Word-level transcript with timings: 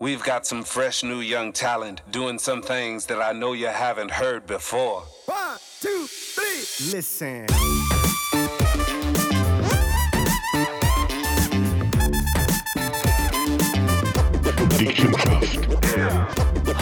We've 0.00 0.22
got 0.22 0.46
some 0.46 0.62
fresh 0.62 1.02
new 1.02 1.18
young 1.18 1.52
talent 1.52 2.02
doing 2.08 2.38
some 2.38 2.62
things 2.62 3.06
that 3.06 3.20
I 3.20 3.32
know 3.32 3.52
you 3.52 3.66
haven't 3.66 4.12
heard 4.12 4.46
before. 4.46 5.02
One, 5.26 5.58
two, 5.80 6.06
three, 6.06 6.92
listen. 6.92 7.46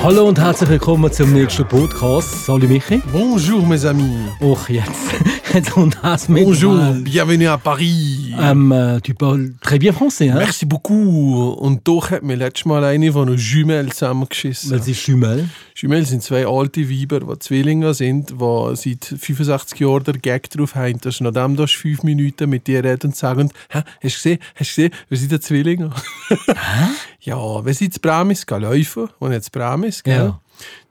Hallo 0.02 0.28
und 0.28 0.38
herzlich 0.38 0.68
willkommen 0.68 1.10
zum 1.10 1.32
nächsten 1.32 1.66
Podcast. 1.66 2.44
Salut 2.44 2.68
Michi. 2.68 3.00
Bonjour 3.10 3.66
mes 3.66 3.86
amis. 3.86 4.30
Och, 4.40 4.68
jetzt, 4.68 4.92
mit 5.56 6.44
Bonjour, 6.44 6.78
bienvenue 7.00 7.46
à 7.46 7.56
Paris. 7.56 8.34
Ähm, 8.38 8.72
äh, 8.72 9.00
tu 9.00 9.14
parles 9.14 9.54
très 9.62 9.78
bien 9.78 9.94
français, 9.94 10.30
hein? 10.30 10.36
Merci 10.36 10.66
beaucoup. 10.66 11.54
Und 11.58 11.88
doch 11.88 12.10
hat 12.10 12.22
mir 12.22 12.36
letztes 12.36 12.66
Mal 12.66 12.84
eine 12.84 13.10
von 13.10 13.26
den 13.26 13.38
Jumelles 13.38 13.96
zusammengeschissen. 13.96 14.70
Was 14.72 14.86
ist 14.86 15.06
Jumel? 15.06 15.48
Jumelles 15.74 16.10
sind 16.10 16.22
zwei 16.22 16.46
alte 16.46 16.90
Weiber, 16.90 17.20
die 17.20 17.38
Zwillinge 17.38 17.94
sind, 17.94 18.32
die 18.38 18.76
seit 18.76 19.04
65 19.18 19.80
Jahren 19.80 20.04
der 20.04 20.18
Gag 20.18 20.50
drauf 20.50 20.74
haben, 20.74 21.00
dass 21.00 21.20
nachdem 21.22 21.56
du 21.56 21.66
fünf 21.66 22.02
Minuten 22.02 22.50
mit 22.50 22.66
dir 22.66 22.84
reden 22.84 23.06
und 23.06 23.16
sagen, 23.16 23.50
Hä, 23.70 23.80
hast 24.02 24.02
du 24.02 24.08
gesehen, 24.08 24.38
hast 24.56 24.76
du 24.76 24.82
gesehen, 24.82 24.90
wir 25.08 25.18
sind 25.18 25.42
Zwillinge. 25.42 25.90
ja, 27.20 27.64
wir 27.64 27.74
sind 27.74 27.94
zu 27.94 28.00
Bramis 28.00 28.44
gelaufen, 28.44 29.08
und 29.20 29.32
jetzt 29.32 29.52
Bramis, 29.52 30.02
gell? 30.02 30.16
Ja. 30.16 30.40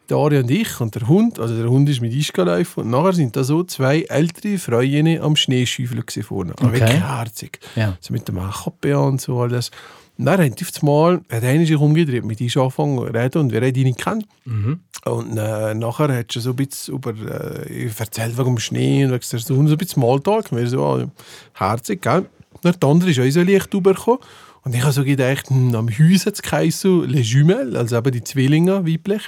Daria 0.08 0.40
und 0.42 0.52
ich 0.52 0.80
und 0.82 0.94
der 0.96 1.08
Hund, 1.08 1.40
also 1.40 1.56
der 1.56 1.70
Hund 1.70 1.90
ist 1.90 2.02
mit 2.02 2.14
uns 2.14 2.32
gelaufen 2.32 2.84
und 2.84 2.90
nachher 2.92 3.14
sind 3.14 3.36
da 3.36 3.44
so 3.44 3.64
zwei 3.64 4.02
ältere 4.04 4.58
Freundinnen 4.58 5.22
am 5.22 5.36
Schneeschäufeln 5.36 6.04
vorne. 6.24 6.54
Aber 6.58 6.68
Okay. 6.70 6.80
wirklich 6.82 7.02
herzig. 7.02 7.60
Ja. 7.76 7.98
So 8.02 8.14
mit 8.14 8.28
dem 8.28 8.38
Kappe 8.38 9.00
und 9.00 9.22
so 9.22 9.40
alles. 9.40 9.72
Und 10.18 10.26
dann 10.26 10.40
hat 10.40 10.62
auf 10.62 10.72
einmal, 10.82 11.22
hat 11.30 11.44
einer 11.44 11.66
sich 11.66 11.76
umgedreht, 11.76 12.24
mit 12.24 12.40
uns 12.40 12.56
angefangen 12.56 12.98
zu 12.98 13.04
reden 13.04 13.38
und 13.42 13.52
wir 13.52 13.60
haben 13.62 13.76
ihn 13.76 13.84
nicht 13.84 14.00
kennen. 14.02 14.26
Und 15.06 15.38
äh, 15.38 15.74
nachher 15.76 16.18
hat 16.18 16.32
sie 16.32 16.40
so 16.40 16.52
ein 16.52 16.56
bisschen 16.56 16.96
über, 16.96 17.12
äh, 17.12 17.90
erzählt 17.98 18.38
wegen 18.38 18.56
dem 18.56 18.60
Schnee 18.60 19.04
und 19.06 19.12
wegen 19.12 19.24
der 19.30 19.40
Sonne, 19.40 19.68
so 19.68 19.76
ein 19.76 19.78
bisschen 19.78 20.02
Smalltalk. 20.02 20.52
Wir 20.52 20.68
so, 20.68 20.84
ah, 20.86 21.06
herzig, 21.54 22.02
gell? 22.02 22.26
Und 22.64 22.64
der 22.82 22.90
andere 22.90 23.10
ist 23.12 23.20
auch 23.20 23.30
so 23.30 23.42
leicht 23.42 23.74
rübergekommen. 23.74 24.20
Und 24.64 24.74
ich 24.74 24.82
habe 24.82 24.94
so 24.94 25.04
gedacht, 25.04 25.50
hm, 25.50 25.76
am 25.76 25.90
Haus 25.90 26.26
hat 26.26 26.40
es 26.42 26.80
so 26.80 27.04
Les 27.04 27.32
Jumelles, 27.32 27.76
also 27.76 27.98
eben 27.98 28.12
die 28.12 28.24
Zwillinge 28.24 28.88
weiblich. 28.88 29.28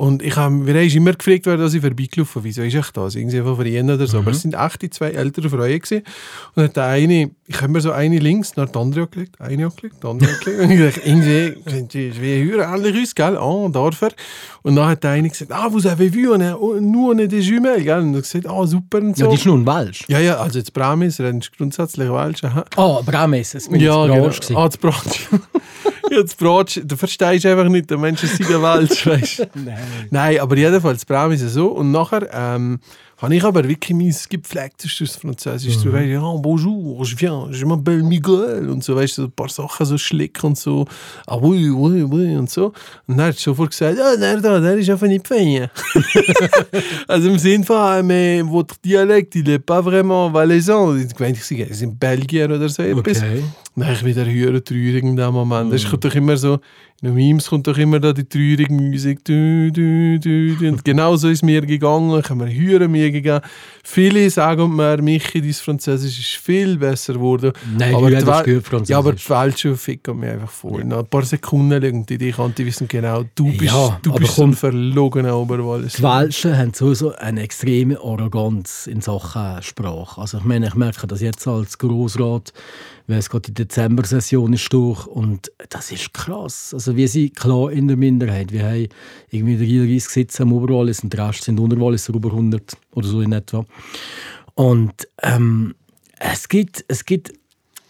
Und 0.00 0.22
ich 0.22 0.34
hab, 0.34 0.50
wir 0.50 0.72
haben 0.72 0.88
immer 0.88 1.12
gefragt, 1.12 1.44
wer 1.44 1.68
sie 1.68 1.78
vorbeigelaufen 1.78 2.42
Wieso 2.42 2.62
ist 2.62 2.72
ich 2.72 2.90
das? 2.92 3.16
Irgendwie 3.16 3.42
von 3.42 3.54
Frien 3.54 3.90
oder 3.90 4.06
so. 4.06 4.20
Aber 4.20 4.30
es 4.30 4.40
sind 4.40 4.54
echt 4.54 4.80
die 4.80 4.88
zwei 4.88 5.10
älteren 5.10 5.50
Frauen 5.50 5.78
gewesen. 5.78 6.04
Und 6.54 6.62
hat 6.62 6.76
der 6.76 6.86
eine, 6.86 7.30
ich 7.46 7.60
habe 7.60 7.68
mir 7.70 7.82
so 7.82 7.92
eine 7.92 8.18
links, 8.18 8.56
nach 8.56 8.70
der 8.70 8.80
andere 8.80 9.02
angelegt, 9.02 9.38
eine 9.38 9.66
angelegt, 9.66 9.96
die 10.02 10.06
andere 10.06 10.30
angelegt. 10.30 10.60
Und 10.62 10.70
ich 10.70 10.80
dachte, 10.80 11.00
irgendwie 11.06 11.70
sind 11.70 11.92
die 11.92 12.18
wie 12.18 12.44
höher 12.44 12.66
ähnlich 12.66 13.02
aus, 13.02 13.14
gell? 13.14 13.36
Ah, 13.36 13.68
Dorfer. 13.68 14.08
Und 14.62 14.76
dann 14.76 14.88
hat 14.88 15.04
der 15.04 15.10
eine 15.10 15.28
gesagt, 15.28 15.52
ah, 15.52 15.68
vous 15.70 15.84
avez 15.84 16.10
vu, 16.14 16.32
on 16.32 16.40
a, 16.40 16.56
nous 16.80 17.10
on 17.10 17.18
est 17.18 17.30
des 17.30 17.46
jumelles, 17.46 17.84
gell? 17.84 18.00
Und 18.00 18.14
ich 18.14 18.22
gesagt, 18.22 18.46
ah, 18.48 18.66
super 18.66 19.00
und 19.00 19.18
so. 19.18 19.24
Ja, 19.24 19.30
die 19.30 19.36
ist 19.36 19.44
nun 19.44 19.66
Welsch. 19.66 20.06
ja, 20.08 20.18
ja, 20.18 20.38
also 20.38 20.60
jetzt 20.60 20.72
Bramis, 20.72 21.20
redest 21.20 21.54
grundsätzlich 21.58 22.08
Welsch. 22.10 22.42
aha. 22.42 22.64
Oh, 22.78 23.02
Brames, 23.04 23.54
es 23.54 23.68
bin 23.68 23.78
Ja, 23.78 24.06
genau. 24.06 24.30
Ah, 24.54 24.66
das 24.66 24.78
Brot. 24.78 25.28
ja, 26.10 26.22
das 26.22 26.34
Brot, 26.34 26.80
du 26.82 26.96
verstehst 26.96 27.44
einfach 27.44 27.68
nicht, 27.68 27.90
der 27.90 27.98
Mensch 27.98 28.22
ist 28.22 28.40
in 28.40 28.46
der 28.46 28.62
Welt, 28.62 29.06
weißt 29.06 29.40
du? 29.40 29.44
Nein. 29.62 29.89
Nein, 30.10 30.38
aber 30.40 30.56
jedenfalls, 30.56 30.98
das 30.98 31.04
Braum 31.04 31.32
ist 31.32 31.42
ja 31.42 31.48
so. 31.48 31.68
Und 31.68 31.90
nachher 31.90 32.28
ähm, 32.32 32.80
habe 33.20 33.36
ich 33.36 33.44
aber 33.44 33.68
wirklich 33.68 33.96
mein 33.96 34.14
gepflegtes 34.30 35.16
Französisch. 35.20 35.76
Mhm. 35.76 35.80
So, 35.80 35.92
weißt, 35.92 36.08
ja, 36.08 36.20
bonjour, 36.20 37.04
je 37.04 37.16
viens, 37.16 37.48
je 37.52 37.64
m'appelle 37.66 38.02
Miguel. 38.02 38.68
Und 38.70 38.82
so, 38.82 38.96
weißt 38.96 39.18
du, 39.18 39.22
so 39.22 39.28
ein 39.28 39.32
paar 39.32 39.48
Sachen 39.48 39.84
so 39.84 39.98
schlick 39.98 40.42
und 40.42 40.56
so. 40.56 40.86
Ah, 41.26 41.36
oui, 41.36 41.68
oui, 41.70 42.02
oui, 42.02 42.36
und 42.36 42.48
so. 42.48 42.72
Und 43.06 43.18
dann 43.18 43.26
hat 43.26 43.36
sie 43.36 43.42
sofort 43.42 43.70
gesagt, 43.70 43.98
ja, 43.98 44.16
der 44.16 44.40
da, 44.40 44.58
der 44.58 44.78
ist 44.78 44.88
einfach 44.88 45.06
nicht 45.06 45.28
fein. 45.28 45.68
also 47.08 47.28
im 47.28 47.38
Sinn 47.38 47.62
von, 47.62 47.76
ah, 47.76 48.02
mais 48.02 48.42
votre 48.42 48.76
dialecte, 48.82 49.38
il 49.38 49.50
est 49.50 49.58
pas 49.58 49.82
vraiment 49.82 50.32
valaisan. 50.32 50.98
Ich 50.98 51.18
meine, 51.18 51.36
ich 51.36 51.44
sage, 51.44 51.68
es 51.68 51.78
sind 51.80 52.00
Belgier 52.00 52.46
oder 52.46 52.68
so 52.70 52.82
etwas. 52.82 53.18
Okay. 53.18 53.42
Dann 53.80 53.88
habe 53.88 53.96
ich 53.96 54.04
wieder 54.04 54.26
hören 54.30 54.62
traurig 54.64 55.02
in 55.02 55.16
dem 55.16 55.32
Moment. 55.32 55.72
Es 55.72 55.88
kommt 55.88 56.04
doch 56.04 56.14
immer 56.14 56.36
so, 56.36 56.54
in 57.02 57.08
den 57.08 57.14
Memes 57.14 57.48
kommt 57.48 57.66
doch 57.66 57.78
immer 57.78 57.98
da 57.98 58.12
die 58.12 58.24
traurige 58.28 58.70
Musik. 58.72 59.24
Du, 59.24 59.72
du, 59.72 60.18
du, 60.18 60.54
du. 60.54 60.68
Und 60.68 60.84
genau 60.84 61.16
so 61.16 61.28
ist 61.28 61.38
es 61.38 61.42
mir 61.42 61.62
gegangen. 61.62 62.20
Ich 62.20 62.28
habe 62.28 62.44
mir 62.44 62.52
hören 62.52 62.90
mir 62.92 63.10
gegeben. 63.10 63.40
Viele 63.82 64.28
sagen 64.28 64.76
mir, 64.76 65.00
Michi, 65.00 65.40
dein 65.40 65.54
Französisch 65.54 66.18
ist 66.18 66.44
viel 66.44 66.76
besser 66.76 67.14
geworden. 67.14 67.52
Nein, 67.78 67.94
aber 67.94 68.10
die 68.10 68.16
Wel- 68.26 68.40
spürt 68.40 68.66
Französisch. 68.66 68.90
Ja, 68.90 68.98
aber 68.98 69.12
die 69.14 69.28
Welt 69.30 69.78
ficken 69.78 70.18
mir 70.20 70.32
einfach 70.32 70.50
vor. 70.50 70.84
Nach 70.84 70.98
ein 70.98 71.06
paar 71.06 71.22
Sekunden 71.24 71.82
irgendwie, 71.82 72.18
die 72.18 72.32
kann 72.32 72.54
die 72.54 72.66
wissen 72.66 72.86
genau, 72.86 73.24
du 73.34 73.46
bist, 73.56 73.72
Ja, 73.72 73.98
du 74.02 74.12
bist 74.12 74.34
so 74.34 74.42
komm. 74.42 74.50
ein 74.50 74.54
verlogener 74.56 75.34
Oberwallis. 75.38 75.94
Die 75.94 76.02
Welschen 76.02 76.54
haben 76.58 76.74
sowieso 76.74 77.14
eine 77.16 77.40
extreme 77.40 77.98
Arroganz 77.98 78.86
in 78.86 79.00
Sachen 79.00 79.62
Sprache. 79.62 80.20
Also 80.20 80.36
ich 80.36 80.44
meine, 80.44 80.66
ich 80.66 80.74
merke 80.74 81.06
das 81.06 81.22
jetzt 81.22 81.48
als 81.48 81.78
Grossrat, 81.78 82.52
es 83.18 83.30
gerade 83.30 83.52
die 83.52 83.54
Dezember-Session 83.54 84.52
ist 84.52 84.72
durch 84.72 85.06
und 85.06 85.50
das 85.68 85.90
ist 85.92 86.14
krass. 86.14 86.72
Also 86.72 86.96
wir 86.96 87.08
sind 87.08 87.36
klar 87.36 87.70
in 87.70 87.88
der 87.88 87.96
Minderheit. 87.96 88.52
Wir 88.52 88.64
haben 88.64 88.88
irgendwie 89.30 89.56
33 89.56 90.08
Sitze 90.08 90.42
am 90.42 90.52
Oberwallis 90.52 91.02
und 91.02 91.12
der 91.12 91.28
Rest 91.28 91.44
sind 91.44 91.58
Unterwalliser 91.58 92.14
über 92.14 92.30
100 92.30 92.76
oder 92.94 93.08
so 93.08 93.20
in 93.20 93.32
etwa. 93.32 93.64
Und 94.54 95.08
ähm, 95.22 95.74
es 96.18 96.48
gibt, 96.48 96.84
es 96.88 97.04
gibt 97.04 97.32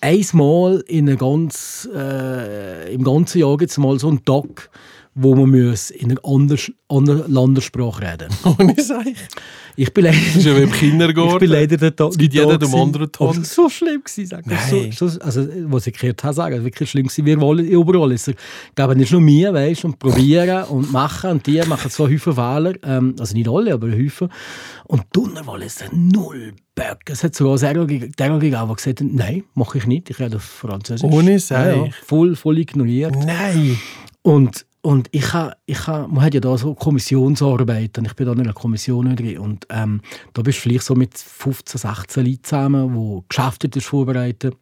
einmal 0.01 0.83
in 0.87 1.17
ganz, 1.17 1.89
äh, 1.95 2.93
im 2.95 3.05
ganzen 3.05 3.39
Jahr 3.39 3.57
gibt's 3.57 3.79
mal 3.79 3.99
so 3.99 4.09
einen 4.09 4.25
Tag, 4.25 4.71
wo 5.15 5.35
man 5.35 5.51
muss 5.51 5.91
in 5.91 6.13
einer 6.13 6.21
anders, 6.25 6.71
anderen 6.89 7.33
Landessprache 7.33 8.03
reden 8.03 8.29
Ohne 8.59 8.75
Seich. 8.81 9.17
Ich 9.77 9.93
bin 9.93 10.05
leider, 10.05 10.19
Das 10.19 10.37
ist 10.37 10.47
ja 10.47 10.57
wie 10.57 10.63
im 10.63 10.73
Kindergarten. 10.73 11.33
ich 11.35 11.41
bin 11.41 11.51
leider 11.51 11.77
der 11.77 11.97
Tag. 11.97 12.11
Es 12.11 12.19
gibt 12.19 12.35
dem 12.35 12.49
gewesen. 12.49 12.75
anderen 12.75 13.11
Ton. 13.11 13.29
Aber 13.29 13.45
so 13.45 13.69
schlimm. 13.69 14.03
Gewesen, 14.05 14.27
sag 14.27 14.45
ich. 14.47 14.97
So, 14.97 15.09
so, 15.09 15.21
also, 15.21 15.49
was 15.67 15.87
ich 15.87 15.99
gehört 15.99 16.23
habe, 16.23 16.35
sagen, 16.35 16.65
wirklich 16.65 16.91
schlimm 16.91 17.07
gewesen. 17.07 17.25
Wir 17.25 17.41
wollen 17.41 17.67
überall. 17.67 18.13
Ich 18.13 18.25
glaube, 18.75 18.95
nicht 18.97 19.13
nur 19.13 19.21
mir, 19.21 19.55
weißt 19.55 19.85
und 19.85 19.99
probieren 19.99 20.65
und 20.69 20.93
machen. 20.93 21.31
Und 21.31 21.47
die 21.47 21.61
machen 21.63 21.91
so 21.91 22.07
viele 22.07 22.19
Fehler. 22.19 22.75
Ähm, 22.85 23.15
also 23.19 23.35
nicht 23.35 23.49
alle, 23.49 23.73
aber 23.73 23.91
Häufen. 23.91 24.29
Und 24.85 25.05
Donnerwall 25.13 25.63
ist 25.63 25.85
null 25.93 26.53
Böck. 26.75 27.01
Es 27.07 27.25
hat 27.25 27.35
sogar 27.35 27.59
Sergo 27.59 27.87
gegeben, 27.87 28.13
der 28.17 28.39
gesagt 28.39 29.01
hat, 29.01 29.07
nein, 29.11 29.45
mache 29.55 29.79
ich 29.79 29.87
nicht. 29.87 30.11
Ich 30.11 30.19
rede 30.19 30.37
auf 30.37 30.43
Französisch. 30.43 31.11
Ohne 31.11 31.33
ja, 31.33 31.39
Seich. 31.39 31.77
ja, 31.77 31.85
voll, 32.05 32.37
voll 32.37 32.59
ignoriert. 32.59 33.15
Nein. 33.25 33.79
Und, 34.23 34.67
und 34.83 35.09
ich 35.13 35.33
ha, 35.35 35.55
ich 35.67 35.87
ha, 35.87 36.07
man 36.07 36.25
hat 36.25 36.35
ja 36.35 36.41
da 36.41 36.57
so 36.57 36.75
Kommissionsarbeit 36.75 37.99
und 37.99 38.07
ich 38.07 38.15
bin 38.15 38.27
da 38.27 38.33
in 38.33 38.41
einer 38.41 38.53
Kommission 38.55 39.15
drin. 39.15 39.39
Und 39.39 39.67
ähm, 39.69 40.01
da 40.33 40.43
bist 40.43 40.59
du 40.59 40.63
vielleicht 40.63 40.85
so 40.85 40.95
mit 40.95 41.19
15, 41.19 41.79
16 41.79 42.25
Leuten 42.25 42.45
zusammen, 42.45 42.95
die 42.95 43.23
Geschäfte 43.29 43.81
vorbereiten. 43.81 44.55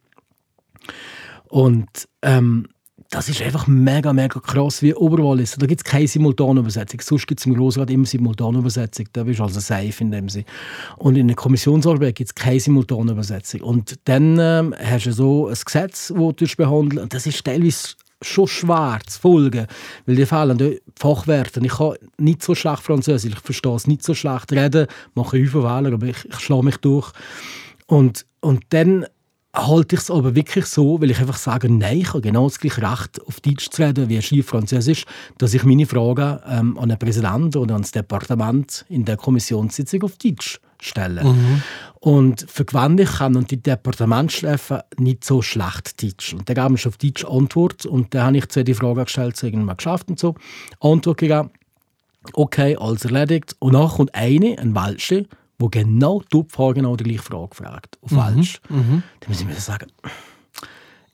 Und 1.48 1.88
ähm, 2.22 2.66
das 3.10 3.28
ist 3.28 3.40
einfach 3.40 3.66
mega, 3.66 4.12
mega 4.12 4.40
krass, 4.40 4.82
wie 4.82 4.90
überall 4.90 5.40
ist. 5.40 5.60
Da 5.62 5.66
gibt 5.66 5.80
es 5.80 5.84
keine 5.84 6.08
Simultanübersetzung. 6.08 7.00
Sonst 7.00 7.26
gibt 7.26 7.40
es 7.40 7.46
im 7.46 7.54
Grossrat 7.54 7.88
immer 7.88 8.04
Simultanübersetzung. 8.04 9.06
Da 9.12 9.22
bist 9.22 9.38
du 9.38 9.44
also 9.44 9.60
safe 9.60 9.94
in 10.00 10.10
dem 10.10 10.28
Sinne. 10.28 10.44
Und 10.96 11.16
in 11.16 11.28
der 11.28 11.36
Kommissionsarbeit 11.36 12.16
gibt 12.16 12.30
es 12.30 12.34
keine 12.34 12.60
Simultanübersetzung. 12.60 13.62
Und 13.62 13.98
dann 14.04 14.36
ähm, 14.38 14.74
hast 14.78 15.06
du 15.06 15.12
so 15.12 15.46
ein 15.46 15.54
Gesetz, 15.64 16.08
das 16.08 16.36
du 16.36 16.56
behandeln 16.56 17.04
Und 17.04 17.14
das 17.14 17.26
ist 17.26 17.42
teilweise 17.44 17.94
schon 18.22 18.48
schwer 18.48 19.00
zu 19.06 19.20
folgen, 19.20 19.66
weil 20.06 20.16
die 20.16 20.26
fehlen 20.26 20.58
die 20.58 20.80
Fachwerte. 20.96 21.60
Ich 21.62 21.72
kann 21.72 21.94
nicht 22.18 22.42
so 22.42 22.54
schlecht 22.54 22.82
Französisch, 22.82 23.32
ich 23.32 23.40
verstehe 23.40 23.74
es 23.74 23.86
nicht 23.86 24.02
so 24.02 24.14
schlecht 24.14 24.52
reden, 24.52 24.86
mache 25.14 25.44
Fehler, 25.46 25.92
aber 25.92 26.06
ich, 26.06 26.24
ich 26.24 26.40
schlage 26.40 26.64
mich 26.64 26.76
durch. 26.78 27.12
Und, 27.86 28.26
und 28.40 28.64
dann 28.70 29.06
halte 29.54 29.96
ich 29.96 30.02
es 30.02 30.10
aber 30.10 30.34
wirklich 30.34 30.66
so, 30.66 31.00
weil 31.00 31.10
ich 31.10 31.20
einfach 31.20 31.36
sage, 31.36 31.72
nein, 31.72 31.98
ich 31.98 32.08
habe 32.08 32.20
genau 32.20 32.48
das 32.48 32.58
gleiche 32.58 32.82
Recht, 32.82 33.20
auf 33.26 33.40
Deutsch 33.40 33.70
zu 33.70 33.82
reden 33.82 34.08
wie 34.08 34.20
schief 34.20 34.46
Französisch, 34.46 35.04
dass 35.38 35.54
ich 35.54 35.64
meine 35.64 35.86
Fragen 35.86 36.38
ähm, 36.46 36.78
an 36.78 36.88
den 36.88 36.98
Präsidenten 36.98 37.56
oder 37.58 37.74
an 37.74 37.82
das 37.82 37.92
Departement 37.92 38.84
in 38.88 39.04
der 39.04 39.16
Kommissionssitzung 39.16 40.02
auf 40.02 40.16
Deutsch 40.18 40.60
stelle. 40.82 41.22
Und 42.00 42.46
für 42.48 42.64
gewöhnlich 42.64 43.10
können 43.18 43.46
die 43.46 43.60
Departementschefen 43.60 44.80
nicht 44.98 45.24
so 45.24 45.42
schlecht 45.42 46.02
Deutsch. 46.02 46.32
Und 46.32 46.48
dann 46.48 46.54
geben 46.54 46.78
wir 46.78 46.86
auf 46.86 46.96
Deutsch 46.96 47.24
Antwort 47.24 47.86
und 47.86 48.14
dann 48.14 48.26
habe 48.26 48.36
ich 48.38 48.48
zu 48.48 48.62
die 48.62 48.74
Frage 48.74 49.04
gestellt, 49.04 49.36
so 49.36 49.46
irgendwann 49.46 49.76
geschafft 49.76 50.08
und 50.08 50.18
so, 50.18 50.34
Antwort 50.80 51.18
gegeben, 51.18 51.50
okay, 52.34 52.76
alles 52.76 53.04
erledigt. 53.04 53.56
Und 53.58 53.72
dann 53.72 53.88
kommt 53.88 54.14
eine, 54.14 54.58
ein 54.58 54.74
Welsche, 54.74 55.26
wo 55.58 55.68
genau 55.68 56.22
die 56.32 56.44
Frage 56.48 56.74
genau 56.74 56.94
die 56.94 57.04
gleiche 57.04 57.22
Frage 57.22 57.54
fragt, 57.54 57.98
auf 58.00 58.12
Welsch. 58.12 58.60
Dann 59.20 59.28
muss 59.28 59.40
ich 59.40 59.46
mir 59.46 59.54
sagen, 59.54 59.86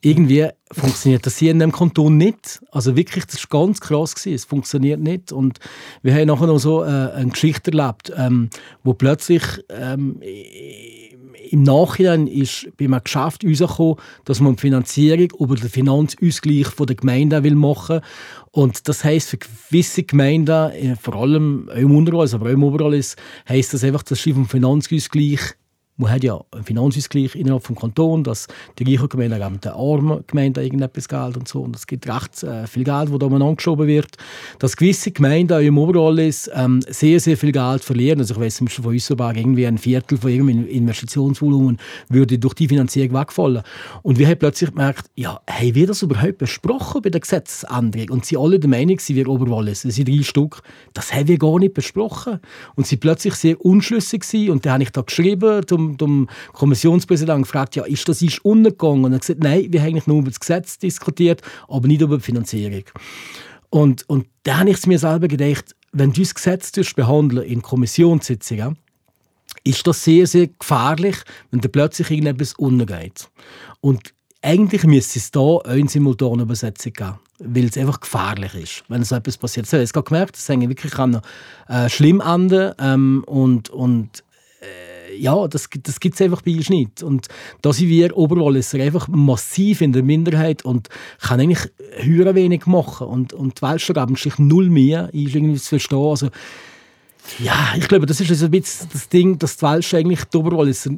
irgendwie 0.04 0.48
funktioniert 0.70 1.24
das 1.24 1.38
hier 1.38 1.50
in 1.50 1.58
dem 1.58 1.72
Kanton 1.72 2.16
nicht. 2.16 2.60
Also 2.70 2.96
wirklich, 2.96 3.24
das 3.26 3.44
war 3.50 3.60
ganz 3.60 3.80
krass. 3.80 4.14
Gewesen. 4.14 4.34
Es 4.34 4.44
funktioniert 4.44 5.00
nicht. 5.00 5.32
Und 5.32 5.58
wir 6.02 6.14
haben 6.14 6.26
nachher 6.26 6.46
noch 6.46 6.58
so 6.58 6.82
äh, 6.82 6.86
eine 6.86 7.30
Geschichte 7.30 7.72
erlebt, 7.72 8.12
ähm, 8.16 8.50
wo 8.82 8.92
plötzlich 8.92 9.42
ähm, 9.70 10.20
im 11.50 11.62
Nachhinein 11.62 12.26
ist 12.26 12.68
bei 12.76 12.86
einem 12.86 13.02
Geschäft 13.02 13.44
rausgekommen, 13.44 13.96
dass 14.24 14.40
man 14.40 14.56
die 14.56 14.60
Finanzierung 14.60 15.28
über 15.38 15.56
den 15.56 15.68
Finanzausgleich 15.68 16.68
der 16.68 16.96
Gemeinde 16.96 17.42
will 17.44 17.54
machen 17.54 18.00
und 18.50 18.88
das 18.88 19.04
heisst 19.04 19.30
für 19.30 19.38
gewisse 19.38 20.02
Gemeinden, 20.02 20.70
äh, 20.72 20.96
vor 21.00 21.16
allem 21.16 21.70
im 21.74 21.96
Unterholz, 21.96 22.34
aber 22.34 22.46
auch 22.46 22.52
im 22.52 22.62
Oberholz, 22.62 23.16
heisst 23.48 23.74
das 23.74 23.84
einfach, 23.84 24.02
dass 24.02 24.22
sie 24.22 24.32
vom 24.32 24.48
Finanzausgleich 24.48 25.40
man 25.96 26.10
hat 26.10 26.24
ja 26.24 26.40
einen 26.50 26.64
Finanzausgleich 26.64 27.36
innerhalb 27.36 27.66
des 27.66 27.76
Kantons, 27.76 28.24
dass 28.24 28.46
die 28.78 28.84
reichen 28.84 29.08
Gemeinden 29.08 29.38
geben 29.38 29.60
den 29.60 29.72
armen 29.72 30.24
Gemeinden 30.26 30.64
irgendetwas 30.64 31.08
Geld 31.08 31.36
und 31.36 31.46
so. 31.46 31.60
Und 31.60 31.76
es 31.76 31.86
gibt 31.86 32.08
recht 32.08 32.42
äh, 32.42 32.66
viel 32.66 32.82
Geld, 32.82 33.10
das 33.12 33.18
da 33.18 33.26
angeschoben 33.26 33.86
wird. 33.86 34.16
Dass 34.58 34.76
gewisse 34.76 35.12
Gemeinden 35.12 35.62
im 35.62 35.78
Oberallis 35.78 36.50
ähm, 36.52 36.80
sehr, 36.88 37.20
sehr 37.20 37.36
viel 37.36 37.52
Geld 37.52 37.84
verlieren. 37.84 38.18
Also 38.18 38.34
ich 38.34 38.40
weiss 38.40 38.56
zum 38.56 38.66
Beispiel 38.66 38.84
von 38.84 38.94
Üsselberg, 38.94 39.36
irgendwie 39.36 39.66
ein 39.66 39.78
Viertel 39.78 40.18
von 40.18 40.30
ihrem 40.30 40.48
Investitionsvolumen 40.48 41.78
würde 42.08 42.38
durch 42.40 42.54
die 42.54 42.66
Finanzierung 42.66 43.20
wegfallen. 43.20 43.62
Und 44.02 44.18
wir 44.18 44.26
haben 44.26 44.38
plötzlich 44.38 44.70
gemerkt, 44.70 45.06
ja, 45.14 45.40
haben 45.48 45.74
wir 45.74 45.86
das 45.86 46.02
überhaupt 46.02 46.38
besprochen 46.38 47.02
bei 47.02 47.10
der 47.10 47.20
Gesetzesänderung? 47.20 48.10
Und 48.10 48.24
sie 48.26 48.36
alle 48.36 48.58
der 48.58 48.68
Meinung, 48.68 48.98
sie 48.98 49.14
wir 49.14 49.28
Oberwallis, 49.28 49.82
das 49.82 49.94
sind 49.94 50.08
drei 50.08 50.24
Stück, 50.24 50.60
das 50.92 51.14
haben 51.14 51.28
wir 51.28 51.38
gar 51.38 51.60
nicht 51.60 51.74
besprochen. 51.74 52.40
Und 52.74 52.88
sie 52.88 52.96
plötzlich 52.96 53.34
sehr 53.34 53.64
unschlüssig 53.64 54.24
waren. 54.32 54.50
Und 54.50 54.66
dann 54.66 54.72
habe 54.74 54.82
ich 54.82 54.90
da 54.90 55.02
geschrieben, 55.02 55.62
zum 55.68 55.83
zum 55.98 56.28
Kommissionspräsidenten 56.52 57.42
gefragt, 57.42 57.76
ja, 57.76 57.84
ist 57.84 58.08
das 58.08 58.22
ist 58.22 58.44
untergegangen? 58.44 59.04
Und 59.04 59.12
er 59.12 59.16
hat 59.16 59.22
gesagt, 59.22 59.42
nein, 59.42 59.66
wir 59.70 59.80
haben 59.80 59.88
eigentlich 59.88 60.06
nur 60.06 60.18
über 60.18 60.30
das 60.30 60.40
Gesetz 60.40 60.78
diskutiert, 60.78 61.42
aber 61.68 61.86
nicht 61.88 62.00
über 62.00 62.16
die 62.16 62.22
Finanzierung. 62.22 62.84
Und, 63.70 64.08
und 64.08 64.26
da 64.44 64.58
habe 64.58 64.70
ich 64.70 64.86
mir 64.86 64.98
selber 64.98 65.28
gedacht, 65.28 65.74
wenn 65.92 66.12
du 66.12 66.20
das 66.20 66.34
Gesetz 66.34 66.72
behandeln 66.94 67.44
in 67.44 67.62
Kommissionssitzungen, 67.62 68.76
ist 69.64 69.86
das 69.86 70.04
sehr, 70.04 70.26
sehr 70.26 70.48
gefährlich, 70.48 71.16
wenn 71.50 71.60
da 71.60 71.68
plötzlich 71.68 72.10
irgendetwas 72.10 72.54
untergeht. 72.54 73.28
Und 73.80 74.12
eigentlich 74.42 74.84
müsste 74.84 75.18
es 75.18 75.34
auch 75.34 75.64
eine 75.64 75.88
simultane 75.88 76.42
Übersetzung 76.42 76.92
geben, 76.92 77.18
weil 77.38 77.64
es 77.64 77.78
einfach 77.78 78.00
gefährlich 78.00 78.54
ist, 78.54 78.84
wenn 78.88 79.02
so 79.02 79.16
etwas 79.16 79.38
passiert. 79.38 79.66
Ich 79.66 79.72
habe 79.72 79.86
gerade 79.86 80.04
gemerkt, 80.04 80.36
das 80.36 80.48
wirklich 80.48 80.92
kann 80.92 81.20
äh, 81.68 81.88
schlimm 81.88 82.20
enden 82.20 82.74
ähm, 82.78 83.24
und, 83.26 83.70
und 83.70 84.22
ja, 85.18 85.48
das, 85.48 85.68
das 85.82 86.00
gibt 86.00 86.14
es 86.14 86.22
einfach 86.22 86.42
bei 86.42 86.54
uns 86.54 86.70
nicht. 86.70 87.02
Und 87.02 87.28
da 87.62 87.72
sind 87.72 87.88
wir 87.88 88.16
Oberwalliser 88.16 88.80
einfach 88.80 89.08
massiv 89.08 89.80
in 89.80 89.92
der 89.92 90.02
Minderheit 90.02 90.64
und 90.64 90.88
kann 91.20 91.40
eigentlich 91.40 91.70
höher 91.98 92.34
wenig 92.34 92.66
machen. 92.66 93.06
Und, 93.06 93.32
und 93.32 93.58
die 93.58 93.62
Welschen 93.62 93.94
geben 93.94 94.16
sich 94.16 94.38
null 94.38 94.70
mehr, 94.70 95.08
ist 95.12 95.34
irgendwie 95.34 95.58
zu 95.58 95.68
verstehen. 95.70 95.98
Also, 95.98 96.28
ja, 97.38 97.74
ich 97.76 97.88
glaube, 97.88 98.06
das 98.06 98.20
ist 98.20 98.30
also 98.30 98.46
ein 98.46 98.50
bisschen 98.50 98.88
das 98.92 99.08
Ding, 99.08 99.38
dass 99.38 99.56
die 99.56 99.62
Welschen 99.62 99.98
eigentlich 99.98 100.24
die 100.24 100.36
Oberwalliser 100.36 100.90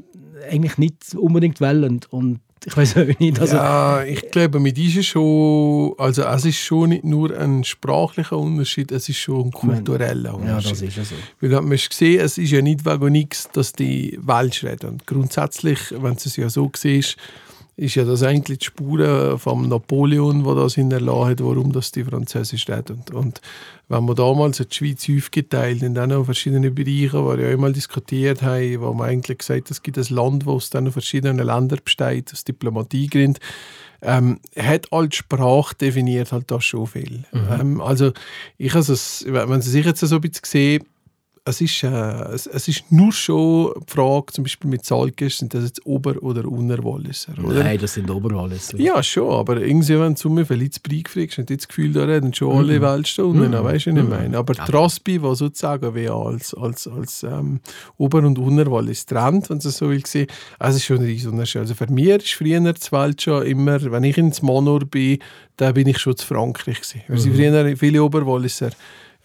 eigentlich 0.50 0.78
nicht 0.78 1.14
unbedingt 1.14 1.60
wollen. 1.60 2.00
Und 2.10 2.40
ich 2.64 2.76
weiß 2.76 2.96
auch 2.96 3.18
nicht. 3.18 3.40
Also, 3.40 3.56
ja, 3.56 4.02
ich 4.02 4.30
glaube, 4.30 4.58
mit 4.58 4.78
ist 4.78 5.06
schon, 5.06 5.94
also 5.98 6.22
es 6.22 6.44
ist 6.44 6.58
schon 6.58 6.88
nicht 6.88 7.04
nur 7.04 7.36
ein 7.36 7.62
sprachlicher 7.64 8.38
Unterschied, 8.38 8.90
es 8.92 9.08
ist 9.08 9.18
schon 9.18 9.46
ein 9.46 9.50
kultureller 9.52 10.34
Unterschied. 10.34 10.64
Ja, 10.64 10.70
das 10.70 10.82
ist 10.82 10.96
ja 10.96 11.04
so. 11.04 11.14
Weil 11.40 11.50
man 11.60 11.76
gesehen, 11.76 12.20
es 12.20 12.38
ist 12.38 12.50
ja 12.50 12.62
nicht 12.62 12.84
wegen 12.84 13.12
nichts, 13.12 13.48
dass 13.52 13.72
die 13.72 14.18
Welsch 14.22 14.64
reden. 14.64 14.90
Und 14.90 15.06
grundsätzlich, 15.06 15.78
wenn 15.90 16.14
du 16.14 16.20
es 16.24 16.36
ja 16.36 16.48
so 16.48 16.70
siehst, 16.74 17.16
ist 17.76 17.94
ja 17.94 18.04
das 18.04 18.22
eigentlich 18.22 18.60
die 18.60 18.64
Spuren 18.66 19.38
von 19.38 19.68
Napoleon, 19.68 20.46
wo 20.46 20.54
das 20.54 20.76
hinterlassen 20.76 21.30
hat, 21.30 21.44
warum 21.44 21.72
das 21.72 21.92
die 21.92 22.04
Französisch 22.04 22.68
reden. 22.68 22.96
Und, 22.96 23.10
und 23.10 23.40
wenn 23.88 24.04
man 24.04 24.16
damals 24.16 24.56
die 24.56 24.74
Schweiz 24.74 25.06
aufgeteilt 25.10 25.82
in 25.82 25.94
dann 25.94 26.24
verschiedene 26.24 26.70
Bereiche, 26.70 27.22
wo 27.22 27.36
wir 27.36 27.40
ja 27.40 27.50
immer 27.50 27.70
diskutiert 27.70 28.40
haben, 28.40 28.80
wo 28.80 28.94
man 28.94 29.10
eigentlich 29.10 29.38
gesagt 29.38 29.66
hat, 29.66 29.70
es 29.70 29.82
gibt 29.82 29.98
ein 29.98 30.06
Land, 30.08 30.46
wo 30.46 30.52
aus 30.52 30.70
dann 30.70 30.90
verschiedenen 30.90 31.44
Ländern 31.44 31.80
besteht, 31.84 32.32
aus 32.32 32.44
Diplomatiegründen, 32.44 33.42
ähm, 34.00 34.40
hat 34.56 34.90
als 34.92 35.16
Sprache 35.16 35.74
definiert 35.74 36.32
halt 36.32 36.50
das 36.50 36.64
schon 36.64 36.86
viel. 36.86 37.24
Mhm. 37.32 37.60
Ähm, 37.60 37.80
also 37.82 38.12
ich 38.56 38.74
also, 38.74 38.94
wenn 39.26 39.60
Sie 39.60 39.70
sich 39.70 39.84
jetzt 39.84 40.00
so 40.00 40.14
ein 40.14 40.20
bisschen 40.22 40.44
sehen, 40.44 40.84
es 41.48 41.60
ist, 41.60 41.84
äh, 41.84 41.88
es, 42.34 42.46
es, 42.48 42.66
ist 42.66 42.90
nur 42.90 43.12
schon 43.12 43.72
die 43.76 43.92
Frage, 43.92 44.32
zum 44.32 44.42
Beispiel 44.42 44.68
mit 44.68 44.84
Salkes, 44.84 45.38
sind 45.38 45.54
das 45.54 45.62
jetzt 45.62 45.86
Ober- 45.86 46.20
oder 46.20 46.44
Unterwalliser? 46.44 47.34
Oder? 47.42 47.62
Nein, 47.62 47.78
das 47.80 47.94
sind 47.94 48.10
Oberwalliser. 48.10 48.76
Ja, 48.80 49.00
schon, 49.00 49.32
aber 49.32 49.60
irgendwie, 49.60 49.98
wenn 49.98 50.16
du 50.16 50.28
mir 50.28 50.44
Feliz 50.44 50.80
Brieg 50.80 51.08
fragst, 51.08 51.38
hast 51.38 51.48
du 51.48 51.56
das 51.56 51.68
Gefühl, 51.68 51.92
da 51.92 52.04
reden 52.04 52.34
schon 52.34 52.50
alle 52.50 52.78
mhm. 52.78 52.82
Weltstunden, 52.82 53.50
mhm. 53.50 53.64
weißt 53.64 53.86
du, 53.86 53.94
was 53.94 54.02
ich 54.02 54.08
meine? 54.08 54.38
Aber 54.38 54.54
ja. 54.54 54.64
Trasby, 54.64 55.22
was 55.22 55.38
sozusagen 55.38 55.94
wie 55.94 56.08
als, 56.08 56.52
als, 56.52 56.88
als 56.88 57.22
ähm, 57.22 57.60
Ober- 57.96 58.24
und 58.24 58.40
Unterwallis 58.40 59.06
trennt, 59.06 59.48
wenn 59.48 59.60
du 59.60 59.70
so 59.70 59.88
will 59.88 60.04
sehen, 60.04 60.26
es 60.58 60.74
ist 60.74 60.84
schon 60.84 60.98
ein 60.98 61.04
riesen 61.04 61.30
Unterschied. 61.30 61.60
Also 61.60 61.74
für 61.74 61.86
mich 61.86 62.08
ist 62.08 62.34
früher 62.34 62.60
das 62.60 62.90
Welt 62.90 63.22
schon 63.22 63.46
immer, 63.46 63.80
wenn 63.92 64.02
ich 64.02 64.18
ins 64.18 64.42
Monor 64.42 64.80
bin, 64.80 65.20
dann 65.58 65.74
bin 65.74 65.86
ich 65.86 65.98
schon 65.98 66.16
zu 66.16 66.26
Frankreich 66.26 66.80
gewesen. 66.80 67.02
Mhm. 67.06 67.14
Also 67.14 67.30
früher 67.30 67.76
viele 67.76 68.02
Oberwalliser 68.02 68.70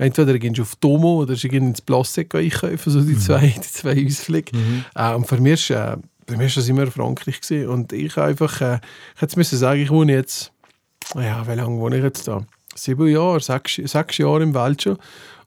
entweder 0.01 0.37
gehst 0.39 0.57
du 0.57 0.63
auf 0.63 0.75
Domo 0.77 1.21
oder 1.21 1.35
du 1.35 1.47
ins 1.47 1.81
Plastik 1.81 2.33
einkaufen, 2.33 2.91
so 2.91 3.01
die 3.01 3.13
mhm. 3.13 3.19
zwei, 3.19 3.47
die 3.47 3.61
zwei 3.61 4.05
Ausflüge. 4.05 4.55
Mhm. 4.55 4.85
Äh, 4.95 5.13
und 5.13 5.27
für 5.27 5.39
mich, 5.39 5.69
äh, 5.69 5.97
für 6.27 6.37
mich 6.37 6.55
war 6.55 6.61
das 6.61 6.69
immer 6.69 6.87
Frankreich. 6.87 7.39
Gewesen. 7.41 7.69
Und 7.69 7.93
ich 7.93 8.17
einfach, 8.17 8.61
äh, 8.61 8.79
ich 9.15 9.21
hätte 9.21 9.43
sagen, 9.43 9.81
ich 9.81 9.89
wohne 9.89 10.13
jetzt, 10.13 10.51
ja, 11.15 11.47
wie 11.47 11.55
lange 11.55 11.79
wohne 11.79 11.97
ich 11.97 12.03
jetzt 12.03 12.27
da? 12.27 12.43
Sieben 12.73 13.07
Jahre, 13.07 13.39
sechs, 13.39 13.75
sechs 13.75 14.17
Jahre 14.17 14.43
im 14.43 14.53
Wald 14.53 14.81
schon. 14.81 14.97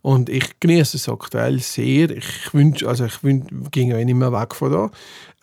Und 0.04 0.28
ich 0.28 0.60
genieße 0.60 0.98
es 0.98 1.08
aktuell 1.08 1.60
sehr. 1.60 2.10
Ich 2.10 2.52
wünsche, 2.52 2.86
also 2.86 3.06
ich 3.06 3.24
wünsch, 3.24 3.46
ging 3.70 3.90
auch 3.94 4.04
nicht 4.04 4.14
mehr 4.14 4.32
weg 4.32 4.54
von 4.54 4.70
da. 4.70 4.90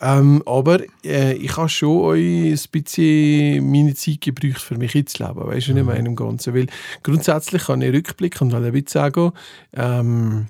Ähm, 0.00 0.40
aber 0.46 0.78
äh, 1.04 1.32
ich 1.32 1.56
habe 1.56 1.68
schon 1.68 2.00
euch 2.00 2.52
ein 2.52 2.70
bisschen 2.70 3.68
meine 3.68 3.96
Zeit 3.96 4.20
gebraucht, 4.20 4.62
für 4.62 4.78
mich 4.78 4.94
jetzt 4.94 5.16
zu 5.16 5.24
leben. 5.24 5.48
Weißt 5.48 5.66
du, 5.66 5.72
mhm. 5.72 5.78
in 5.78 5.86
meinem 5.86 6.14
Ganzen. 6.14 6.54
Weil 6.54 6.68
grundsätzlich 7.02 7.64
kann 7.64 7.82
ich 7.82 7.92
rückblicken 7.92 8.46
und 8.46 8.54
halt 8.54 8.64
ein 8.64 8.70
bisschen 8.70 8.86
sagen, 8.86 9.32
ähm, 9.72 10.46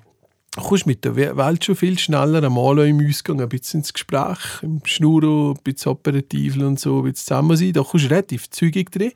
kommst 0.61 0.85
mit 0.85 1.03
der 1.03 1.15
Welt 1.15 1.65
schon 1.65 1.75
viel 1.75 1.97
schneller 1.97 2.43
einmal 2.43 2.77
im 2.87 3.07
Ausgang 3.07 3.41
ein 3.41 3.49
bisschen 3.49 3.79
ins 3.79 3.91
Gespräch, 3.91 4.61
im 4.61 4.81
Schnurren, 4.85 5.51
ein 5.51 5.63
bisschen 5.63 5.93
operativ 5.93 6.57
und 6.57 6.79
so, 6.79 6.99
ein 6.99 7.03
bisschen 7.05 7.15
zusammen 7.25 7.57
sein. 7.57 7.73
Da 7.73 7.81
kommst 7.81 8.05
du 8.05 8.09
relativ 8.09 8.49
zügig 8.51 8.91
drin. 8.91 9.13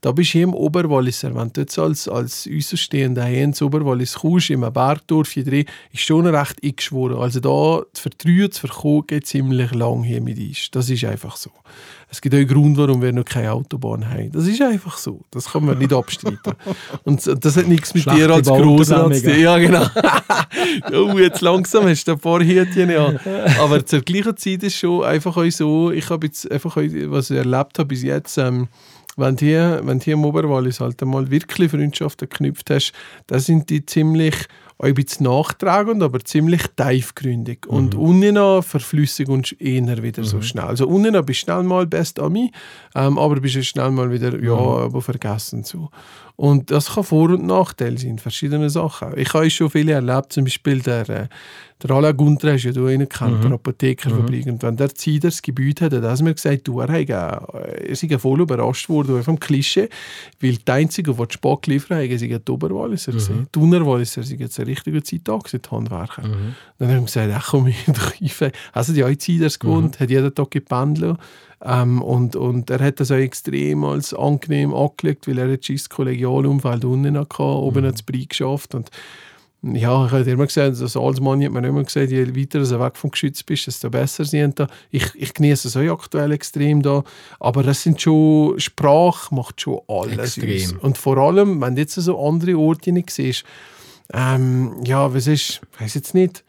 Da 0.00 0.12
bist 0.12 0.32
du 0.32 0.40
im 0.40 0.54
Oberwalliser. 0.54 1.34
Wenn 1.34 1.52
du 1.52 1.60
jetzt 1.60 1.78
als, 1.78 2.08
als 2.08 2.46
äußerstehender 2.46 3.26
hier 3.26 3.44
ins 3.44 3.60
Oberwallis 3.60 4.14
kommst, 4.14 4.48
im 4.48 4.60
Bergdorf 4.60 5.30
hier 5.30 5.44
drin, 5.44 5.66
ist 5.92 6.04
schon 6.04 6.26
recht 6.26 6.64
eingeschworen. 6.64 7.18
Also 7.18 7.40
da 7.40 7.84
zu 7.92 8.02
vertrauen, 8.02 8.50
zu 8.50 8.66
verkommen, 8.66 9.06
geht 9.06 9.26
ziemlich 9.26 9.74
lang 9.74 10.04
hier 10.04 10.22
mit 10.22 10.38
uns. 10.38 10.70
Das 10.70 10.88
ist 10.88 11.04
einfach 11.04 11.36
so. 11.36 11.50
Es 12.10 12.20
gibt 12.20 12.34
auch 12.34 12.38
einen 12.38 12.48
Grund, 12.48 12.76
warum 12.78 13.02
wir 13.02 13.12
noch 13.12 13.24
keine 13.24 13.52
Autobahn 13.52 14.08
haben. 14.08 14.32
Das 14.32 14.46
ist 14.46 14.62
einfach 14.62 14.96
so. 14.96 15.20
Das 15.30 15.52
kann 15.52 15.66
man 15.66 15.78
nicht 15.78 15.92
abstreiten. 15.92 16.54
Und 17.04 17.44
das 17.44 17.56
hat 17.56 17.68
nichts 17.68 17.92
mit 17.92 18.04
Schlechte 18.04 18.26
dir 18.26 18.34
als 18.34 18.48
Grossrat 18.48 19.14
zu 19.14 19.22
tun. 19.22 19.40
Ja, 19.40 19.58
genau. 19.58 19.86
oh, 20.92 21.18
jetzt 21.18 21.42
langsam 21.42 21.86
hast 21.86 22.08
du 22.08 22.12
ein 22.12 22.18
paar 22.18 22.40
Hütchen, 22.40 22.90
ja. 22.90 23.14
Aber 23.60 23.84
zur 23.84 24.00
gleichen 24.00 24.36
Zeit 24.36 24.62
ist 24.62 24.76
schon 24.76 25.04
einfach 25.04 25.36
auch 25.36 25.50
so, 25.50 25.90
ich 25.90 26.08
habe 26.08 26.26
jetzt 26.26 26.50
einfach, 26.50 26.76
was 26.76 27.30
ich 27.30 27.36
erlebt 27.36 27.78
habe 27.78 27.88
bis 27.88 28.02
jetzt, 28.02 28.38
ähm, 28.38 28.68
wenn 29.18 29.36
du 29.36 29.44
hier, 29.44 29.80
wenn 29.82 30.00
hier 30.00 30.14
im 30.14 30.24
Oberwallis 30.24 30.80
halt 30.80 31.02
einmal 31.02 31.30
wirklich 31.30 31.70
Freundschaften 31.70 32.28
geknüpft 32.28 32.70
hast, 32.70 32.92
dann 33.26 33.40
sind 33.40 33.68
die 33.68 33.84
ziemlich 33.84 34.34
auch 34.78 34.86
ein 34.86 34.94
bisschen 34.94 35.26
nachtragend, 35.26 36.02
aber 36.02 36.20
ziemlich 36.20 36.62
tiefgründig. 36.76 37.66
Mhm. 37.66 37.76
Und 37.76 37.94
unten 37.94 38.62
verflüssig 38.62 39.28
und 39.28 39.60
eher 39.60 40.02
wieder 40.02 40.22
mhm. 40.22 40.26
so 40.26 40.40
schnell. 40.40 40.64
Also 40.64 40.86
unten 40.86 41.12
bist 41.24 41.42
du 41.42 41.44
schnell 41.44 41.62
mal 41.64 41.86
best 41.86 42.20
Ami, 42.20 42.52
ähm, 42.94 43.18
aber 43.18 43.40
bist 43.40 43.56
du 43.56 43.64
schnell 43.64 43.90
mal 43.90 44.10
wieder, 44.12 44.40
ja, 44.40 44.54
mhm. 44.54 44.84
aber 44.84 45.02
vergessen 45.02 45.64
so. 45.64 45.90
Und 46.40 46.70
das 46.70 46.94
kann 46.94 47.02
Vor- 47.02 47.30
und 47.30 47.46
Nachteil 47.46 47.98
sein, 47.98 48.20
verschiedene 48.20 48.70
Sachen. 48.70 49.08
Ich 49.18 49.34
habe 49.34 49.50
schon 49.50 49.70
viele 49.70 49.90
erlebt, 49.90 50.32
zum 50.32 50.44
Beispiel 50.44 50.78
der, 50.78 51.08
äh, 51.08 51.26
der 51.82 51.90
Alain 51.90 52.16
Gunther, 52.16 52.54
ja 52.54 52.70
du 52.70 52.86
kennt, 52.86 53.38
mhm. 53.38 53.40
der 53.42 53.52
Apothekerfabrik. 53.54 54.46
Mhm. 54.46 54.52
Und 54.52 54.62
wenn 54.62 54.76
der 54.76 54.94
Zeit 54.94 55.24
das 55.24 55.42
Gebäude 55.42 55.86
hat, 55.86 55.94
hat 55.94 56.04
er 56.04 56.22
mir 56.22 56.34
gesagt, 56.34 56.68
du, 56.68 56.78
er, 56.78 56.92
hat, 56.92 57.08
er 57.08 57.96
sei 57.96 58.18
voll 58.18 58.40
überrascht 58.40 58.88
worden 58.88 59.20
vom 59.24 59.40
Klischee, 59.40 59.88
weil 60.40 60.58
die 60.58 60.70
Einzigen, 60.70 61.16
die 61.16 61.32
Spock 61.34 61.66
liefern, 61.66 61.98
haben, 61.98 62.18
sind 62.18 62.48
die 62.48 62.52
Oberwalliser 62.52 63.14
mhm. 63.14 63.48
Die 63.52 63.58
Unterwalliser 63.58 64.22
sind 64.22 64.38
jetzt 64.38 64.60
eine 64.60 64.68
richtige 64.68 65.02
Zeit 65.02 65.22
da 65.24 65.38
die 65.38 65.58
Handwerker. 65.68 66.22
Mhm. 66.22 66.54
Dann 66.78 66.88
habe 66.88 67.00
ich 67.00 67.06
gesagt, 67.06 67.32
ach 67.34 67.48
komm, 67.50 67.66
ich 68.20 68.34
Also 68.72 68.92
die 68.92 69.02
auch 69.02 69.16
Zeiters 69.16 69.58
gewohnt, 69.58 69.98
mhm. 69.98 70.04
hat 70.04 70.10
jeden 70.10 70.32
Tag 70.32 70.52
gependelt. 70.52 71.18
Ähm, 71.64 72.02
und, 72.02 72.36
und 72.36 72.70
er 72.70 72.78
hat 72.78 73.00
das 73.00 73.10
auch 73.10 73.16
extrem 73.16 73.84
als 73.84 74.14
angenehm 74.14 74.74
angelegt, 74.74 75.26
weil 75.26 75.38
er 75.38 75.52
hat 75.52 75.68
das 75.68 75.88
Kollegialumfeld 75.88 76.84
unten 76.84 77.18
hatte, 77.18 77.42
oben 77.42 77.82
mhm. 77.82 77.88
hat 77.88 77.94
es 77.96 78.28
geschafft. 78.28 78.74
Und 78.74 78.90
ja, 79.62 80.06
ich 80.06 80.12
habe 80.12 80.30
immer 80.30 80.46
gesagt, 80.46 80.80
als 80.80 80.96
Alsmann 80.96 81.42
hat 81.42 81.50
man 81.50 81.64
immer 81.64 81.82
gesagt, 81.82 82.12
je 82.12 82.36
weiter 82.36 82.60
du 82.60 82.80
weg 82.80 82.96
vom 82.96 83.10
Geschütz 83.10 83.42
bist, 83.42 83.66
desto 83.66 83.90
besser 83.90 84.24
sind 84.24 84.60
da. 84.60 84.68
Ich, 84.90 85.12
ich 85.16 85.34
genieße 85.34 85.66
es 85.66 85.76
auch 85.76 86.00
aktuell 86.00 86.30
extrem 86.30 86.80
da, 86.80 87.02
aber 87.40 87.64
das 87.64 87.82
sind 87.82 88.00
schon, 88.00 88.58
Sprache 88.60 89.34
macht 89.34 89.60
schon 89.60 89.80
alles 89.88 90.36
extrem. 90.36 90.76
Aus. 90.76 90.84
Und 90.84 90.98
vor 90.98 91.18
allem, 91.18 91.60
wenn 91.60 91.74
du 91.74 91.80
jetzt 91.80 91.94
so 91.94 92.24
andere 92.24 92.56
Orte 92.56 92.92
nicht 92.92 93.10
siehst, 93.10 93.44
ähm, 94.12 94.76
ja, 94.84 95.12
was 95.12 95.26
ist, 95.26 95.60
ich 95.72 95.80
weiß 95.80 95.94
jetzt 95.94 96.14
nicht, 96.14 96.44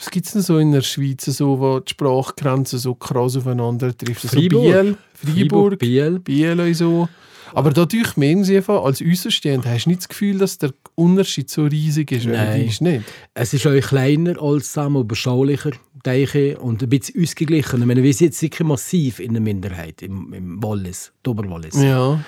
Was 0.00 0.10
gibt 0.10 0.24
es 0.24 0.32
denn 0.32 0.40
so 0.40 0.56
in 0.56 0.72
der 0.72 0.80
Schweiz, 0.80 1.26
so, 1.26 1.60
wo 1.60 1.78
die 1.78 1.90
Sprachgrenzen 1.90 2.78
so 2.78 2.94
krass 2.94 3.36
aufeinander 3.36 3.94
trifft? 3.94 4.24
Also 4.24 4.38
Freiburg. 4.38 4.62
Biel, 4.62 4.96
Freiburg, 5.12 5.78
Biel. 5.78 6.18
Biel 6.20 6.58
und 6.58 6.74
so. 6.74 7.06
Aber 7.52 7.70
da 7.70 7.84
durch 7.84 8.16
mir 8.16 8.30
irgendwie 8.30 8.56
einfach, 8.56 8.82
als 8.82 9.02
Außenstehend 9.02 9.66
hast 9.66 9.84
du 9.84 9.90
nicht 9.90 10.00
das 10.00 10.08
Gefühl, 10.08 10.38
dass 10.38 10.56
der 10.56 10.72
Unterschied 10.94 11.50
so 11.50 11.64
riesig 11.64 12.12
ist. 12.12 12.24
Nein. 12.24 12.64
ist 12.64 12.80
nicht. 12.80 13.04
Es 13.34 13.52
ist 13.52 13.66
auch 13.66 13.78
kleiner 13.78 14.40
als 14.40 14.72
zusammen, 14.72 15.06
beschaulicher, 15.06 15.72
denke 16.06 16.52
ich, 16.52 16.58
und 16.58 16.82
ein 16.82 16.88
bisschen 16.88 17.22
ausgeglichen. 17.22 17.80
Ich 17.80 17.86
meine, 17.86 18.02
wir 18.02 18.14
sind 18.14 18.28
jetzt 18.28 18.38
sicher 18.38 18.64
massiv 18.64 19.20
in 19.20 19.34
der 19.34 19.42
Minderheit 19.42 20.00
im, 20.00 20.32
im 20.32 20.62
Wallis, 20.62 21.12
Oberwallis. 21.26 21.74
Ja. 21.74 22.24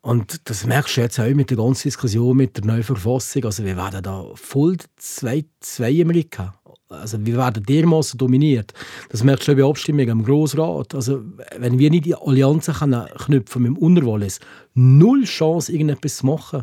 Und 0.00 0.48
das 0.48 0.64
merkst 0.64 0.96
du 0.96 1.00
jetzt 1.00 1.18
auch 1.18 1.34
mit 1.34 1.50
der 1.50 1.56
ganzen 1.56 1.88
Diskussion 1.88 2.36
mit 2.36 2.56
der 2.56 2.64
neuen 2.64 2.84
Verfassung. 2.84 3.44
Also 3.46 3.64
wir 3.64 3.76
werden 3.76 4.02
da 4.04 4.24
voll 4.34 4.76
zwei, 4.96 5.44
zwei 5.58 6.00
Amerika. 6.00 6.54
Also 6.88 7.18
wir 7.26 7.36
werden 7.36 7.64
dermaßen 7.64 8.16
dominiert. 8.16 8.72
Das 9.08 9.24
merkst 9.24 9.48
du 9.48 9.52
auch 9.52 9.56
bei 9.56 9.64
Abstimmungen 9.64 10.08
im 10.08 10.24
Grossrat. 10.24 10.94
Also 10.94 11.20
wenn 11.58 11.80
wir 11.80 11.90
nicht 11.90 12.04
die 12.04 12.14
Allianzen 12.14 12.74
können 12.74 13.06
knüpfen 13.24 13.62
mit 13.62 13.70
dem 13.70 13.78
Unterwallis, 13.78 14.38
null 14.74 15.24
Chance, 15.24 15.72
irgendetwas 15.72 16.18
zu 16.18 16.26
machen. 16.26 16.62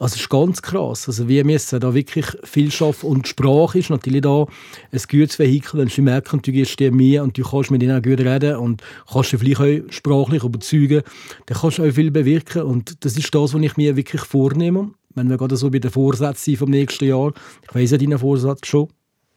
Also 0.00 0.14
das 0.14 0.16
ist 0.16 0.28
ganz 0.30 0.62
krass. 0.62 1.06
Also 1.06 1.28
wir 1.28 1.44
müssen 1.44 1.78
da 1.78 1.94
wirklich 1.94 2.26
viel 2.42 2.72
schaffen. 2.72 3.08
Und 3.08 3.28
Sprache 3.28 3.78
ist 3.78 3.90
natürlich 3.90 4.22
da 4.22 4.46
ein 4.90 5.00
gutes 5.08 5.38
Vehikel. 5.38 5.78
Wenn 5.78 5.88
sie 5.88 6.02
merken, 6.02 6.42
du 6.42 6.50
gehst 6.50 6.80
dir 6.80 6.90
mir 6.90 7.22
und 7.22 7.38
du 7.38 7.42
kannst 7.44 7.70
mit 7.70 7.84
ihnen 7.84 8.02
gut 8.02 8.18
reden 8.18 8.56
und 8.56 8.82
kannst 9.12 9.30
sie 9.30 9.38
vielleicht 9.38 9.60
auch 9.60 9.92
sprachlich 9.92 10.42
überzeugen, 10.42 11.02
dann 11.46 11.58
kannst 11.58 11.78
du 11.78 11.84
auch 11.84 11.92
viel 11.92 12.10
bewirken. 12.10 12.62
Und 12.62 13.04
das 13.04 13.16
ist 13.16 13.32
das, 13.32 13.54
was 13.54 13.62
ich 13.62 13.76
mir 13.76 13.94
wirklich 13.94 14.22
vornehme. 14.22 14.90
Wenn 15.14 15.30
wir 15.30 15.36
gerade 15.36 15.56
so 15.56 15.70
bei 15.70 15.78
den 15.78 15.92
Vorsätzen 15.92 16.42
sind 16.42 16.56
vom 16.56 16.70
nächsten 16.70 17.04
Jahr. 17.04 17.32
Ich 17.62 17.72
weiss 17.72 17.92
ja 17.92 17.98
deinen 17.98 18.18
Vorsatz 18.18 18.66
schon. 18.66 18.88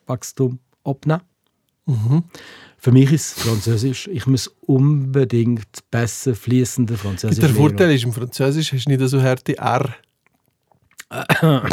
Wachstum 0.08 0.60
abnehmen. 0.84 1.22
Für 2.78 2.92
mich 2.92 3.12
ist 3.12 3.40
Französisch. 3.40 4.08
Ich 4.08 4.28
muss 4.28 4.48
unbedingt 4.62 5.90
besser 5.92 6.36
fließender 6.36 6.98
Französisch 6.98 7.40
Der. 7.40 7.50
Vorteil 7.50 7.92
ist, 7.92 8.04
im 8.04 8.14
Französisch 8.14 8.74
hast 8.74 8.86
du 8.86 8.90
nicht 8.90 9.10
so 9.10 9.22
harte 9.22 9.58
R. 9.58 9.90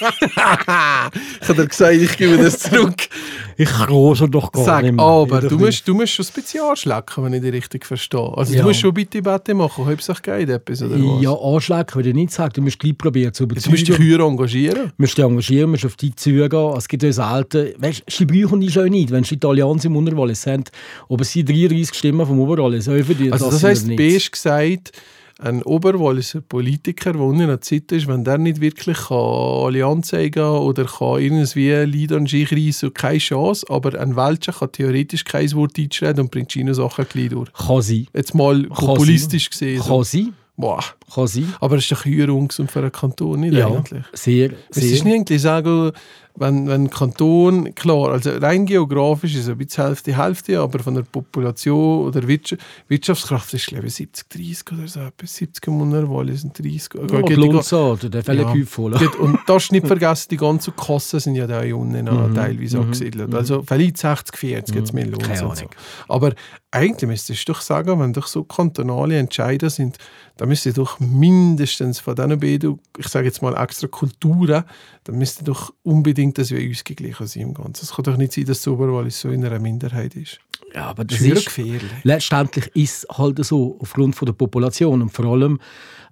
ich 0.00 1.48
habe 1.48 1.62
dir 1.62 1.66
gesagt, 1.68 1.94
ich 1.94 2.16
gebe 2.16 2.36
das 2.38 2.58
zurück. 2.58 3.08
Ich 3.56 3.88
rose 3.88 4.28
doch 4.28 4.50
gar 4.50 4.64
Sag, 4.64 4.82
nicht 4.82 4.94
mehr. 4.94 5.04
aber 5.04 5.40
du 5.42 5.58
musst, 5.58 5.86
du 5.86 5.94
musst 5.94 6.12
schon 6.14 6.24
speziell 6.24 6.74
schlecken, 6.76 7.24
wenn 7.24 7.32
ich 7.34 7.42
dich 7.42 7.52
richtig 7.52 7.86
verstehe. 7.86 8.32
Also 8.36 8.52
Ja. 8.54 8.62
du 8.62 8.68
musst 8.68 8.80
schon 8.80 8.92
bitte 8.92 9.22
Bette 9.22 9.54
machen, 9.54 9.86
Hauptsache 9.86 10.22
geht 10.22 10.48
etwas 10.48 10.82
oder 10.82 10.96
was? 10.96 11.22
Ja, 11.22 11.32
anschlecken 11.32 11.94
würde 11.94 12.08
ich 12.08 12.14
nicht 12.14 12.32
sagen. 12.32 12.52
Du 12.54 12.62
musst 12.62 12.78
gleich 12.78 12.98
probieren 12.98 13.32
zu 13.32 13.44
musst 13.46 13.66
du 13.66 13.70
dich 13.70 13.88
überzeugen. 13.88 14.04
höher 14.04 14.26
engagieren. 14.26 14.82
Du 14.88 14.92
musst 14.96 15.16
dich 15.18 15.24
engagieren, 15.24 15.70
musst 15.70 15.86
auf 15.86 15.96
die 15.96 16.14
zugehen. 16.14 16.74
Es 16.76 16.88
gibt 16.88 17.02
ja 17.02 17.12
selten... 17.12 17.72
Weißt 17.78 18.00
du, 18.00 18.12
sie 18.12 18.26
brauchen 18.26 18.60
die 18.60 18.70
schon 18.70 18.88
nicht. 18.88 19.10
Wenn 19.10 19.24
sie 19.24 19.36
Italianer 19.36 19.84
im 19.84 19.96
Unterwallis 19.96 20.46
haben, 20.46 20.64
aber 21.08 21.24
sie 21.24 21.44
33 21.44 21.94
Stimmen 21.96 22.26
vom 22.26 22.38
die, 22.38 23.32
Also 23.32 23.50
das 23.50 23.60
sind 23.60 23.68
heisst, 23.68 23.88
wir 23.88 23.96
B 23.96 24.04
nicht. 24.06 24.16
ist 24.16 24.32
gesagt, 24.32 24.92
ein 25.38 25.62
Oberwalliser 25.62 26.40
Politiker, 26.40 27.12
der 27.12 27.22
unten 27.22 27.42
in 27.42 27.48
der 27.48 27.60
Zeit 27.60 27.90
ist, 27.92 28.06
wenn 28.06 28.24
der 28.24 28.38
nicht 28.38 28.60
wirklich 28.60 28.96
kann 29.08 29.18
Allianz 29.18 30.08
zeigen 30.08 30.44
oder 30.44 30.84
kann 30.84 31.20
irgendwie 31.20 31.72
Lied 31.84 32.12
an 32.12 32.26
sich 32.26 32.52
reissen, 32.52 32.94
keine 32.94 33.18
Chance, 33.18 33.66
aber 33.68 33.98
ein 33.98 34.16
Welcher 34.16 34.52
kann 34.52 34.72
theoretisch 34.72 35.24
kein 35.24 35.50
Wort 35.52 35.78
einschreden 35.78 36.20
und 36.20 36.30
bringt 36.30 36.52
China-Sachen 36.52 37.06
gleich 37.08 37.30
durch. 37.30 37.52
Kann 37.52 37.82
sein. 37.82 38.06
Jetzt 38.14 38.34
mal 38.34 38.62
populistisch 38.64 39.50
gesehen. 39.50 39.82
Kann 39.82 40.04
sein. 40.04 40.34
Boah. 40.56 40.82
Kann 41.12 41.26
sein. 41.26 41.52
Aber 41.60 41.76
es 41.76 41.82
ist 41.84 41.92
doch 41.92 42.04
höher 42.04 42.32
ungesund 42.32 42.70
für 42.70 42.78
einen 42.80 42.92
Kanton, 42.92 43.40
nicht 43.40 43.54
Ja, 43.54 43.66
eigentlich? 43.68 44.04
sehr, 44.12 44.50
Es 44.70 44.76
ist 44.78 44.82
sehr. 44.98 45.04
nicht 45.04 45.14
eigentlich 45.14 45.42
sagen, 45.42 45.90
wenn, 46.36 46.66
wenn 46.66 46.84
ein 46.84 46.90
Kanton, 46.90 47.74
klar, 47.76 48.10
also 48.10 48.30
rein 48.30 48.66
geografisch 48.66 49.34
ist 49.34 49.42
es 49.42 49.48
ein 49.48 49.56
bisschen 49.58 49.84
Hälfte, 49.84 50.16
Hälfte, 50.16 50.58
aber 50.60 50.80
von 50.80 50.94
der 50.94 51.02
Population 51.02 52.06
oder 52.08 52.26
Wirtschaft, 52.26 52.60
Wirtschaftskraft 52.88 53.54
ist, 53.54 53.70
ich, 53.70 53.94
70, 53.94 54.28
30 54.30 54.72
oder 54.72 54.88
so, 54.88 55.00
etwas. 55.00 55.36
70 55.36 55.66
im 55.68 55.80
Unterwallis 55.80 56.42
und 56.42 56.58
30. 56.58 56.88
Ja, 56.94 57.20
Geht 57.20 57.26
ga- 57.28 57.34
Lundsart, 57.34 58.12
der 58.12 58.24
fällt 58.24 58.40
Ja. 58.40 59.10
Und 59.20 59.38
darfst 59.46 59.70
nicht 59.70 59.86
vergessen, 59.86 60.28
die 60.30 60.36
ganzen 60.36 60.74
Kassen 60.74 61.20
sind 61.20 61.34
ja 61.36 61.46
da 61.46 61.60
unten 61.60 62.08
auch 62.08 62.32
teilweise 62.34 62.78
angesiedelt. 62.80 63.32
Also 63.34 63.62
vielleicht 63.62 63.98
60, 63.98 64.36
40 64.36 64.74
jetzt 64.74 64.92
mehr 64.92 65.06
Lohn. 65.06 65.20
Keine 65.20 65.40
Ahnung. 65.40 65.54
so. 65.56 65.66
Aber 66.12 66.32
eigentlich 66.72 67.08
müsstest 67.08 67.48
du 67.48 67.52
doch 67.52 67.60
sagen, 67.60 68.00
wenn 68.00 68.12
doch 68.12 68.26
so 68.26 68.42
kantonale 68.42 69.18
Entscheider 69.18 69.70
sind, 69.70 69.98
dann 70.36 70.48
müsste 70.48 70.72
doch 70.72 70.98
mindestens 71.00 72.00
von 72.00 72.16
diesen 72.16 72.40
beiden, 72.40 72.80
ich 72.98 73.06
sage 73.08 73.26
jetzt 73.26 73.40
mal 73.42 73.54
extra 73.56 73.86
Kulturen, 73.86 74.64
dann 75.04 75.16
müsste 75.18 75.44
doch 75.44 75.72
unbedingt 75.82 76.38
das 76.38 76.50
wie 76.50 76.70
ausgeglichen 76.70 77.26
sein 77.26 77.42
im 77.44 77.54
Ganzen. 77.54 77.84
Es 77.84 77.92
kann 77.94 78.04
doch 78.04 78.16
nicht 78.16 78.32
sein, 78.32 78.44
dass 78.44 78.58
das 78.58 78.68
Oberwallis 78.68 79.20
so 79.20 79.30
in 79.30 79.44
einer 79.44 79.60
Minderheit 79.60 80.16
ist. 80.16 80.40
Ja, 80.74 80.86
aber 80.86 81.04
Das 81.04 81.18
das 81.18 81.28
ist 81.28 81.46
gefährlich. 81.46 81.82
letztendlich 82.02 82.66
ist 82.74 83.04
es 83.04 83.16
halt 83.16 83.44
so, 83.44 83.76
aufgrund 83.80 84.16
von 84.16 84.26
der 84.26 84.32
Population 84.32 85.02
und 85.02 85.10
vor 85.10 85.26
allem, 85.26 85.60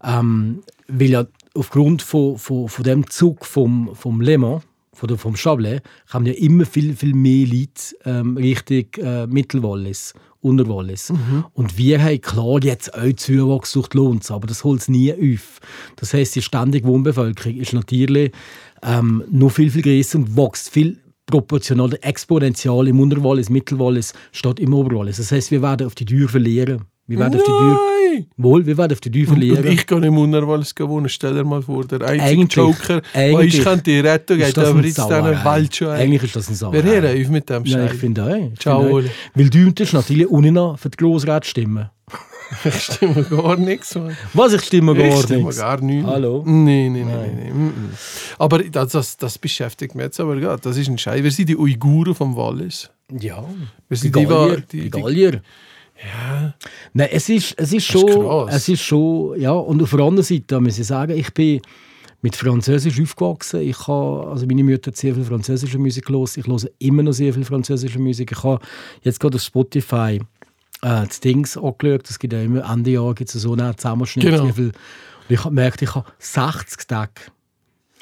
ähm, 0.04 0.62
weil 0.86 1.10
ja 1.10 1.26
aufgrund 1.54 2.02
von, 2.02 2.38
von, 2.38 2.68
von 2.68 2.84
dem 2.84 3.10
Zug 3.10 3.44
vom, 3.44 3.90
vom 3.94 4.20
Le 4.20 4.38
Mans, 4.38 4.62
von 4.92 5.18
vom 5.18 5.34
Chablais, 5.36 5.80
kommen 6.10 6.26
ja 6.26 6.34
immer 6.34 6.64
viel, 6.64 6.94
viel 6.94 7.14
mehr 7.14 7.46
Leute 7.46 7.96
ähm, 8.04 8.36
Richtung 8.36 8.84
äh, 9.02 9.26
Mittelwallis, 9.26 10.14
Unterwallis. 10.42 11.10
Und 11.54 11.78
wir 11.78 12.02
haben 12.02 12.20
klar 12.20 12.62
jetzt 12.62 12.94
auch 12.94 13.12
Zuwachs 13.14 13.72
durch 13.72 13.88
die 13.88 13.96
Lohns, 13.96 14.30
aber 14.30 14.46
das 14.46 14.64
holt 14.64 14.80
es 14.80 14.88
nie 14.88 15.12
auf. 15.12 15.60
Das 15.96 16.12
heisst, 16.12 16.34
die 16.34 16.42
ständige 16.42 16.86
Wohnbevölkerung 16.86 17.56
ist 17.56 17.72
natürlich 17.72 18.32
ähm, 18.82 19.24
noch 19.30 19.50
viel, 19.50 19.70
viel 19.70 19.82
größer 19.82 20.18
und 20.18 20.36
wächst 20.36 20.68
viel 20.70 20.98
proportional, 21.26 21.96
exponentiell 22.02 22.88
im 22.88 23.00
Unterwallis, 23.00 23.48
Mittelwallis 23.48 24.12
statt 24.32 24.60
im 24.60 24.74
Oberwallis. 24.74 25.16
Das 25.16 25.32
heisst, 25.32 25.50
wir 25.50 25.62
werden 25.62 25.86
auf 25.86 25.94
die 25.94 26.04
Tür 26.04 26.28
verlieren. 26.28 26.84
Wir 27.12 27.18
werden 27.18 27.34
auf 27.40 27.44
die 27.44 27.50
Tür, 27.50 28.24
wohl, 28.36 28.66
wir 28.66 28.76
werden 28.78 28.92
auf 28.92 29.00
die 29.00 29.10
Tür 29.10 29.26
verlieren. 29.26 29.66
ich 29.66 29.86
gehe 29.86 29.98
im 30.06 30.18
Unterwallis 30.18 30.74
wohnen. 30.78 31.08
Stell 31.08 31.34
dir 31.34 31.44
mal 31.44 31.62
vor, 31.62 31.84
der 31.84 32.00
einzige 32.02 32.22
Eigentlich- 32.40 32.52
Joker, 32.56 33.02
eigentlich 33.14 33.58
ich 33.58 33.64
könnte 33.64 33.84
die 33.84 34.00
retten, 34.00 34.40
ist 34.40 34.54
geht 34.54 34.58
aber 34.64 34.80
jetzt 34.82 34.96
Sauerei. 34.96 35.44
Wald 35.44 35.76
schon 35.76 35.88
ein. 35.88 36.00
Eigentlich 36.00 36.22
ist 36.24 36.36
das 36.36 36.48
ein 36.48 36.54
Sauerei. 36.54 36.84
Wir 36.84 37.02
hören 37.02 37.22
auf 37.22 37.28
mit 37.28 37.48
dem 37.50 37.64
Ja, 37.64 37.84
ich 37.84 37.90
Scheiß. 37.90 38.00
finde 38.00 38.22
auch. 38.24 38.58
Ciao, 38.58 38.80
finde 38.82 39.08
auch. 39.08 39.10
Weil 39.34 39.50
du 39.50 39.70
tust 39.72 39.92
natürlich 39.92 40.28
ohne 40.30 40.76
für 40.78 40.88
die 40.90 40.96
Grossräte 40.96 41.46
stimmen. 41.46 41.90
Ich 42.66 42.74
stimme 42.82 43.22
gar 43.22 43.56
nichts. 43.56 43.94
Mann. 43.94 44.14
Was, 44.34 44.52
ich 44.52 44.60
stimme 44.60 44.94
gar 44.94 45.06
ich 45.06 45.20
stimme 45.22 45.44
nichts? 45.44 45.56
gar 45.58 45.80
nichts. 45.80 46.06
Hallo? 46.06 46.42
Nein, 46.46 46.92
nein, 46.92 47.06
nein. 47.06 47.50
mm, 47.54 47.66
mm. 47.66 47.90
Aber 48.38 48.58
das, 48.58 48.92
das, 48.92 49.16
das 49.16 49.38
beschäftigt 49.38 49.94
mich 49.94 50.04
jetzt 50.04 50.20
aber 50.20 50.36
gerade. 50.36 50.60
Das 50.60 50.76
ist 50.76 50.86
ein 50.86 50.98
Scheiß. 50.98 51.22
Wir 51.22 51.30
sind 51.30 51.48
die 51.48 51.56
Uiguren 51.56 52.14
vom 52.14 52.36
Wallis. 52.36 52.90
Ja, 53.10 53.42
Wir 53.88 53.96
sind 53.96 54.14
die, 54.14 54.26
Gallier. 54.26 54.56
die, 54.56 54.76
Die 54.80 54.82
die, 54.82 54.90
Gallier. 54.90 55.40
Ja. 56.04 56.54
Nein, 56.92 57.08
es 57.12 57.28
ist, 57.28 57.54
es 57.56 57.72
ist 57.72 57.74
ist 57.74 57.86
schon, 57.86 58.06
krass. 58.06 58.54
es 58.54 58.68
ist 58.68 58.82
schon, 58.82 59.40
ja, 59.40 59.52
und 59.52 59.82
auf 59.82 59.90
der 59.90 60.00
anderen 60.00 60.24
Seite 60.24 60.60
muss 60.60 60.78
ich 60.78 60.86
sagen, 60.86 61.16
ich 61.16 61.32
bin 61.32 61.60
mit 62.22 62.36
Französisch 62.36 63.00
aufgewachsen. 63.00 63.60
Ich 63.60 63.86
habe, 63.88 64.28
also 64.28 64.46
meine 64.46 64.62
Mutter 64.62 64.90
hat 64.90 64.96
sehr 64.96 65.14
viel 65.14 65.24
französische 65.24 65.78
Musik 65.78 66.08
los. 66.08 66.36
Ich 66.36 66.46
höre 66.46 66.70
immer 66.78 67.02
noch 67.02 67.12
sehr 67.12 67.34
viel 67.34 67.44
französische 67.44 67.98
Musik. 67.98 68.32
Ich 68.32 68.42
habe 68.44 68.64
jetzt 69.02 69.18
gerade 69.18 69.36
auf 69.36 69.42
Spotify 69.42 70.20
äh, 70.82 71.06
das 71.06 71.18
Dings 71.20 71.56
angeschaut. 71.56 72.08
Es 72.08 72.18
gibt 72.18 72.32
ja 72.32 72.42
immer 72.42 72.68
Ende 72.70 72.92
Jahr 72.92 73.14
gibt 73.14 73.34
es 73.34 73.42
so 73.42 73.52
einen 73.52 73.76
Zusammenschnitt. 73.76 74.24
Genau. 74.24 74.44
Und 74.44 74.72
ich 75.28 75.38
habe 75.38 75.48
gemerkt, 75.50 75.82
ich 75.82 75.94
habe 75.94 76.06
60 76.18 76.86
Tage, 76.86 77.12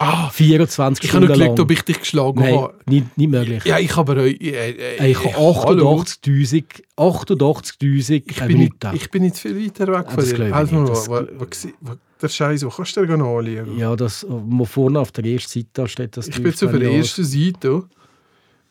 Ah, 0.03 0.31
24 0.31 1.05
ich 1.05 1.11
habe 1.13 1.19
Stunden 1.27 1.31
noch 1.33 1.39
lang. 1.39 1.47
gelegt, 1.57 1.61
ob 1.61 1.71
ich 1.71 1.83
dich 1.83 2.01
geschlagen 2.01 2.41
Nein, 2.41 2.55
habe. 2.57 2.75
nicht, 2.87 3.19
nicht 3.19 3.31
möglich. 3.31 3.65
Ja, 3.67 3.79
ich 3.79 3.95
habe 3.95 4.13
aber... 4.13 4.23
Äh, 4.25 4.31
äh, 4.33 5.11
ich 5.11 5.19
habe 5.23 5.37
hallo. 5.37 6.01
88'000 6.01 6.65
88'000 6.97 8.23
Ich 8.27 8.37
bin, 8.39 8.47
nicht, 8.47 8.49
Minuten. 8.49 8.91
ich 8.95 9.11
bin 9.11 9.23
nicht 9.25 9.37
viel 9.37 9.63
weiter 9.63 9.87
weg 9.89 10.07
Ah, 10.09 10.11
von 10.13 10.25
dir. 10.25 10.33
ich 10.33 10.39
nicht. 10.39 10.89
Das 10.89 11.07
was, 11.07 11.27
was, 11.39 11.69
was, 11.83 11.99
der 12.23 12.29
Scheiß, 12.29 12.65
wo 12.65 12.71
kannst 12.71 12.97
du 12.97 13.01
dir 13.03 13.09
gerne 13.09 13.25
anschauen? 13.25 13.77
Ja, 13.79 13.95
das, 13.95 14.25
wo 14.27 14.65
vorne 14.65 15.01
auf 15.01 15.13
der 15.13 15.25
ersten 15.27 15.61
Seite 15.61 15.87
steht 15.87 16.17
das 16.17 16.29
Ich 16.29 16.37
bin 16.37 16.47
jetzt 16.47 16.65
auf 16.65 16.73
der 16.73 16.91
ersten 16.91 17.25
Seite. 17.25 17.83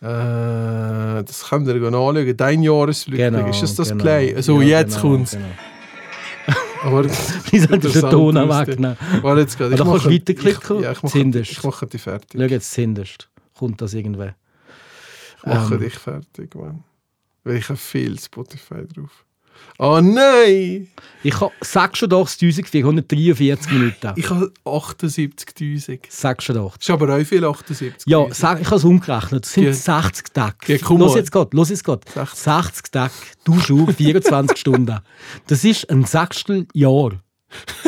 Äh, 0.02 1.24
das 1.26 1.46
könnt 1.50 1.68
ihr 1.68 1.76
anschauen. 1.76 2.38
Dein 2.38 2.64
Jahresrückblick. 2.64 3.32
Genau, 3.32 3.50
ist 3.50 3.62
das 3.62 3.76
das 3.76 3.90
genau. 3.90 4.04
Play? 4.04 4.34
Also 4.36 4.62
Ja, 4.62 4.80
jetzt 4.80 4.96
genau, 5.02 5.02
kommt's. 5.16 5.32
Genau. 5.34 5.46
Aber 6.84 7.06
Wie 7.52 7.60
soll 7.60 7.80
das 7.80 7.94
den 7.94 8.10
Ton 8.10 8.36
Interessant 8.36 8.68
wegnehmen? 8.70 8.98
Warte 9.22 9.42
jetzt 9.42 9.58
gerade. 9.58 9.76
Da 9.76 9.84
kannst 9.84 10.06
du 10.06 10.12
weiterklicken, 10.12 10.78
Ich, 10.78 10.84
ja, 10.84 10.92
ich 10.92 11.04
mache, 11.04 11.12
zündest. 11.14 11.52
ich 11.52 11.64
mache 11.64 11.88
dich 11.88 12.02
fertig. 12.02 12.40
Schau 12.42 12.48
jetzt 12.48 12.72
zündest. 12.72 13.30
Kommt 13.58 13.82
das 13.82 13.94
irgendwann? 13.94 14.36
Ich 15.40 15.46
mache 15.46 15.74
Ähm. 15.76 15.80
dich 15.82 15.94
fertig, 15.96 16.56
Mann. 16.56 16.84
Weil 17.44 17.58
ich 17.58 17.70
habe 17.70 17.78
viel 17.78 18.20
Spotify 18.20 18.86
drauf. 18.88 19.26
Oh 19.78 20.00
nein! 20.02 20.88
Ich 21.24 21.40
habe 21.42 21.52
86.443 21.62 23.72
Minuten. 23.74 24.14
Ich 24.16 24.30
habe 24.30 24.52
78'000. 24.66 26.00
86. 26.10 26.56
Das 26.56 26.76
ist 26.82 26.90
aber 26.90 27.16
auch 27.16 27.24
viel 27.26 27.44
78. 27.44 28.04
Ja, 28.06 28.26
sag, 28.32 28.62
ich 28.62 28.68
habe 28.68 28.78
es 28.78 28.84
umgerechnet. 28.84 29.46
Das 29.46 29.54
sind 29.54 29.66
Ja. 29.66 29.74
60 29.74 30.34
Tage. 30.34 30.56
Ja, 30.68 30.78
komm 30.82 31.00
los 31.00 31.16
jetzt 31.16 31.32
geht, 31.32 31.54
los 31.54 31.70
jetzt 31.70 31.84
geht. 31.84 32.10
60. 32.10 32.40
60 32.40 32.92
Tage, 32.92 33.14
du 33.44 33.60
Schuh, 33.60 33.88
24 33.88 34.58
Stunden. 34.58 35.00
Das 35.48 35.64
ist 35.64 35.90
ein 35.90 36.06
Sechsteljahr. 36.06 37.12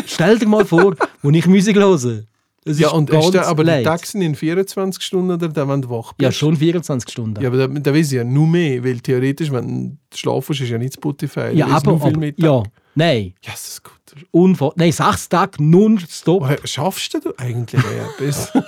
Stell 0.08 0.40
dir 0.40 0.48
mal 0.48 0.66
vor, 0.66 0.96
wo 1.22 1.30
ich 1.30 1.46
Musik 1.46 1.76
höre. 1.78 2.24
Es 2.64 2.80
Ja, 2.80 2.90
und 2.90 3.10
ganz 3.10 3.26
ist 3.26 3.34
der, 3.34 3.48
aber 3.48 3.64
die 3.64 3.70
leid. 3.72 3.86
Taxen 3.86 4.22
in 4.22 4.36
24 4.36 5.02
Stunden 5.02 5.32
oder 5.32 5.48
der, 5.48 5.68
wenn 5.68 5.82
du 5.82 5.90
wach 5.90 6.14
bist? 6.14 6.24
Ja, 6.24 6.32
schon 6.32 6.56
24 6.56 7.12
Stunden. 7.12 7.42
Ja, 7.42 7.50
aber 7.50 7.58
da, 7.58 7.68
da 7.68 7.94
weiß 7.94 8.12
ich 8.12 8.18
ja 8.18 8.24
nur 8.24 8.46
mehr, 8.46 8.84
weil 8.84 9.00
theoretisch, 9.00 9.52
wenn 9.52 9.98
du 10.10 10.18
schlafst, 10.18 10.52
ist 10.52 10.70
ja 10.70 10.78
nicht 10.78 10.94
Spotify. 10.94 11.52
Ja, 11.54 11.68
aber, 11.68 12.00
viel 12.00 12.16
aber 12.16 12.34
ja, 12.38 12.64
nein, 12.94 13.34
Ja, 13.44 13.52
das 13.52 13.68
ist 13.68 13.84
gut. 13.84 13.94
unver 14.30 14.74
nein, 14.76 14.92
sechs 14.92 15.28
Tage 15.28 15.64
nonstop. 15.64 16.44
Woher 16.44 16.60
schaffst 16.66 17.14
du 17.16 17.34
eigentlich 17.38 17.82
ja, 17.82 18.10
etwas? 18.10 18.52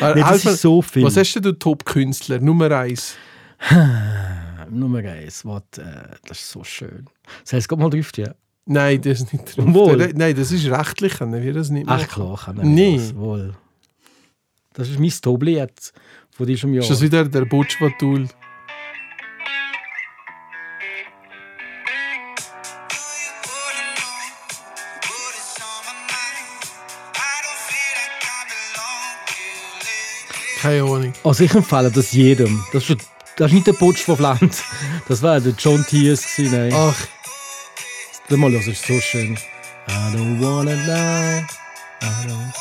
Nee, 0.00 0.20
das 0.20 0.44
ist 0.44 0.62
so 0.62 0.82
viel. 0.82 1.04
Was 1.04 1.16
hast 1.16 1.34
du 1.36 1.52
Top-Künstler? 1.52 2.40
Nummer 2.40 2.72
eins. 2.72 3.14
Nummer 4.70 4.98
eins, 4.98 5.44
was, 5.44 5.62
äh, 5.78 5.84
das 6.26 6.40
ist 6.40 6.50
so 6.50 6.64
schön. 6.64 7.06
Das 7.44 7.52
heißt, 7.52 7.68
geht 7.68 7.78
mal 7.78 7.88
drauf, 7.88 8.10
ja. 8.16 8.34
Nein, 8.68 9.00
das 9.00 9.20
ist 9.20 9.32
nicht 9.32 9.56
drauf. 9.56 9.64
Wohl. 9.72 10.12
Nein, 10.16 10.34
das 10.34 10.50
ist 10.50 10.66
rechtlich, 10.66 11.14
können 11.18 11.40
wir 11.42 11.52
das 11.52 11.70
nicht 11.70 11.88
Ach 11.88 11.98
machen. 12.00 12.08
klar, 12.08 12.36
kann 12.44 12.58
er 12.58 12.64
Nee. 12.64 12.96
das 12.96 13.14
wohl. 13.14 13.54
Das 14.74 14.88
ist 14.88 14.98
mein 14.98 15.10
Toblied 15.22 15.92
von 16.30 16.46
diesem 16.46 16.74
Jahr. 16.74 16.82
Ist 16.82 16.90
das 16.90 17.00
wieder 17.00 17.24
der 17.24 17.44
Butchwatul? 17.44 18.26
Keine 30.60 30.82
Ahnung. 30.82 31.12
Also 31.22 31.44
ich 31.44 31.54
empfehle 31.54 31.90
das 31.90 32.12
jedem. 32.12 32.64
Das 32.72 32.88
ist, 32.88 32.98
das 33.36 33.48
ist 33.48 33.54
nicht 33.54 33.66
der 33.66 33.74
Butch 33.74 34.02
von 34.02 34.18
Land. 34.18 34.62
Das 35.08 35.22
war 35.22 35.38
der 35.40 35.52
John 35.58 35.84
gewesen, 35.88 36.50
Nein. 36.50 36.72
Ach, 36.74 36.96
Mal, 38.30 38.52
das 38.52 38.66
ist 38.66 38.84
so 38.84 38.98
schön. 39.00 39.34
I 39.88 40.16
don't 40.16 40.40
wanna 40.40 40.72
lie. 40.72 41.46
Don't... 42.00 42.54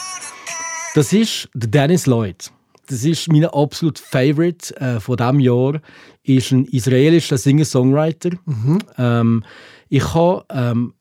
Das 0.93 1.11
ist 1.11 1.49
der 1.55 1.69
Dennis 1.69 2.05
Lloyd. 2.05 2.51
Das 2.87 3.03
ist 3.03 3.29
mein 3.31 3.45
absolut 3.45 3.97
Favorite 3.97 4.79
äh, 4.79 4.99
von 4.99 5.17
diesem 5.17 5.39
Jahr. 5.39 5.81
Ist 6.23 6.51
ein 6.51 6.65
israelischer 6.65 7.37
Singer-Songwriter. 7.37 8.29
Ähm, 8.97 9.43
ich 9.89 10.13
habe 10.13 10.45
ähm, 10.49 10.93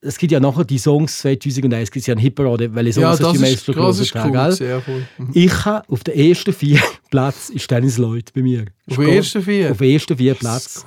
es 0.00 0.18
gibt 0.18 0.32
ja 0.32 0.40
nachher 0.40 0.64
die 0.64 0.78
Songs 0.78 1.18
2001, 1.18 1.90
gibt 1.90 2.02
es 2.02 2.06
ja 2.06 2.12
eine 2.12 2.20
Hitparade, 2.20 2.74
weil 2.74 2.86
ich 2.88 2.96
ja, 2.96 3.14
Songs 3.14 3.18
das 3.18 3.30
die 3.32 3.36
ist, 3.36 3.68
meisten 3.68 3.72
gehört 3.72 4.88
cool. 4.88 5.06
Mhm. 5.18 5.30
Ich 5.34 5.64
habe 5.64 5.88
auf 5.88 6.04
den 6.04 6.14
ersten 6.14 6.52
vier 6.52 6.80
Platz 7.10 7.50
ist 7.50 7.70
Dennis 7.70 7.98
Lloyd 7.98 8.32
bei 8.32 8.42
mir. 8.42 8.66
Auf 8.88 8.96
den 8.96 9.08
ersten 9.08 9.42
vier? 9.42 9.72
Auf 9.72 9.78
den 9.78 9.90
ersten 9.90 10.16
vier 10.16 10.34
Platz. 10.34 10.86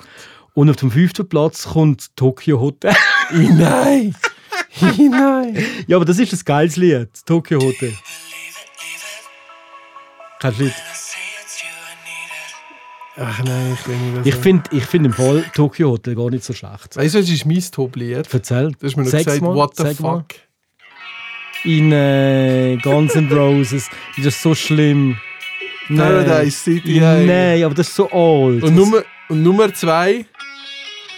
Und 0.53 0.69
auf 0.69 0.77
dem 0.77 0.89
fünften 0.89 1.27
Platz 1.27 1.65
kommt 1.65 2.15
Tokyo 2.15 2.59
Hotel. 2.61 2.95
Nein! 3.31 4.15
Nein! 4.97 5.65
ja, 5.87 5.95
aber 5.95 6.05
das 6.05 6.19
ist 6.19 6.33
ein 6.33 6.39
geiles 6.45 6.75
Lied, 6.75 7.09
Tokyo 7.25 7.59
Hotel. 7.59 7.93
Du 10.41 10.63
nicht? 10.63 10.75
Ach 13.17 13.43
nein, 13.43 13.77
ich 13.79 13.87
will 13.87 13.95
nicht. 13.95 14.27
Ich 14.27 14.35
finde 14.35 14.69
ich 14.71 14.85
find 14.85 15.05
im 15.05 15.13
Fall 15.13 15.45
Tokyo 15.53 15.91
Hotel 15.91 16.15
gar 16.15 16.29
nicht 16.29 16.43
so 16.43 16.53
schlecht. 16.53 16.97
Weißt 16.97 17.15
du, 17.15 17.19
was 17.19 17.29
ist 17.29 17.45
mein 17.45 17.61
Top-Lied? 17.61 18.27
Erzähl. 18.31 18.71
Du 18.77 18.85
hast 18.85 18.97
mir 18.97 19.03
noch 19.03 19.09
Sag's 19.09 19.25
gesagt, 19.25 19.41
mal, 19.41 19.55
what 19.55 19.75
the 19.77 19.83
sag 19.83 19.99
mal. 20.01 20.19
fuck? 20.19 20.39
In 21.63 21.91
äh, 21.91 22.77
Guns 22.83 23.15
N' 23.15 23.31
Roses. 23.31 23.89
Ist 24.17 24.25
das 24.25 24.41
so 24.41 24.53
schlimm? 24.53 25.17
Paradise 25.87 26.51
City. 26.57 26.99
Nein, 26.99 27.63
aber 27.63 27.73
das 27.73 27.87
ist 27.87 27.95
so 27.95 28.09
alt. 28.11 28.63
Und 28.63 28.75
Nummer, 28.75 29.03
und 29.29 29.43
Nummer 29.43 29.73
zwei, 29.73 30.25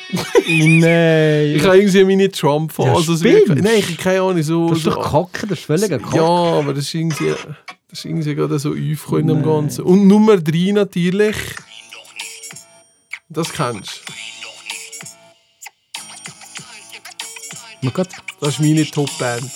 Nein. 0.10 1.56
ich 1.56 1.64
habe 1.64 1.78
irgendwie 1.78 2.04
meine 2.06 2.32
Trump-Phase. 2.32 2.90
Ja, 2.90 2.96
also 2.96 3.18
spinnst? 3.18 3.48
wirklich- 3.50 3.64
Nein, 3.64 3.80
ich 3.80 3.98
keine 3.98 4.22
Ahnung. 4.22 4.42
So, 4.44 4.70
das 4.70 4.78
ist 4.80 4.88
doch 4.88 5.12
Kacke, 5.12 5.48
das 5.48 5.60
ist 5.60 5.66
völliger 5.66 6.00
Kacke. 6.00 6.16
Ja, 6.18 6.24
aber 6.24 6.74
das 6.74 6.86
ist 6.86 6.94
irgendwie, 6.94 7.34
das 7.90 8.00
ist 8.00 8.06
irgendwie 8.06 8.34
gerade 8.36 8.58
so 8.60 8.70
aufgekommen 8.70 9.30
im 9.30 9.44
Ganzen. 9.44 9.84
Und 9.84 10.08
Nummer 10.08 10.38
drei 10.38 10.72
natürlich. 10.72 11.36
Das 13.30 13.52
kennst 13.52 14.02
du. 17.82 17.88
Oh 17.88 17.92
Gott. 17.92 18.08
Das 18.40 18.50
ist 18.56 18.60
meine 18.62 18.86
Top-Band. 18.90 19.52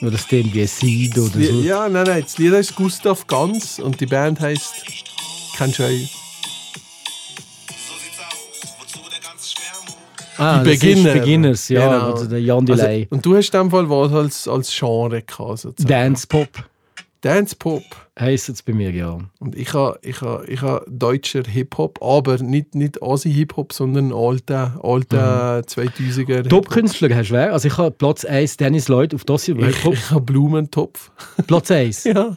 Oder 0.00 0.10
das 0.12 0.26
klingt 0.28 0.54
wie 0.54 0.66
Seed 0.66 1.18
oder 1.18 1.30
so. 1.32 1.40
Ja, 1.60 1.88
nein, 1.88 2.04
nein. 2.06 2.22
Das 2.22 2.38
Lied 2.38 2.52
heißt 2.52 2.74
Gustav 2.76 3.26
Ganz 3.26 3.78
und 3.78 4.00
die 4.00 4.06
Band 4.06 4.38
heißt. 4.40 4.97
Auch? 5.58 5.78
Ah, 10.38 10.62
die 10.62 10.70
Beginner. 10.70 11.14
Beginners, 11.14 11.68
ja. 11.68 11.84
Genau. 11.98 12.12
Also 12.12 12.26
der 12.26 12.40
Jan 12.40 12.70
Also, 12.70 12.74
Delay. 12.74 13.08
und 13.10 13.26
du 13.26 13.36
hast 13.36 13.52
in 13.52 13.60
dem 13.60 13.70
Fall 13.70 13.90
was 13.90 14.12
als, 14.12 14.48
als 14.48 14.72
Genre 14.72 15.20
gehabt, 15.22 15.58
sozusagen. 15.58 15.88
Dance 15.88 16.26
Pop 16.26 16.48
Dance 17.20 17.56
Pop. 17.56 17.82
heisst 18.18 18.48
es 18.48 18.62
bei 18.62 18.72
mir, 18.72 18.92
ja. 18.92 19.18
Und 19.40 19.56
ich 19.56 19.74
habe 19.74 19.98
ich 20.02 20.20
ha, 20.20 20.40
ich 20.46 20.62
ha 20.62 20.82
deutscher 20.86 21.42
Hip-Hop, 21.42 22.00
aber 22.00 22.38
nicht, 22.38 22.76
nicht 22.76 23.02
Asi-Hip-Hop, 23.02 23.72
sondern 23.72 24.12
alter, 24.12 24.78
alter 24.84 25.62
2000er. 25.66 26.48
Top-Künstler 26.48 27.12
hast 27.16 27.30
du 27.30 27.34
wer? 27.34 27.52
Also 27.52 27.66
ich 27.66 27.76
habe 27.76 27.90
Platz 27.90 28.24
1 28.24 28.58
Dennis 28.58 28.86
Lloyd 28.86 29.14
auf 29.14 29.24
das 29.24 29.44
hier. 29.44 29.58
Ich, 29.58 29.84
ich 29.84 30.10
habe 30.12 30.20
Blumentopf. 30.20 31.10
Platz 31.48 31.72
1. 31.72 32.04
ja. 32.04 32.36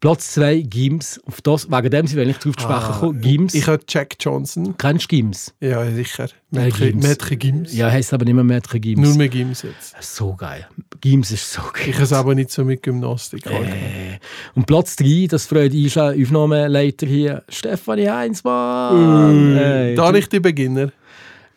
Platz 0.00 0.32
2 0.34 0.62
Gims. 0.62 1.20
Auf 1.26 1.42
das, 1.42 1.70
wegen 1.70 1.90
dem 1.90 2.06
sind 2.06 2.16
wir 2.16 2.22
eigentlich 2.24 2.38
drauf 2.38 2.56
zu 2.56 2.62
sprechen 2.62 2.92
gekommen. 2.92 3.20
Gims. 3.20 3.54
Ah, 3.54 3.58
Ich 3.58 3.66
habe 3.66 3.82
Jack 3.86 4.16
Johnson. 4.18 4.74
Kennst 4.78 5.04
du 5.04 5.08
Gims? 5.08 5.54
Ja, 5.60 5.84
sicher. 5.90 6.28
Mädchen 6.50 7.00
Gims. 7.00 7.28
Gims. 7.38 7.74
Ja, 7.74 7.90
heisst 7.90 8.14
aber 8.14 8.24
nicht 8.24 8.34
mehr 8.34 8.44
Mädchen 8.44 8.80
Gims. 8.80 9.08
Nur 9.08 9.16
mehr 9.16 9.28
Gims 9.28 9.62
jetzt. 9.62 9.94
so 10.02 10.34
geil. 10.34 10.66
Gims 11.02 11.30
ist 11.30 11.52
so 11.52 11.60
geil. 11.72 11.88
Ich 11.88 11.94
habe 11.94 12.04
es 12.04 12.12
aber 12.14 12.34
nicht 12.34 12.50
so 12.50 12.64
mit 12.64 12.82
Gymnastik. 12.82 13.44
Äh. 13.46 14.18
Und 14.54 14.66
Platz 14.66 14.96
3, 14.96 15.26
das 15.28 15.44
freut 15.44 15.74
ist 15.74 15.98
auch 15.98 16.12
Aufnahmeleiter 16.18 17.06
hier, 17.06 17.42
Stefanie 17.48 18.08
Heinzmann. 18.08 19.54
Hey, 19.56 19.94
da 19.94 20.10
nicht 20.12 20.32
die 20.32 20.40
Beginner. 20.40 20.92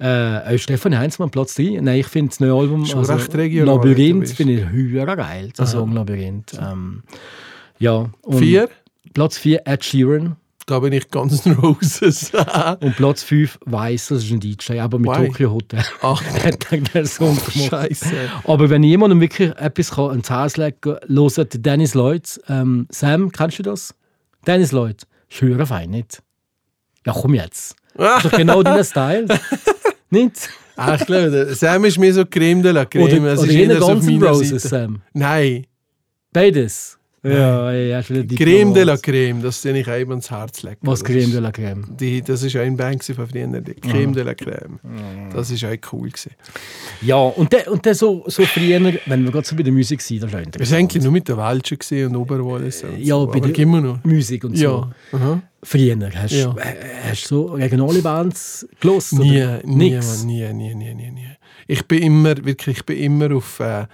Äh, 0.02 0.56
äh, 0.56 0.58
Stefanie 0.58 0.98
Heinzmann, 0.98 1.30
Platz 1.30 1.56
3. 1.56 1.80
Nein, 1.82 2.00
ich 2.00 2.08
finde 2.08 2.30
das 2.30 2.42
neue 2.42 2.54
Album, 2.54 2.82
also 2.84 3.18
Schon 3.20 3.32
regional 3.36 3.76
Labyrinth, 3.76 4.30
finde 4.30 4.54
ich 4.54 4.70
höher 4.70 5.06
geil. 5.16 5.50
Der 5.58 5.66
Song 5.66 5.94
Labyrinth. 5.94 6.54
Ähm, 6.60 7.04
ja. 7.80 8.10
Vier. 8.30 8.70
Platz 9.14 9.38
4, 9.38 9.62
Ed 9.66 9.84
Sheeran. 9.84 10.36
Da 10.66 10.80
bin 10.80 10.94
ich 10.94 11.10
ganz 11.12 11.46
Roses. 11.62 12.32
Und 12.80 12.96
Platz 12.96 13.22
5, 13.24 13.60
Weiss, 13.66 14.08
das 14.08 14.24
ist 14.24 14.32
ein 14.32 14.40
DJ, 14.40 14.80
aber 14.80 14.98
mit 14.98 15.12
Why? 15.12 15.28
Tokyo 15.28 15.52
Hotel. 15.52 15.84
Ach, 16.02 16.24
hat 16.44 16.72
er 16.72 16.78
den 16.80 17.06
Song 17.06 17.36
gemacht. 17.36 17.70
Scheiße. 17.70 18.16
Aber 18.46 18.70
wenn 18.70 18.82
jemandem 18.82 19.20
wirklich 19.20 19.52
etwas 19.58 19.92
kann, 19.92 20.12
ans 20.12 20.30
Herz 20.30 20.58
legen 20.58 20.78
kann, 20.82 20.98
hört 21.08 21.66
Dennis 21.66 21.94
Lloyd. 21.94 22.40
Ähm, 22.48 22.88
Sam, 22.90 23.32
kennst 23.32 23.60
du 23.60 23.64
das? 23.64 23.94
Dennis 24.48 24.72
Lloyd. 24.72 25.04
Ich 25.30 25.42
höre 25.42 25.66
fein 25.66 25.90
nicht. 25.90 26.24
Ja, 27.06 27.14
komm 27.14 27.34
jetzt. 27.34 27.76
Das 27.96 28.24
ist 28.24 28.32
doch 28.32 28.38
genau 28.38 28.64
dein 28.64 28.84
Style. 28.84 29.28
nicht? 30.10 30.50
Ah, 30.76 30.96
ich 30.96 31.06
glaube, 31.06 31.30
der 31.30 31.54
Sam 31.56 31.86
ist 31.86 32.00
mir 32.00 32.14
so 32.14 32.26
Creme 32.26 32.64
de 32.64 32.72
la 32.72 32.86
Creme. 32.86 33.04
Oder, 33.04 33.34
Es 33.34 33.40
oder 33.42 33.52
ist 33.52 33.80
Guns 33.80 34.08
N' 34.08 34.24
Roses, 34.24 34.64
Seite. 34.64 34.68
Sam. 34.68 35.02
Nein, 35.14 35.68
Beides. 36.32 36.98
Ja, 37.26 37.72
ja, 37.72 38.02
Creme 38.02 38.74
de 38.74 38.84
la 38.84 38.98
Creme, 38.98 39.42
das 39.42 39.62
den 39.62 39.78
ich 39.78 39.88
eben 39.88 40.12
ans 40.12 40.30
Herz 40.30 40.62
legen. 40.62 40.78
Was 40.82 41.02
Creme 41.04 41.32
de 41.32 41.40
la 41.40 41.52
Creme? 41.52 41.86
Die, 41.98 42.22
das 42.22 42.44
ist 42.44 42.56
ein 42.58 42.76
gewesen 42.76 43.16
von 43.16 43.28
früher, 43.28 43.48
die 43.62 43.74
Creme 43.76 44.14
de 44.14 44.24
la 44.24 44.34
Creme. 44.34 44.80
Das 45.34 45.50
ist 45.50 45.64
auch 45.64 45.70
cool. 45.94 46.10
Gewesen. 46.10 46.32
Ja, 47.02 47.16
und 47.16 47.54
dann 47.54 47.62
und 47.68 47.86
der 47.86 47.96
so, 47.96 48.26
so 48.28 48.44
früher, 48.44 48.82
wenn 49.06 49.24
wir 49.24 49.32
gerade 49.32 49.48
so 49.48 49.56
bei 49.56 49.64
der 49.64 49.72
Musik 49.72 50.02
sind, 50.02 50.18
ist 50.18 50.26
auch 50.26 50.32
Wir 50.60 50.70
waren 50.70 50.80
eigentlich 50.80 51.02
nur 51.04 51.14
mit 51.14 51.28
der 51.30 51.38
Welschen 51.38 51.78
gewesen 51.80 52.08
und 52.08 52.16
Oberwallis. 52.18 52.84
Und 52.84 53.00
Ja, 53.00 53.16
so. 53.16 53.28
bei 53.28 53.40
der- 53.40 53.58
immer 53.58 53.80
noch. 53.80 54.04
Musik 54.04 54.44
und 54.44 54.58
so. 54.58 54.88
Ja. 55.14 55.42
Früher, 55.64 55.98
hast 56.14 56.34
du 56.34 56.38
Ja. 56.40 56.56
hast 57.10 57.26
so 57.28 57.46
regionale 57.54 58.02
Bands 58.02 58.68
gelost? 58.82 59.14
Nie, 59.14 59.46
nie, 59.64 59.98
nie, 60.26 60.54
nie, 60.54 60.76
nie, 60.76 60.94
nie, 60.94 61.12
nie. 61.12 61.28
Ich 61.68 61.88
bin 61.88 62.04
immer, 62.04 62.36
wirklich, 62.44 62.80
ich 62.80 62.86
bin 62.86 62.98
immer 62.98 63.34
auf, 63.34 63.62
äh, 63.62 63.86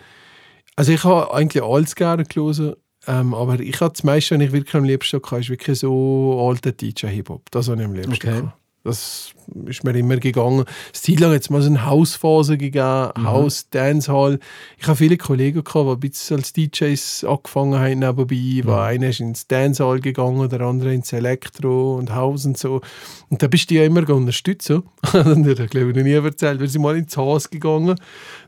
also 0.75 0.91
ich 0.91 1.03
habe 1.03 1.31
eigentlich 1.31 1.61
alles 1.63 1.93
gerne 1.93 2.23
gelesen, 2.23 2.73
ähm, 3.07 3.33
aber 3.33 3.59
ich 3.59 3.79
habe 3.81 3.91
das 3.93 4.03
meiste, 4.03 4.35
was 4.35 4.41
ich 4.43 4.51
wirklich 4.51 4.75
am 4.75 4.83
liebsten 4.83 5.21
hatte, 5.21 5.38
ist 5.38 5.49
wirklich 5.49 5.79
so 5.79 6.47
alter 6.47 6.71
DJ-Hip-Hop. 6.71 7.49
Das 7.51 7.69
habe 7.69 7.81
ich 7.81 7.88
am 7.88 7.93
liebsten 7.93 8.13
Okay. 8.13 8.41
gehabt. 8.41 8.57
Das 8.83 9.31
ist 9.65 9.83
mir 9.83 9.95
immer 9.97 10.17
gegangen. 10.17 10.65
Das 10.91 11.01
Zeit 11.01 11.19
lang 11.19 11.33
hat 11.33 11.41
es 11.41 11.49
mal 11.49 11.62
so 11.62 11.69
eine 11.69 11.85
Hausphase 11.85 12.57
gegeben, 12.57 13.09
Mhm. 13.17 13.27
Haus, 13.27 13.69
Dancehall. 13.69 14.39
Ich 14.77 14.88
habe 14.88 14.95
viele 14.97 15.17
Kollegen 15.17 15.63
gehabt, 15.63 15.85
die 15.85 15.91
ein 15.91 15.99
bisschen 15.99 16.38
als 16.38 16.53
DJs 16.53 17.23
angefangen 17.25 17.79
haben 17.79 17.99
nebenbei. 17.99 18.62
Wo 18.65 18.73
einer 18.75 19.09
ist 19.09 19.19
ins 19.19 19.47
Dancehall 19.47 19.99
gegangen, 19.99 20.49
der 20.49 20.62
andere 20.62 20.93
ins 20.93 21.13
Elektro 21.13 21.95
und 21.95 22.13
Haus 22.13 22.45
und 22.45 22.57
so. 22.57 22.81
Und 23.29 23.41
da 23.41 23.47
bist 23.47 23.69
du 23.69 23.75
ja 23.75 23.83
immer 23.83 24.07
unterstützen. 24.09 24.83
und 25.13 25.43
das 25.59 25.69
glaube 25.69 25.89
ich 25.89 25.95
noch 25.95 26.03
nie 26.03 26.12
erzählt. 26.13 26.59
Wir 26.59 26.67
sind 26.67 26.81
mal 26.81 26.97
ins 26.97 27.15
Haus 27.17 27.49
gegangen. 27.49 27.95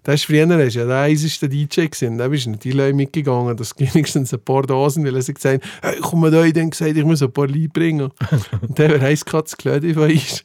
Da 0.03 0.13
ist 0.13 0.25
früher 0.25 0.49
ist 0.59 0.75
ja 0.75 0.85
der 0.85 0.97
eiseste 0.97 1.47
DJ 1.47 1.85
gewesen. 1.85 2.17
Da 2.17 2.27
bist 2.27 2.45
du 2.45 2.51
natürlich 2.51 2.93
mitgegangen, 2.93 3.55
dass 3.55 3.73
wenigstens 3.77 4.33
ein 4.33 4.41
paar 4.41 4.63
da 4.63 4.89
sind, 4.89 5.05
weil 5.05 5.15
er 5.15 5.21
sich 5.21 5.35
gesagt 5.35 5.63
hat, 5.63 5.71
hey, 5.81 5.99
komm 6.01 6.21
mal 6.21 6.31
da, 6.31 6.43
ich 6.43 6.53
dann 6.53 6.69
gesagt, 6.69 6.95
ich 6.95 7.05
muss 7.05 7.21
ein 7.21 7.31
paar 7.31 7.47
Lied 7.47 7.73
bringen. 7.73 8.09
und 8.61 8.77
der 8.77 8.99
heisst 9.01 9.25
Katz 9.25 9.55
Claudia 9.57 9.93
von 9.93 10.09
ist. 10.09 10.43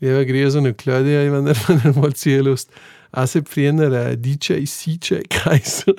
Grüße 0.00 0.58
und 0.58 0.78
Claudia, 0.78 1.32
wenn 1.32 1.46
er, 1.46 1.56
wenn 1.68 1.80
er 1.84 1.92
mal 2.00 2.12
zuhört. 2.12 2.66
Es 3.12 3.34
hat 3.34 3.48
früher 3.48 3.92
äh, 3.92 4.16
DJ 4.18 4.64
CJ 4.64 5.20
geheißen. 5.28 5.94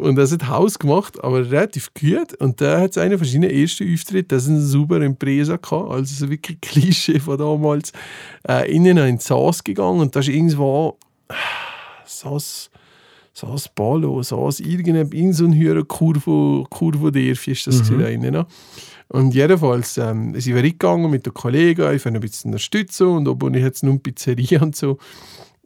und 0.00 0.16
das 0.16 0.32
hat 0.32 0.48
Haus 0.48 0.78
gemacht, 0.78 1.22
aber 1.22 1.48
relativ 1.50 1.92
gut. 1.94 2.34
Und 2.40 2.60
da 2.60 2.80
hat 2.80 2.90
es 2.90 2.98
einen 2.98 3.16
von 3.18 3.26
seinen 3.26 3.50
ersten 3.50 3.92
Auftritten, 3.92 4.28
das 4.28 4.44
ist 4.44 4.50
eine 4.50 4.60
super 4.60 5.00
Impresa 5.02 5.56
gehabt, 5.56 5.90
also 5.90 6.26
so 6.26 6.30
wirklich 6.30 6.60
Klischee 6.60 7.20
von 7.20 7.38
damals, 7.38 7.92
äh, 8.48 8.68
innen 8.74 8.96
in 8.98 9.18
Saas 9.18 9.62
gegangen 9.62 10.00
und 10.00 10.16
da 10.16 10.20
ist 10.20 10.28
irgendwo 10.28 10.98
Saas 13.36 13.64
saß 13.64 13.68
Balo, 13.74 14.22
saß 14.22 14.60
irgendein 14.60 15.12
in 15.12 15.34
so 15.34 15.44
einer 15.44 15.84
Kurve, 15.84 16.64
Kurve 16.70 17.12
der 17.12 17.32
ist 17.32 17.66
das 17.66 17.90
mhm. 17.90 18.00
Rein, 18.00 18.20
ne? 18.20 18.46
Und 19.08 19.34
jedenfalls 19.34 19.98
ähm, 19.98 20.32
sind 20.40 20.54
wir 20.54 20.62
reingegangen 20.62 21.10
mit 21.10 21.26
den 21.26 21.34
Kollegen, 21.34 21.94
ich 21.94 22.06
ein 22.06 22.18
bisschen 22.18 22.52
unterstützen 22.52 23.08
und 23.08 23.28
oben 23.28 23.52
ich 23.52 23.62
jetzt 23.62 23.82
nur 23.82 23.92
eine 23.92 24.00
Pizzeria 24.00 24.62
und 24.62 24.74
so. 24.74 24.96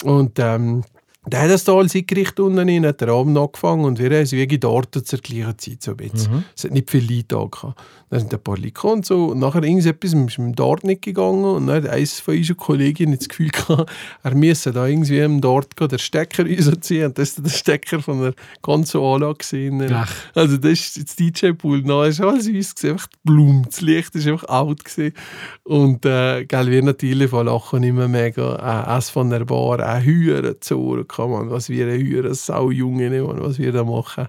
Und 0.03 0.41
ähm, 0.41 0.83
der 1.27 1.43
hat 1.43 1.51
das 1.51 1.65
da 1.65 1.77
alles 1.77 1.95
eingerichtet 1.95 2.41
unten 2.41 2.59
rein, 2.59 2.87
hat 2.87 3.03
den 3.03 3.11
Abend 3.11 3.37
angefangen 3.37 3.85
und 3.85 3.99
wir 3.99 4.07
haben 4.07 4.23
es 4.23 4.33
wie 4.33 4.47
dort 4.59 4.95
zur 4.95 5.19
gleichen 5.19 5.59
Zeit 5.59 5.83
so 5.83 5.91
ein 5.91 5.97
bisschen. 5.99 6.33
Mhm. 6.33 6.45
Es 6.57 6.65
hat 6.65 6.71
nicht 6.71 6.91
viele 6.91 7.15
Leute 7.15 7.27
da 7.29 7.45
gehabt. 7.45 7.79
Dann 8.09 8.21
sind 8.21 8.35
ein 8.35 8.43
paar 8.43 8.57
Leute 8.57 8.87
und 8.87 9.07
so. 9.07 9.27
Und 9.27 9.39
nachher 9.39 9.63
irgendetwas 9.63 10.15
ist 10.15 10.39
mit 10.39 10.59
dort 10.59 10.83
nicht 10.83 11.03
gegangen 11.03 11.45
und 11.45 11.67
dann 11.67 11.85
hat 11.85 11.91
eines 11.91 12.21
von 12.21 12.37
unseren 12.37 12.57
Kolleginnen 12.57 13.19
das 13.19 13.29
Gefühl 13.29 13.51
gehabt, 13.51 13.91
er 14.23 14.35
müsse 14.35 14.73
da 14.73 14.87
irgendwie 14.87 15.19
im 15.19 15.43
Dort 15.43 15.79
den 15.79 15.99
Stecker 15.99 16.45
rausziehen. 16.49 17.07
Und 17.07 17.19
das 17.19 17.37
war 17.37 17.45
der 17.45 17.51
Stecker 17.51 18.01
von 18.01 18.21
der 18.23 18.35
ganzen 18.63 19.01
Anlage. 19.01 19.39
Gewesen. 19.39 19.95
Also 20.35 20.57
das 20.57 20.73
ist 20.73 20.97
das 20.97 21.17
DJ-Pool. 21.17 21.83
Dann 21.83 22.09
ist 22.09 22.21
alles 22.21 22.53
weiß 22.53 22.75
gesehen, 22.75 22.93
einfach 22.93 23.09
Blumen. 23.25 23.65
Das 23.65 23.81
Licht 23.83 24.15
war 24.15 24.33
einfach 24.33 24.49
out. 24.49 24.85
Gewesen. 24.85 25.15
Und 25.65 26.05
äh, 26.07 26.47
gell, 26.47 26.71
wir 26.71 26.83
natürlich 26.83 27.31
von 27.31 27.47
Lachen 27.47 27.83
immer 27.83 28.09
mega. 28.09 28.95
Äh, 28.95 28.99
es 28.99 29.11
von 29.11 29.31
der 29.31 29.45
Bar, 29.45 29.81
auch 29.81 30.03
Hühner 30.03 30.61
zu 30.61 30.79
Ohren 31.21 31.31
kann 31.33 31.47
man, 31.47 31.51
was 31.51 31.69
wir 31.69 31.87
Hühner, 31.87 32.35
Saujungen, 32.35 33.13
was 33.41 33.59
wir 33.59 33.73
da 33.73 33.85
machen. 33.85 34.29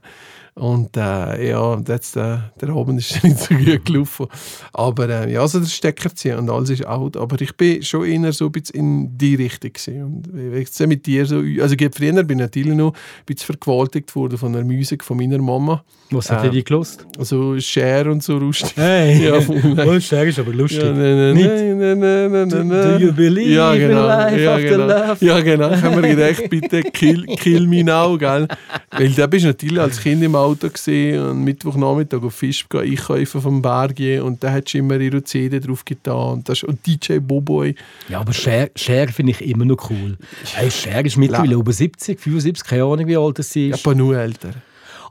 Und 0.61 0.95
äh, 0.95 1.49
ja, 1.49 1.81
jetzt, 1.87 2.15
äh, 2.15 2.37
der 2.61 2.69
Abend 2.69 2.99
ist 2.99 3.23
nicht 3.23 3.39
so 3.39 3.55
gut 3.55 3.83
gelaufen. 3.85 4.27
Aber 4.73 5.09
äh, 5.09 5.33
ja, 5.33 5.41
also 5.41 5.59
der 5.59 5.65
Stecker 5.65 6.13
ziehen 6.13 6.37
und 6.37 6.51
alles 6.51 6.69
ist 6.69 6.85
out. 6.85 7.17
Aber 7.17 7.41
ich 7.41 7.57
bin 7.57 7.81
schon 7.81 8.05
eher 8.05 8.31
so 8.31 8.45
ein 8.45 8.51
bisschen 8.51 8.75
in 8.75 9.17
die 9.17 9.33
Richtung 9.33 9.73
gewesen. 9.73 10.03
Und 10.03 10.55
ich 10.55 10.87
mit 10.87 11.07
dir 11.07 11.25
so, 11.25 11.37
also 11.59 11.75
früher 11.91 12.23
bin 12.23 12.37
ich 12.37 12.43
natürlich 12.43 12.75
noch 12.75 12.93
ein 12.93 13.25
bisschen 13.25 13.47
vergewaltigt 13.47 14.15
worden 14.15 14.37
von 14.37 14.53
der 14.53 14.63
Musik 14.63 15.03
von 15.03 15.17
meiner 15.17 15.39
Mama. 15.39 15.83
Was 16.11 16.29
hat 16.29 16.45
äh, 16.45 16.49
die 16.51 16.63
gelost? 16.63 17.07
Also 17.17 17.59
Share 17.59 18.11
und 18.11 18.21
so 18.21 18.37
lustig. 18.37 18.73
Hey, 18.75 19.25
ja, 19.29 19.37
oh, 19.37 19.99
Share 19.99 20.27
ist 20.27 20.37
aber 20.37 20.53
lustig. 20.53 20.83
Ja, 20.83 20.91
nein, 20.91 21.33
nein, 21.33 21.77
nein, 21.79 21.99
nein, 21.99 22.31
nein, 22.31 22.47
nein, 22.49 22.69
Do, 22.69 22.97
do 22.99 23.05
you 23.05 23.13
believe 23.13 23.49
ja, 23.49 23.73
genau, 23.73 24.01
in 24.01 24.07
life 24.07 24.41
ja, 24.41 24.55
after 24.55 24.69
genau. 24.69 24.87
love? 24.87 25.25
Ja, 25.25 25.39
genau. 25.39 25.73
Ich 25.73 25.81
habe 25.81 26.01
mir 26.01 26.15
gedacht, 26.15 26.49
bitte 26.49 26.83
kill, 26.83 27.25
kill 27.37 27.65
me 27.65 27.83
now, 27.83 28.15
gell? 28.15 28.47
Weil 28.91 29.09
da 29.11 29.25
bist 29.25 29.45
natürlich 29.45 29.79
als 29.79 29.99
Kind 30.01 30.21
im 30.21 30.35
Auto 30.35 30.50
gesehen 30.55 31.23
und 31.23 31.43
Mittwochnachmittag 31.43 32.23
auf 32.23 32.35
Fisch 32.35 32.65
einkaufen 32.73 33.41
vom 33.41 33.61
Berge 33.61 34.23
und 34.23 34.43
da 34.43 34.51
hat 34.51 34.73
immer 34.75 34.99
ihre 34.99 35.23
CD 35.23 35.59
drauf 35.59 35.85
getan 35.85 36.33
und, 36.33 36.49
das, 36.49 36.63
und 36.63 36.85
DJ 36.85 37.19
Boboy. 37.19 37.75
Ja, 38.09 38.19
aber 38.19 38.33
Cher, 38.33 38.69
Cher 38.75 39.07
finde 39.09 39.31
ich 39.31 39.41
immer 39.41 39.65
noch 39.65 39.89
cool. 39.89 40.17
Hey, 40.53 40.69
Cher 40.69 41.05
ist 41.05 41.17
mittlerweile 41.17 41.55
über 41.55 41.71
70, 41.71 42.19
75, 42.19 42.63
keine 42.63 42.83
Ahnung 42.83 43.07
wie 43.07 43.17
alt 43.17 43.43
sie 43.43 43.69
ist. 43.69 43.85
Aber 43.85 43.95
nur 43.95 44.17
älter. 44.17 44.53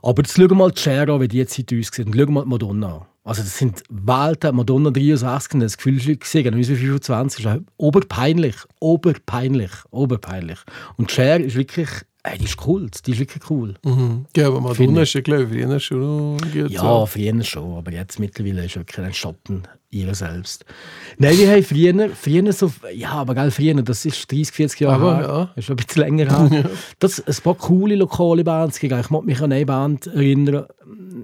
Aber 0.03 0.21
jetzt 0.21 0.35
schauen 0.35 0.49
wir 0.49 0.55
mal 0.55 0.71
die 0.71 0.81
Cher 0.81 1.09
an, 1.09 1.21
wie 1.21 1.27
die 1.27 1.37
jetzt 1.37 1.53
seit 1.53 1.71
uns 1.71 1.91
sieht. 1.91 2.07
Und 2.07 2.15
schauen 2.15 2.33
mal 2.33 2.43
die 2.43 2.49
Madonna 2.49 2.95
an. 2.95 3.05
Also 3.23 3.43
das 3.43 3.55
sind 3.55 3.83
Welten, 3.89 4.55
Madonna 4.55 4.89
63, 4.89 5.59
das 5.59 5.77
Gefühl 5.77 6.17
gesehen, 6.17 6.55
uns 6.55 6.67
25, 6.67 7.45
ist 7.45 7.59
oberpeinlich, 7.77 8.55
oberpeinlich, 8.79 9.69
oberpeinlich. 9.91 10.57
Und 10.97 11.11
Cher 11.11 11.39
ist 11.39 11.55
wirklich 11.55 11.89
Ey, 12.23 12.37
die 12.37 12.45
ist 12.45 12.67
cool, 12.67 12.87
die 13.05 13.11
ist 13.11 13.19
wirklich 13.19 13.49
cool. 13.49 13.73
Mhm. 13.83 14.25
Ja, 14.37 14.47
aber 14.47 14.61
Madonna 14.61 15.01
ist 15.01 15.13
ja, 15.13 15.21
glaube 15.21 15.43
ich, 15.43 15.49
früher 15.49 15.79
schon. 15.79 16.37
Ja, 16.53 16.67
so. 16.67 17.05
früher 17.07 17.43
schon, 17.43 17.77
aber 17.77 17.91
jetzt 17.91 18.19
mittlerweile 18.19 18.65
ist 18.65 18.75
wirklich 18.75 18.99
ein 18.99 19.13
Schatten 19.13 19.63
ihrer 19.89 20.13
selbst. 20.13 20.63
Nein, 21.17 21.37
wir 21.37 21.51
haben 21.51 21.63
früher, 21.63 22.09
früher 22.09 22.53
so, 22.53 22.71
ja, 22.93 23.11
aber 23.13 23.33
geil, 23.33 23.49
früher, 23.49 23.73
das 23.81 24.05
ist 24.05 24.31
30, 24.31 24.53
40 24.53 24.79
Jahre 24.81 24.95
aber, 24.95 25.17
her, 25.17 25.27
ja. 25.27 25.51
ist 25.55 25.65
schon 25.65 25.77
ein 25.77 25.83
bisschen 25.85 26.01
länger 26.03 26.49
her. 26.49 26.63
ja. 26.63 26.69
Das, 26.99 27.19
ein 27.19 27.43
paar 27.43 27.55
coole 27.55 27.95
lokale 27.95 28.43
Bands 28.43 28.79
gegeben. 28.79 29.01
Ich 29.01 29.09
mag 29.09 29.25
mich 29.25 29.41
an 29.41 29.51
eine 29.51 29.65
Band 29.65 30.05
erinnern, 30.07 30.65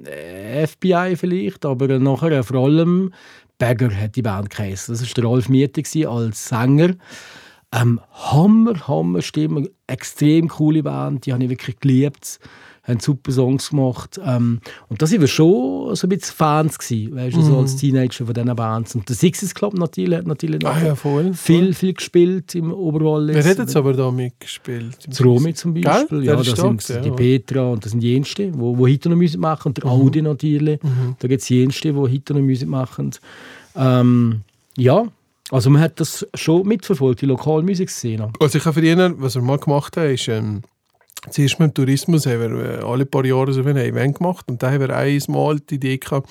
äh, 0.05 0.65
FBI 0.65 1.15
vielleicht, 1.15 1.63
aber 1.65 1.99
nachher 1.99 2.43
vor 2.43 2.65
allem 2.65 3.13
Bagger 3.59 3.95
hat 3.95 4.15
die 4.15 4.21
Band 4.21 4.49
geheißen. 4.49 4.93
Das 4.93 5.01
war 5.01 5.13
der 5.13 5.23
Rolf 5.25 5.49
Miete 5.49 5.83
als 6.09 6.47
Sänger. 6.47 6.95
Ähm, 7.73 7.99
Hammer, 8.13 8.87
Hammer 8.87 9.21
Stimme, 9.21 9.69
extrem 9.87 10.47
coole 10.47 10.83
Band, 10.83 11.25
die 11.25 11.33
habe 11.33 11.43
ich 11.43 11.49
wirklich 11.49 11.79
geliebt. 11.79 12.39
Haben 12.83 13.01
super 13.01 13.33
Songs 13.33 13.71
gemacht. 13.71 14.17
Ähm, 14.23 14.61
und 14.87 15.01
da 15.01 15.11
waren 15.11 15.19
wir 15.19 15.27
schon 15.27 15.93
so 15.93 16.07
ein 16.07 16.09
bisschen 16.09 16.33
Fans 16.33 16.79
gewesen, 16.79 17.15
weißt 17.17 17.35
du, 17.35 17.41
mm. 17.41 17.43
so 17.43 17.57
als 17.57 17.75
Teenager 17.75 18.25
von 18.25 18.33
diesen 18.33 18.55
Bands. 18.55 18.95
Und 18.95 19.09
der 19.09 19.15
Sixes 19.17 19.53
Club 19.53 19.73
natürlich 19.73 20.19
hat 20.19 20.25
natürlich 20.25 20.65
ah, 20.65 20.81
ja, 20.81 20.95
voll, 20.95 21.33
viel, 21.33 21.65
voll. 21.65 21.73
viel 21.73 21.93
gespielt 21.93 22.55
im 22.55 22.71
Oberwallis. 22.71 23.35
Wer 23.35 23.43
hat 23.43 23.57
jetzt 23.57 23.75
aber 23.75 23.91
da 23.91 24.09
mitgespielt? 24.09 24.95
Romy 25.21 25.53
zum 25.53 25.73
Beispiel. 25.73 26.23
Ja, 26.23 26.37
da 26.37 26.43
sind 26.45 26.87
ja, 26.87 27.01
die 27.01 27.11
Petra 27.11 27.71
und 27.71 27.83
das 27.83 27.91
sind 27.91 28.01
Jenste, 28.01 28.51
die 28.51 28.57
wo, 28.57 28.77
wo 28.77 28.87
heute 28.87 29.09
noch 29.09 29.17
Musik 29.17 29.41
machen. 29.41 29.67
Und 29.67 29.77
der 29.77 29.85
mhm. 29.85 29.91
Audi 29.91 30.21
natürlich. 30.21 30.81
Mhm. 30.81 31.17
Da 31.19 31.27
gibt 31.27 31.41
es 31.41 31.49
Jenste, 31.49 31.91
die 31.91 31.99
heute 31.99 32.33
noch 32.33 32.41
Musik 32.41 32.69
machen. 32.69 33.11
Ähm, 33.75 34.43
ja, 34.77 35.07
also 35.51 35.69
man 35.69 35.81
hat 35.81 35.99
das 35.99 36.27
schon 36.33 36.67
mitverfolgt, 36.67 37.21
die 37.21 37.25
lokale 37.25 37.63
Musikszene. 37.63 38.31
Also 38.39 38.57
ich 38.57 38.65
habe 38.65 38.79
früher, 38.79 39.13
was 39.19 39.35
wir 39.35 39.41
mal 39.41 39.57
gemacht 39.57 39.95
haben, 39.97 40.13
ist, 40.13 40.27
ähm, 40.27 40.61
zuerst 41.29 41.59
mit 41.59 41.69
dem 41.69 41.73
Tourismus 41.73 42.25
haben 42.25 42.39
wir 42.39 42.79
äh, 42.79 42.83
alle 42.83 43.05
paar 43.05 43.25
Jahre 43.25 43.53
so 43.53 43.61
ein 43.61 43.77
Event 43.77 44.17
gemacht 44.17 44.45
und 44.49 44.61
da 44.61 44.71
haben 44.71 44.81
wir 44.81 44.95
einmal 44.95 45.59
die 45.59 45.75
Idee 45.75 45.97
gehabt, 45.97 46.29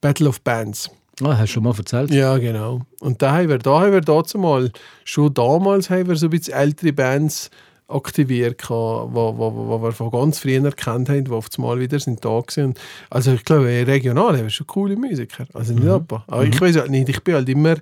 Battle 0.00 0.28
of 0.28 0.40
Bands. 0.42 0.90
Ah, 1.22 1.36
hast 1.36 1.50
du 1.50 1.54
schon 1.54 1.64
mal 1.64 1.74
erzählt? 1.76 2.12
Ja, 2.12 2.38
genau. 2.38 2.82
Und 3.00 3.22
da 3.22 3.32
haben 3.32 3.48
wir, 3.48 3.58
da 3.58 3.80
haben 3.80 3.92
wir 3.92 4.00
dazu 4.00 4.38
mal, 4.38 4.70
schon 5.04 5.34
damals 5.34 5.90
haben 5.90 6.08
wir 6.08 6.16
so 6.16 6.26
ein 6.26 6.30
bisschen 6.30 6.54
ältere 6.54 6.92
Bands 6.92 7.50
aktiviert, 7.88 8.68
wo 8.68 9.80
wir 9.82 9.92
von 9.92 10.10
ganz 10.10 10.38
früher 10.38 10.62
erkannt 10.62 11.08
haben, 11.08 11.24
die 11.24 11.30
auf 11.30 11.48
einmal 11.56 11.80
wieder 11.80 11.98
sind 11.98 12.22
da 12.24 12.42
sind. 12.48 12.78
Also 13.08 13.32
ich 13.32 13.44
glaube, 13.44 13.86
regional 13.86 14.36
haben 14.36 14.44
wir 14.44 14.50
schon 14.50 14.66
coole 14.66 14.94
Musiker. 14.94 15.46
Also 15.54 15.72
nicht 15.72 15.84
mhm. 15.84 15.90
aber. 15.90 16.24
aber 16.26 16.44
mhm. 16.44 16.52
ich 16.52 16.60
weiß 16.60 16.76
halt 16.76 16.90
nicht, 16.90 17.08
ich 17.08 17.22
bin 17.24 17.34
halt 17.34 17.48
immer, 17.48 17.76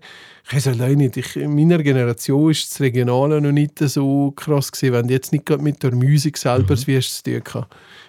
ich 0.47 0.55
weiß 0.55 0.67
halt 0.67 0.81
auch 0.81 0.97
nicht, 0.97 1.17
ich, 1.17 1.37
in 1.37 1.55
meiner 1.55 1.83
Generation 1.83 2.51
ist 2.51 2.71
das 2.71 2.81
Regionale 2.81 3.41
noch 3.41 3.53
nicht 3.53 3.79
so 3.81 4.33
krass 4.37 4.71
gewesen, 4.71 4.93
wenn 4.95 5.09
du 5.09 5.15
jetzt 5.15 5.33
nicht 5.33 5.45
gerade 5.45 5.63
mit 5.63 5.83
der 5.83 5.95
Musik 5.95 6.39
selber 6.39 6.77
mhm. 6.77 6.87
wie 6.87 6.97
es 6.97 7.23
zu 7.23 7.43
tun 7.43 7.65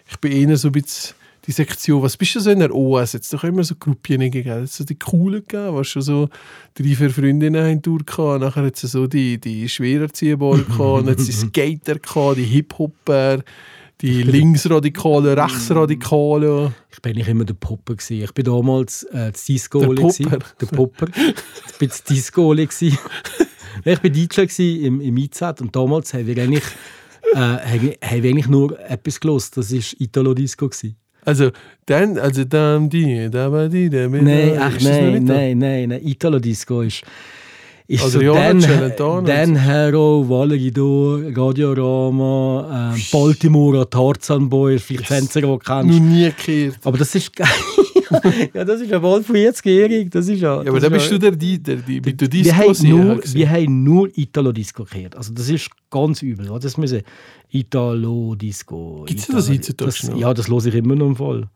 Ich 0.07 0.19
bin 0.19 0.31
eher 0.31 0.55
so 0.55 0.69
ein 0.69 0.73
bisschen 0.73 1.15
die 1.47 1.53
Sektion, 1.53 2.03
was 2.03 2.17
bist 2.17 2.35
du 2.35 2.41
so 2.41 2.51
in 2.51 2.59
der 2.59 2.75
OS? 2.75 3.13
Jetzt 3.13 3.31
doch 3.33 3.43
immer 3.45 3.63
so 3.63 3.75
Gruppen 3.75 4.19
gegeben. 4.19 4.61
Jetzt 4.61 4.75
so 4.75 4.83
die 4.83 4.99
coolen 4.99 5.41
gegeben, 5.47 5.75
was 5.75 5.87
schon 5.87 6.01
so 6.01 6.29
drei, 6.73 6.93
vier 6.93 7.09
Freundinnen 7.09 7.63
haben 7.63 7.81
durchgehauen. 7.81 8.41
Nachher 8.41 8.65
hat 8.65 8.83
es 8.83 8.91
so 8.91 9.07
die, 9.07 9.39
die 9.39 9.69
schwerer 9.69 10.11
Ziehball 10.11 10.61
gehabt, 10.77 11.07
jetzt 11.07 11.27
die 11.27 11.31
Skater 11.31 11.99
gehabt, 11.99 12.37
die 12.37 12.43
Hip-Hopper, 12.43 13.43
die 14.01 14.23
Linksradikalen, 14.23 15.39
Rechtsradikalen. 15.39 16.75
Ich 16.91 17.01
bin 17.01 17.15
nicht 17.15 17.29
immer 17.29 17.45
der 17.45 17.53
Popper 17.53 17.95
gewesen. 17.95 18.23
Ich 18.23 18.33
bin 18.33 18.43
damals 18.43 19.03
äh, 19.03 19.31
das 19.31 19.45
Disco 19.45 19.79
der 19.79 20.01
Popper. 20.01 20.39
Der 20.59 20.65
Popper. 20.67 21.07
ich 21.07 21.77
bin 21.77 21.87
das 21.87 22.03
Disco 22.03 22.53
ich 22.53 22.93
war 23.85 23.95
DJ 24.09 24.85
im, 24.85 24.99
im 24.99 25.17
IZ 25.17 25.41
und 25.61 25.73
damals 25.73 26.13
haben 26.13 26.27
wir 26.27 26.43
eigentlich, 26.43 26.65
äh, 27.33 27.37
haben 27.37 27.81
wir 27.81 27.97
eigentlich 28.01 28.47
nur 28.47 28.77
etwas 28.79 29.19
gelost. 29.19 29.55
Das 29.55 29.71
war 29.71 29.81
Italo 29.99 30.33
Disco. 30.33 30.67
Gewesen. 30.67 30.97
Also, 31.27 31.51
dann, 31.85 32.17
also 32.17 32.45
dann 32.45 32.89
die, 32.89 33.29
da 33.29 33.51
war 33.51 33.67
die, 33.67 33.89
der 33.89 34.07
Nein, 34.07 34.57
ach 34.57 34.79
nein, 34.79 35.25
nein, 35.25 35.57
nein, 35.57 35.89
nein, 35.89 36.01
Italo 36.01 36.39
Disco 36.39 36.79
ist. 36.83 37.03
Ist 37.85 38.01
also, 38.01 38.19
so 38.19 38.23
ja, 38.23 38.53
Dan, 38.53 39.25
Dan 39.25 39.55
Hero, 39.57 40.23
Valleridor, 40.25 41.19
Radiorama, 41.35 42.93
ähm, 42.95 43.01
Baltimore, 43.11 43.89
Tarzan 43.89 44.47
Boy, 44.47 44.79
vielleicht 44.79 45.09
yes. 45.09 45.19
Fenster, 45.19 45.41
die 45.41 45.59
kennst. 45.59 45.99
Noch 45.99 45.99
nie 45.99 46.31
gehört. 46.45 46.77
Aber 46.85 46.97
das 46.97 47.13
ist 47.13 47.35
geil. 47.35 47.47
ja, 48.53 48.65
das 48.65 48.81
ist 48.81 48.89
ja 48.89 48.99
bald 48.99 49.25
40-jährig. 49.25 50.09
Das 50.09 50.27
ist 50.27 50.39
ja, 50.39 50.61
ja, 50.63 50.69
aber 50.69 50.79
da 50.79 50.89
bist 50.89 51.11
ja, 51.11 51.17
du 51.17 51.19
der, 51.19 51.31
der, 51.31 51.57
der, 51.57 51.99
der, 51.99 52.13
der 52.13 52.27
Disco 52.27 52.45
wir 52.45 52.55
haben, 52.55 52.89
nur, 52.89 53.21
wir 53.23 53.49
haben 53.49 53.83
nur 53.83 54.17
Italo-Disco 54.17 54.85
gehört. 54.85 55.15
Also 55.15 55.33
das 55.33 55.49
ist 55.49 55.69
ganz 55.89 56.21
übel. 56.21 56.47
Das 56.59 56.77
müssen 56.77 57.01
Italo-Disco. 57.49 59.05
Gibt 59.07 59.19
es 59.19 59.27
das 59.27 59.49
heutzutage 59.49 59.91
das, 59.91 60.11
Ja, 60.15 60.33
das 60.33 60.47
höre 60.47 60.65
ich 60.65 60.75
immer 60.75 60.95
noch 60.95 61.07
im 61.07 61.15
Fall. 61.15 61.49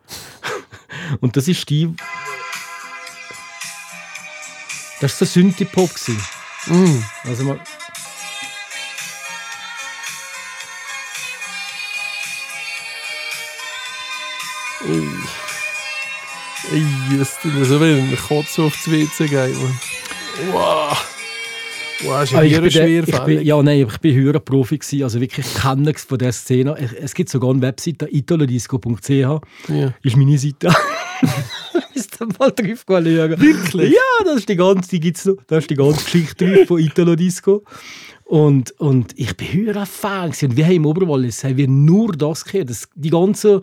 Und 1.22 1.36
das 1.36 1.48
ist 1.48 1.70
die... 1.70 1.94
Das 5.00 5.20
war 5.20 5.20
der 5.20 5.28
Synthie-Pop. 5.28 5.90
Mm. 6.68 7.04
Also 7.28 7.44
mal... 7.44 7.60
Mm. 14.86 15.41
Ey, 16.74 17.18
das 17.18 17.40
tut 17.42 17.54
mir 17.54 17.66
so 17.66 17.80
weh, 17.82 17.96
wenn 17.98 18.14
ich 18.14 18.20
Kotze 18.22 18.64
aufs 18.64 18.90
WC 18.90 19.28
geht, 19.28 19.32
man. 19.56 19.80
Wow. 20.52 21.08
Wow, 22.04 22.24
ist 22.24 22.34
Aber 22.34 22.44
ja 22.44 22.44
ich 22.44 22.54
bin, 22.54 22.64
der, 22.64 22.72
schwer 22.72 23.08
ich 23.08 23.20
bin, 23.20 23.46
ja, 23.46 23.62
nein, 23.62 23.86
ich 23.88 23.98
bin 24.00 24.16
höherer 24.16 24.40
Profi 24.40 24.78
gewesen, 24.78 25.04
also 25.04 25.20
wirklich 25.22 25.46
Kenner 25.54 25.94
von 25.96 26.18
der 26.18 26.32
Szene. 26.32 26.76
Ich- 26.80 26.98
Es 27.04 27.14
gibt 27.14 27.30
sogar 27.30 27.52
eine 27.52 27.62
Webseite, 27.62 28.08
italodisco.ch, 28.10 29.10
Ja. 29.10 29.42
ist 30.02 30.18
meine 30.18 30.38
Seite. 30.38 30.70
Ist 31.94 32.20
da 32.20 32.26
mal 32.40 32.52
drauf 32.52 32.84
schauen. 32.88 33.06
Wirklich? 33.06 33.92
Ja, 33.92 34.26
das 34.26 34.38
ist 34.38 34.50
die 34.50 34.56
ganze, 34.56 34.90
die 34.90 35.00
gibt's 35.02 35.26
noch, 35.26 35.36
da 35.48 35.58
ist 35.58 35.70
die 35.70 35.76
ganze 35.76 36.04
Geschichte 36.04 36.46
drauf 36.50 36.68
von 36.68 36.80
Italo 36.80 37.16
Disco. 37.16 37.64
Und, 38.24 38.72
und 38.80 39.14
ich 39.20 39.36
bin 39.36 39.52
höher 39.52 39.86
Fan 39.86 40.32
gewesen. 40.32 40.50
und 40.52 40.58
wir 40.58 40.66
haben 40.66 40.72
im 40.76 40.86
Oberwallis 40.86 41.44
haben 41.44 41.58
wir 41.58 41.68
nur 41.68 42.14
das 42.14 42.46
gehört. 42.46 42.70
Das, 42.70 42.88
die 42.96 43.10
ganzen 43.10 43.60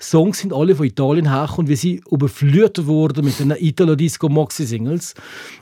Songs 0.00 0.40
sind 0.40 0.52
alle 0.52 0.74
von 0.74 0.86
Italien 0.86 1.30
hergekommen 1.30 1.60
und 1.60 1.68
wir 1.68 1.76
sind 1.76 2.02
überflutet 2.10 2.86
worden 2.86 3.24
mit 3.24 3.38
den 3.38 3.52
Italo 3.58 3.96
Disco 3.96 4.28
Moxie 4.28 4.64
Singles. 4.64 5.14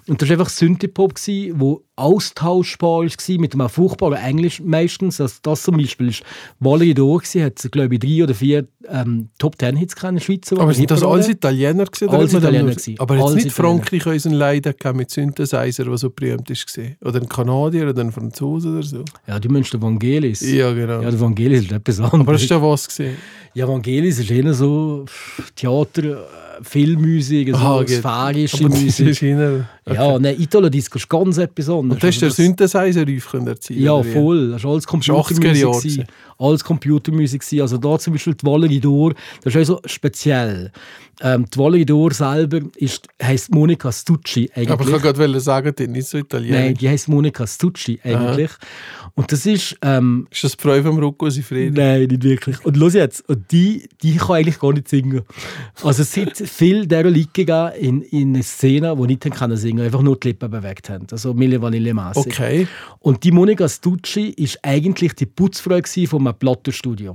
Und 0.09 0.21
das 0.21 0.29
war 0.29 0.35
einfach 0.35 0.51
Synthie-Pop, 0.51 1.15
wo 1.55 1.85
austauschbar 1.97 3.05
war 3.05 3.39
mit 3.39 3.55
einem 3.55 3.69
furchtbaren 3.69 4.19
Englisch 4.19 4.61
meistens. 4.61 5.19
Das, 5.19 5.41
das 5.43 5.63
zum 5.63 5.77
Beispiel 5.77 6.09
ist 6.09 6.23
Valerie 6.59 6.95
Dor, 6.95 7.23
hat 7.23 7.69
glaube 7.71 7.95
ich 7.95 8.01
drei 8.01 8.25
oder 8.25 8.35
vier 8.35 8.67
ähm, 8.89 9.29
Top 9.39 9.57
Ten 9.59 9.77
Hits 9.77 9.95
gehabt 9.95 10.11
in 10.11 10.17
der 10.17 10.23
Schweiz. 10.23 10.53
Aber 10.53 10.75
sind 10.75 10.91
das 10.91 11.03
alles 11.03 11.29
Italiener 11.29 11.85
gewesen? 11.85 12.09
Alles 12.09 12.33
Italiener 12.33 12.71
gewesen. 12.71 12.97
Aber 12.99 13.17
jetzt 13.17 13.35
nicht 13.35 13.47
Italiener. 13.47 13.79
Frankreich 13.79 14.07
unseren 14.07 14.33
Leiden 14.35 14.75
mit 14.95 15.11
Synthesizer, 15.11 15.85
der 15.85 15.97
so 15.97 16.11
berühmt 16.11 16.51
ist 16.51 16.67
gewesen. 16.67 16.97
Oder 17.01 17.21
ein 17.21 17.29
Kanadier 17.29 17.89
oder 17.89 18.03
ein 18.03 18.11
Franzose 18.11 18.71
oder 18.71 18.83
so. 18.83 19.05
Ja, 19.29 19.39
du 19.39 19.49
meinst 19.49 19.73
den 19.73 19.81
Vangelis. 19.81 20.41
Ja, 20.41 20.73
genau. 20.73 21.01
Ja, 21.01 21.11
der 21.11 21.21
Vangelis 21.21 21.63
ist 21.63 21.73
etwas 21.73 22.01
anderes. 22.01 22.21
Aber 22.21 22.33
das 22.33 22.43
ist 22.43 22.51
ja 22.51 22.61
was 22.61 22.89
gewesen. 22.89 23.17
Ja, 23.55 23.69
Vangelis 23.69 24.19
ist 24.25 24.31
eher 24.31 24.55
so 24.55 25.05
Theater, 25.55 26.27
Filmmusik, 26.63 27.51
so 27.51 27.57
Aha, 27.57 27.83
geht. 27.83 27.99
sphärische 27.99 28.57
Aber 28.65 28.69
das 28.71 28.83
Musik. 28.83 29.09
ist 29.09 29.23
eher- 29.23 29.69
Ja, 29.87 30.19
nein, 30.19 30.37
Italo-Disco 30.41 30.97
ist 30.99 31.09
ganz 31.09 31.37
etwas 31.39 31.69
anderes. 31.69 31.95
Und 31.95 32.03
da 32.03 32.07
hast 32.09 32.17
du 32.17 32.21
den 32.21 32.27
Also 32.31 32.43
Synthesizer 32.43 33.07
rauf 33.07 33.31
können 33.31 33.47
erzielen 33.49 33.83
Ja, 33.83 34.03
voll. 34.03 34.51
Das 34.53 34.65
war 34.65 34.71
alles 34.73 34.87
80er 34.87 34.89
Computermusik. 34.89 36.07
Alles 36.39 36.65
Computermusik. 36.65 37.43
Also 37.61 37.77
da 37.79 37.99
zum 37.99 38.15
Beispiel 38.15 38.35
die 38.35 38.47
Valerie 38.47 38.81
Dor, 38.81 39.13
das 39.43 39.53
ist 39.55 39.57
also 39.57 39.81
speziell. 39.85 40.73
Ähm, 41.21 41.45
die 41.53 41.59
Valerie 41.59 41.85
Dor 41.85 42.13
selber 42.13 42.61
ist, 42.77 43.07
heisst 43.23 43.55
Monika 43.55 43.93
Stucci 43.93 44.51
eigentlich. 44.55 44.71
Aber 44.71 44.85
ich 44.85 44.91
wollte 44.91 45.13
gerade 45.13 45.41
sagen, 45.41 45.73
die 45.79 45.83
ist 45.85 45.91
nicht 45.91 46.09
so 46.09 46.19
italienisch. 46.19 46.59
Nein, 46.61 46.75
die 46.75 46.89
heisst 46.89 47.09
Monika 47.09 47.47
Stucci 47.47 48.01
eigentlich. 48.03 48.51
Und 49.15 49.31
das 49.31 49.47
ist... 49.47 49.77
Ähm, 49.83 50.27
Ist 50.31 50.43
das 50.43 50.57
die 50.57 50.63
Frau 50.63 50.83
vom 50.83 50.99
Rocco 50.99 51.31
Sifredi? 51.31 51.71
Nein, 51.71 52.07
nicht 52.09 52.25
wirklich. 52.25 52.65
Und 52.65 52.77
los 52.77 52.95
jetzt, 52.95 53.29
und 53.29 53.45
die, 53.53 53.89
die 54.03 54.17
kann 54.17 54.37
eigentlich 54.37 54.59
gar 54.59 54.73
nicht 54.73 54.89
singen. 54.89 55.23
Also 55.85 56.03
es 56.03 56.54
viel 56.55 56.87
dieser 56.87 57.05
Leute 57.05 57.29
gegeben 57.33 57.73
in, 57.81 58.03
in 58.03 58.35
einer 58.35 58.43
Szene, 58.43 58.95
die 58.97 59.07
nicht 59.07 59.31
können 59.31 59.57
singen 59.57 59.85
einfach 59.85 60.03
nur 60.03 60.17
die 60.17 60.29
Lippen 60.29 60.51
bewegt 60.51 60.89
haben. 60.89 61.07
Also 61.11 61.35
Mille 61.35 61.61
Vanille 61.61 61.93
mässig. 61.93 62.27
Okay. 62.27 62.69
Und 63.01 63.25
die 63.25 63.33
Monika 63.33 63.69
Stucci 63.69 64.29
ist 64.31 64.59
eigentlich 64.63 65.15
die 65.15 65.27
Putzfrau 65.27 65.81
von 66.07 66.27
einem 66.27 66.39
Plattenstudio. 66.39 67.15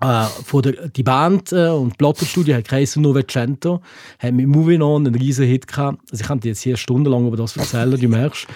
Äh, 0.00 0.24
von 0.44 0.62
der, 0.62 0.88
die 0.88 1.02
Band 1.02 1.52
äh, 1.52 1.68
und 1.70 1.98
Plattenstudio 1.98 2.54
hat 2.54 2.68
geheißen 2.68 3.02
Novecento, 3.02 3.80
haben 4.20 4.36
mit 4.36 4.46
Moving 4.46 4.80
On 4.80 5.04
einen 5.04 5.14
riesen 5.16 5.46
Hit 5.46 5.66
gehabt. 5.66 5.98
Also 6.12 6.22
ich 6.22 6.28
kann 6.28 6.38
dir 6.38 6.48
jetzt 6.48 6.60
hier 6.60 6.76
stundenlang 6.76 7.26
über 7.26 7.36
das 7.36 7.56
erzählen, 7.56 7.98
du 7.98 8.08
merkst. 8.08 8.46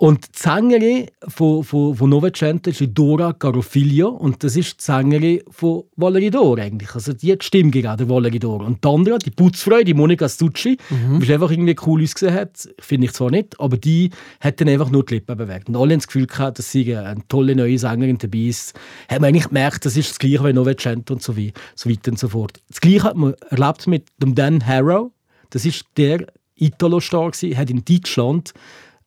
Und 0.00 0.28
die 0.28 0.38
Sängerin 0.38 1.06
von, 1.26 1.64
von, 1.64 1.92
von 1.96 2.08
Novecento 2.08 2.70
ist 2.70 2.84
Dora 2.94 3.34
Garofiglio 3.36 4.10
und 4.10 4.44
das 4.44 4.54
ist 4.54 4.78
die 4.78 4.84
Sängerin 4.84 5.40
von 5.50 5.82
Valerie 5.96 6.30
Dor 6.30 6.56
eigentlich. 6.56 6.94
Also 6.94 7.12
die 7.12 7.32
hat 7.32 7.42
die 7.42 7.46
Stimme 7.46 7.72
gegeben, 7.72 7.96
der 7.96 8.08
Valerie 8.08 8.38
Dor. 8.38 8.60
Und 8.60 8.84
die 8.84 8.88
andere, 8.88 9.18
die 9.18 9.32
Putzfrau, 9.32 9.82
die 9.82 9.94
Monika 9.94 10.28
Stucci, 10.28 10.78
die 10.88 11.32
einfach 11.32 11.50
irgendwie 11.50 11.74
cool 11.84 12.00
ausgesehen 12.00 12.32
hat, 12.32 12.68
finde 12.78 13.06
ich 13.06 13.12
zwar 13.12 13.32
nicht, 13.32 13.58
aber 13.58 13.76
die 13.76 14.10
hat 14.38 14.60
dann 14.60 14.68
einfach 14.68 14.88
nur 14.88 15.04
die 15.04 15.14
Lippen 15.14 15.36
bewegt. 15.36 15.68
Und 15.68 15.74
alle 15.74 15.94
haben 15.94 15.98
das 15.98 16.06
Gefühl 16.06 16.28
gehabt, 16.28 16.60
dass 16.60 16.70
sie 16.70 16.94
eine 16.94 17.26
tolle 17.26 17.56
neue 17.56 17.76
Sängerin 17.76 18.18
dabei 18.18 18.38
ist. 18.38 18.78
Hat 19.08 19.20
man 19.20 19.30
eigentlich 19.30 19.48
gemerkt, 19.48 19.84
das 19.84 19.96
ist 19.96 20.10
das 20.10 20.18
Gleiche 20.20 20.44
wie 20.44 20.52
Novecento 20.52 21.12
und 21.14 21.24
so, 21.24 21.36
wie, 21.36 21.52
so 21.74 21.90
weiter 21.90 22.12
und 22.12 22.20
so 22.20 22.28
fort. 22.28 22.60
Das 22.68 22.80
Gleiche 22.80 23.02
hat 23.02 23.16
man 23.16 23.34
erlebt 23.50 23.88
mit 23.88 24.06
dem 24.18 24.36
Dan 24.36 24.64
Harrow. 24.64 25.10
Das 25.50 25.64
ist 25.64 25.86
der 25.96 26.24
Italo-Star 26.54 27.32
hat 27.32 27.70
in 27.70 27.84
Deutschland 27.84 28.52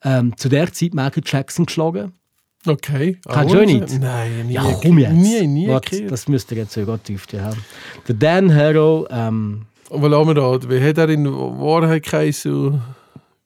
ähm, 0.03 0.35
zu 0.37 0.49
der 0.49 0.71
Zeit 0.73 0.93
Michael 0.93 1.23
Jackson 1.25 1.65
geschlagen. 1.65 2.13
Okay. 2.65 3.17
Kennst 3.27 3.53
du 3.55 3.59
Ah, 3.59 3.65
nicht? 3.65 3.99
Nein, 3.99 4.45
nie. 4.47 4.53
Ja, 4.53 4.63
komm 4.81 4.99
jetzt. 4.99 5.13
Nie, 5.13 5.47
nie. 5.47 5.67
Warte, 5.67 6.05
das 6.05 6.27
müsst 6.27 6.51
ihr 6.51 6.57
jetzt 6.57 6.73
sogar 6.73 7.01
tief 7.01 7.25
haben. 7.33 7.63
Der 8.07 8.15
Dan 8.15 8.53
Harrow, 8.53 9.07
ähm, 9.09 9.63
Aber 9.89 10.09
lassen 10.09 10.27
wir 10.27 10.33
da. 10.35 10.69
Wie 10.69 10.79
hat 10.87 10.97
er 10.99 11.09
in 11.09 11.25
Wahrheit 11.25 12.03
geheißen? 12.03 12.79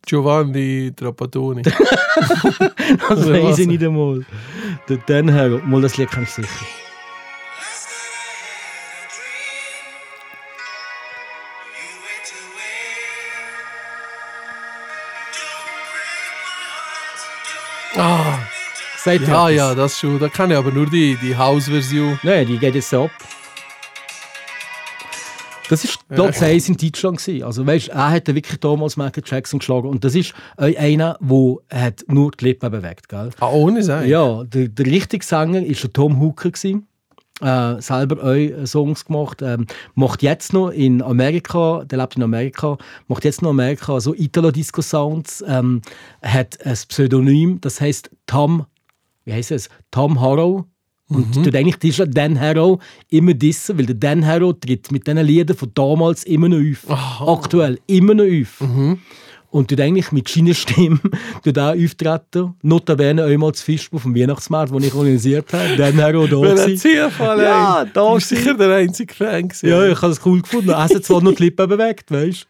Giovanni 0.06 0.92
Trapattoni. 0.96 1.62
das 1.64 1.74
weiß 3.10 3.44
was? 3.44 3.60
ich 3.60 3.68
nicht 3.68 3.84
einmal. 3.84 4.26
Der 4.90 4.98
Dan 4.98 5.34
Harrow, 5.34 5.64
mal 5.64 5.82
das 5.82 5.98
Lied 5.98 6.12
kann 6.12 6.24
ich 6.24 6.30
sicher. 6.30 6.50
Sagt 19.06 19.22
ihr 19.22 19.28
ja, 19.28 19.50
etwas? 19.50 19.56
ja, 19.56 19.76
das 19.76 20.00
schon. 20.00 20.18
Da 20.18 20.30
kann 20.30 20.50
ich 20.50 20.58
aber 20.58 20.72
nur 20.72 20.88
die, 20.88 21.16
die 21.22 21.38
House-Version. 21.38 22.20
Nein, 22.24 22.48
die 22.48 22.58
geht 22.58 22.74
jetzt 22.74 22.90
so 22.90 23.04
ab. 23.04 23.12
Das 25.70 25.86
war 25.86 26.16
Platz 26.16 26.42
1 26.42 26.70
in 26.70 26.78
Deutschland. 26.78 27.20
gewesen. 27.20 27.44
Also 27.44 27.68
weißt, 27.68 27.90
er 27.90 28.10
hat 28.10 28.26
wirklich 28.34 28.60
damals 28.60 28.98
Michael 28.98 29.22
Jackson 29.24 29.60
geschlagen. 29.60 29.90
Und 29.90 30.04
das 30.04 30.16
ist 30.16 30.34
einer, 30.58 31.20
der 31.22 31.82
hat 31.84 32.04
nur 32.08 32.32
die 32.32 32.46
Lippen 32.46 32.72
bewegt 32.72 33.08
gell? 33.08 33.30
Ah, 33.40 33.52
ohne 33.52 33.84
sein. 33.84 34.10
Ja, 34.10 34.44
der, 34.44 34.70
der 34.70 34.86
richtige 34.88 35.24
Sänger 35.24 35.62
war 35.62 35.68
der 35.68 35.94
Tom 35.94 36.20
Hooker. 36.20 36.50
Gewesen. 36.50 36.88
Äh, 37.42 37.80
selber 37.84 38.24
auch 38.24 38.34
äh, 38.34 38.66
Songs 38.66 39.06
gemacht. 39.06 39.44
Ähm, 39.44 39.68
macht 39.94 40.24
jetzt 40.24 40.52
noch 40.52 40.70
in 40.72 41.04
Amerika, 41.04 41.84
der 41.86 42.00
lebt 42.00 42.16
in 42.16 42.24
Amerika, 42.24 42.80
macht 43.08 43.24
jetzt 43.24 43.44
noch 43.44 43.52
in 43.52 43.60
Amerika 43.60 44.00
so 44.00 44.16
Italo-Disco-Sounds. 44.16 45.44
Ähm, 45.48 45.84
hat 46.24 46.66
ein 46.66 46.78
Pseudonym, 46.88 47.62
das 47.62 47.80
heißt 47.80 48.10
Tom, 48.26 48.66
wie 49.26 49.34
heißt 49.34 49.52
es? 49.52 49.70
Tom 49.92 50.22
Harrow. 50.22 50.66
Und 51.08 51.36
tut 51.44 51.56
eigentlich 51.56 51.76
diesen 51.76 52.10
Dan 52.10 52.40
Harrow 52.40 52.82
immer 53.10 53.36
dissen, 53.36 53.78
weil 53.78 53.86
der 53.86 53.94
Dan 53.94 54.26
Harrow 54.26 54.56
tritt 54.60 54.92
mit 54.92 55.06
diesen 55.06 55.24
Liedern 55.24 55.56
von 55.56 55.70
damals 55.76 56.24
immer 56.24 56.50
noch 56.50 56.58
auf. 56.90 57.28
Aktuell 57.28 57.80
immer 57.86 58.16
noch 58.16 58.24
auf. 58.24 58.98
Und 59.56 59.70
tut 59.70 59.80
eigentlich 59.80 60.12
mit 60.12 60.28
seiner 60.28 60.54
Stimme 60.54 61.00
tut 61.44 61.58
auch 61.58 61.74
auftreten. 61.74 62.56
Notabene 62.62 63.24
einmal 63.24 63.54
zu 63.54 63.64
Fischbuch 63.64 64.02
vom 64.02 64.14
Weihnachtsmarkt, 64.14 64.74
den 64.74 64.84
ich 64.84 64.94
organisiert 64.94 65.54
habe. 65.54 65.78
Dan 65.78 65.96
Harrow 66.02 66.28
da. 66.30 66.42
Wenn. 66.42 66.78
Zufall 66.78 67.42
Ja, 67.42 67.86
da 67.86 68.02
gewesen. 68.10 68.36
sicher 68.36 68.54
der 68.56 68.76
einzige 68.76 69.14
Fan 69.14 69.48
gewesen. 69.48 69.70
Ja, 69.70 69.88
ich 69.88 70.02
habe 70.02 70.12
es 70.12 70.20
cool 70.26 70.42
gefunden. 70.42 70.72
Er 70.72 70.84
hat 70.84 71.04
zwar 71.06 71.22
noch 71.24 71.34
die 71.36 71.44
Lippen 71.44 71.70
bewegt, 71.70 72.12
weißt 72.12 72.48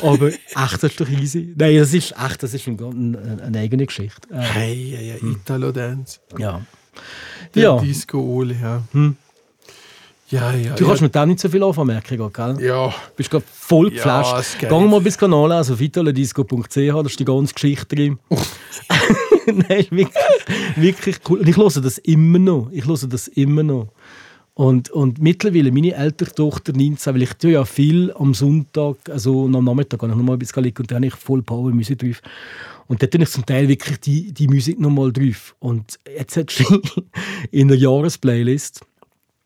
du. 0.00 0.06
Aber 0.06 0.28
echt, 0.28 0.42
das 0.54 0.84
ist 0.84 1.00
doch 1.00 1.08
easy. 1.08 1.52
Nein, 1.56 1.76
das 1.76 1.92
ist 1.92 2.14
echt, 2.24 2.40
das 2.40 2.54
ist 2.54 2.68
eine, 2.68 2.86
eine, 2.86 3.42
eine 3.42 3.58
eigene 3.58 3.86
Geschichte. 3.86 4.28
Äh, 4.32 4.36
Hey, 4.40 4.94
ja, 4.94 5.00
ja, 5.16 5.28
Italo-Dance. 5.32 6.20
ja. 6.38 6.60
Der 7.54 7.62
Ja, 7.62 7.78
Disco-Oli, 7.80 8.56
ja. 8.62 8.82
Ja, 10.30 10.52
ja. 10.52 10.74
du 10.74 10.82
ja. 10.82 10.88
kannst 10.88 11.02
mit 11.02 11.14
dem 11.14 11.28
nicht 11.28 11.40
so 11.40 11.48
viel 11.48 11.62
anfangen, 11.62 11.86
merke 11.86 12.14
ich 12.14 12.32
gell? 12.32 12.56
Ja, 12.60 12.94
bist 13.16 13.30
gerade 13.30 13.44
voll 13.50 13.86
Ja, 13.86 13.94
geflasht. 13.94 14.58
geht. 14.58 14.68
Geh 14.68 14.86
mal 14.86 15.00
bis 15.00 15.16
Kanal 15.16 15.52
auf 15.52 15.80
italodisco.ch, 15.80 16.74
da 16.74 17.00
ist 17.00 17.18
die 17.18 17.24
ganze 17.24 17.54
Geschichte 17.54 17.96
drin. 17.96 18.18
Nein, 19.46 19.86
wirklich, 19.90 20.08
wirklich 20.76 21.16
cool. 21.28 21.38
Und 21.40 21.48
ich 21.48 21.56
höre 21.56 21.80
das 21.80 21.96
immer 21.98 22.38
noch. 22.38 22.68
Ich 22.72 22.86
höre 22.86 23.08
das 23.08 23.28
immer 23.28 23.62
noch. 23.62 23.88
Und, 24.52 24.90
und 24.90 25.20
mittlerweile, 25.20 25.70
meine 25.70 25.94
ältere 25.94 26.34
Tochter 26.34 26.72
19, 26.72 27.14
weil 27.14 27.22
ich 27.22 27.32
tue 27.34 27.52
ja 27.52 27.64
viel 27.64 28.12
am 28.18 28.34
Sonntag, 28.34 28.96
also 29.08 29.44
am 29.44 29.64
Nachmittag, 29.64 30.00
kann 30.00 30.10
ich 30.10 30.16
nochmal 30.16 30.34
ein 30.34 30.40
bisschen 30.40 30.64
liegen 30.64 30.82
und 30.82 30.90
dann 30.90 30.96
habe 30.96 31.06
ich 31.06 31.14
voll 31.14 31.42
Power 31.42 31.70
Musik 31.70 32.00
drauf. 32.00 32.20
Und 32.88 33.00
dort 33.00 33.12
tue 33.12 33.22
ich 33.22 33.30
zum 33.30 33.46
Teil 33.46 33.68
wirklich 33.68 34.00
die, 34.00 34.32
die 34.32 34.48
Musik 34.48 34.80
nochmal 34.80 35.12
drauf. 35.12 35.54
Und 35.60 35.98
jetzt 36.14 36.36
hat 36.36 36.50
sie 36.50 36.66
in 37.52 37.68
der 37.68 37.78
Jahresplaylist 37.78 38.84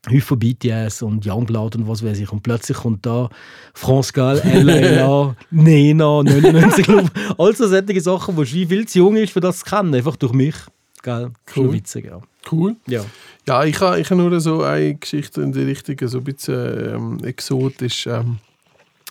Hüfe 0.09 0.27
von 0.27 0.39
BTS 0.41 1.03
und 1.03 1.25
Youngblood 1.25 1.77
und 1.77 1.87
was 1.87 2.05
weiß 2.05 2.19
ich. 2.19 2.33
Und 2.33 2.43
plötzlich 2.43 2.77
kommt 2.79 3.07
da 3.07 3.29
France 3.73 4.13
Gall, 4.13 4.43
LLA, 4.45 5.37
Nena, 5.51 6.23
99 6.23 6.85
Club. 6.85 7.11
Also 7.39 7.69
solche 7.69 8.01
Sachen, 8.01 8.37
wo 8.37 8.45
sie 8.45 8.67
viel 8.67 8.87
zu 8.89 8.99
jung 8.99 9.17
ist, 9.17 9.33
für 9.33 9.41
das 9.41 9.61
zu 9.61 9.65
kennen. 9.65 9.95
Einfach 9.95 10.17
durch 10.17 10.33
mich. 10.33 10.57
Gell? 11.03 11.31
Cool. 11.55 11.73
witzig, 11.73 12.07
ja. 12.07 12.21
cool. 12.51 12.77
ja. 12.87 13.05
Ja, 13.47 13.65
ich 13.65 13.81
habe 13.81 14.01
ich 14.01 14.09
ha 14.11 14.15
nur 14.15 14.41
so 14.41 14.63
eine 14.63 14.95
Geschichte 14.95 15.43
in 15.43 15.53
die 15.53 15.63
Richtung, 15.63 15.97
so 16.09 16.19
ein 16.19 16.25
bisschen 16.25 16.95
ähm, 16.95 17.25
exotisch. 17.25 18.07
Ähm, 18.07 18.39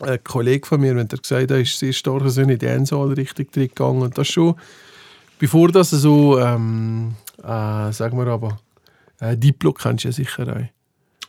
ein 0.02 0.24
Kollege 0.24 0.66
von 0.66 0.82
mir, 0.82 0.96
wenn 0.96 1.08
er 1.10 1.18
gesagt 1.18 1.44
hat, 1.44 1.52
er 1.52 1.60
ist 1.60 1.78
sehr 1.78 1.94
stark 1.94 2.24
so 2.28 2.42
in 2.42 2.48
die 2.48 2.58
Dancehall-Richtung 2.58 3.48
drin 3.52 3.68
gegangen. 3.68 4.02
Und 4.02 4.18
das 4.18 4.28
schon, 4.28 4.56
bevor 5.38 5.70
das 5.70 5.92
so, 5.92 6.40
ähm, 6.40 7.16
äh, 7.40 7.92
sagen 7.92 8.18
wir 8.18 8.28
aber, 8.28 8.58
äh, 9.20 9.38
Diplo 9.38 9.74
kennst 9.74 10.04
du 10.04 10.08
ja 10.10 10.12
sicher 10.12 10.48
auch. 10.48 10.81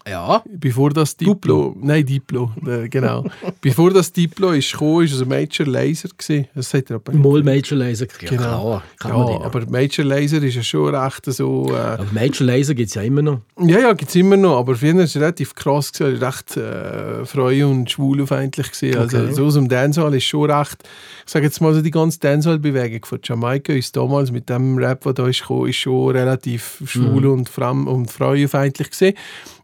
Ja. 0.08 0.42
Bevor 0.50 0.90
das 0.90 1.16
Diplo, 1.16 1.76
nein 1.80 2.04
Diplo, 2.04 2.50
äh, 2.66 2.88
genau. 2.88 3.24
Bevor 3.60 3.92
das 3.92 4.12
Diplo 4.12 4.50
ist 4.50 4.72
gekommen, 4.72 5.04
ist 5.04 5.12
es 5.12 5.22
ein 5.22 5.28
Major 5.28 5.66
Laser 5.66 6.08
gewesen. 6.16 6.46
Das 6.54 6.70
sagt 6.70 6.90
er 6.90 6.96
aber. 6.96 7.12
Mal 7.12 7.42
Major 7.42 7.78
Laser. 7.78 8.06
Ja, 8.20 8.28
Genau. 8.30 8.42
klar. 8.42 8.82
Kann 8.98 9.12
man 9.12 9.26
Ja, 9.28 9.38
den. 9.38 9.42
aber 9.44 9.66
Major 9.70 10.04
Laser 10.04 10.42
ist 10.42 10.54
ja 10.56 10.62
schon 10.62 10.94
recht 10.94 11.24
so. 11.26 11.68
Äh, 11.72 11.76
aber 11.76 12.06
Major 12.12 12.46
Laser 12.46 12.74
gibt 12.74 12.88
es 12.88 12.94
ja 12.94 13.02
immer 13.02 13.22
noch. 13.22 13.40
ja, 13.60 13.78
ja, 13.78 13.92
gibt 13.92 14.08
es 14.10 14.16
immer 14.16 14.36
noch, 14.36 14.58
aber 14.58 14.74
früher 14.74 14.94
war 14.96 15.02
es 15.04 15.14
relativ 15.16 15.54
krass, 15.54 15.92
gewesen, 15.92 16.22
recht 16.22 16.56
äh, 16.56 17.24
freu- 17.24 17.66
und 17.66 17.90
schwulfeindlich. 17.90 18.72
gewesen. 18.72 18.98
Also 18.98 19.18
Okay. 19.18 19.32
so 19.34 19.46
aus 19.46 19.54
dem 19.54 19.68
Dancehall 19.68 20.14
ist 20.14 20.24
schon 20.24 20.50
recht, 20.50 20.82
ich 21.26 21.30
sage 21.32 21.44
jetzt 21.46 21.60
mal 21.60 21.72
so, 21.74 21.80
die 21.82 21.90
ganze 21.90 22.18
Dancehall-Bewegung 22.20 23.04
von 23.04 23.20
Jamaika 23.22 23.72
ist 23.72 23.96
damals 23.96 24.32
mit 24.32 24.48
dem 24.48 24.78
Rap, 24.78 25.02
der 25.04 25.12
da 25.12 25.28
ist 25.28 25.40
gekommen, 25.42 25.68
ist 25.68 25.76
schon 25.76 26.10
relativ 26.16 26.82
schwul 26.86 27.26
und, 27.26 27.48
fram- 27.48 27.86
und 27.86 28.10
frauenfeindlich 28.10 28.90
gewesen. 28.90 29.16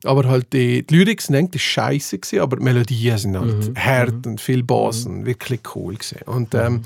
Aber 0.05 0.29
halt 0.29 0.53
die, 0.53 0.87
die 0.87 0.95
Lyrics 0.95 1.29
nennt 1.29 1.55
ist 1.55 1.63
scheiße 1.63 2.19
gewesen, 2.19 2.41
aber 2.41 2.57
die 2.57 2.63
Melodien 2.63 3.19
sind 3.19 3.37
halt 3.39 3.77
hart 3.77 4.27
und 4.27 4.41
viel 4.41 4.63
Bass 4.63 5.07
und 5.07 5.27
wirklich 5.27 5.61
cool 5.75 5.95
gewesen. 5.95 6.19
Und 6.27 6.55
ähm, 6.55 6.83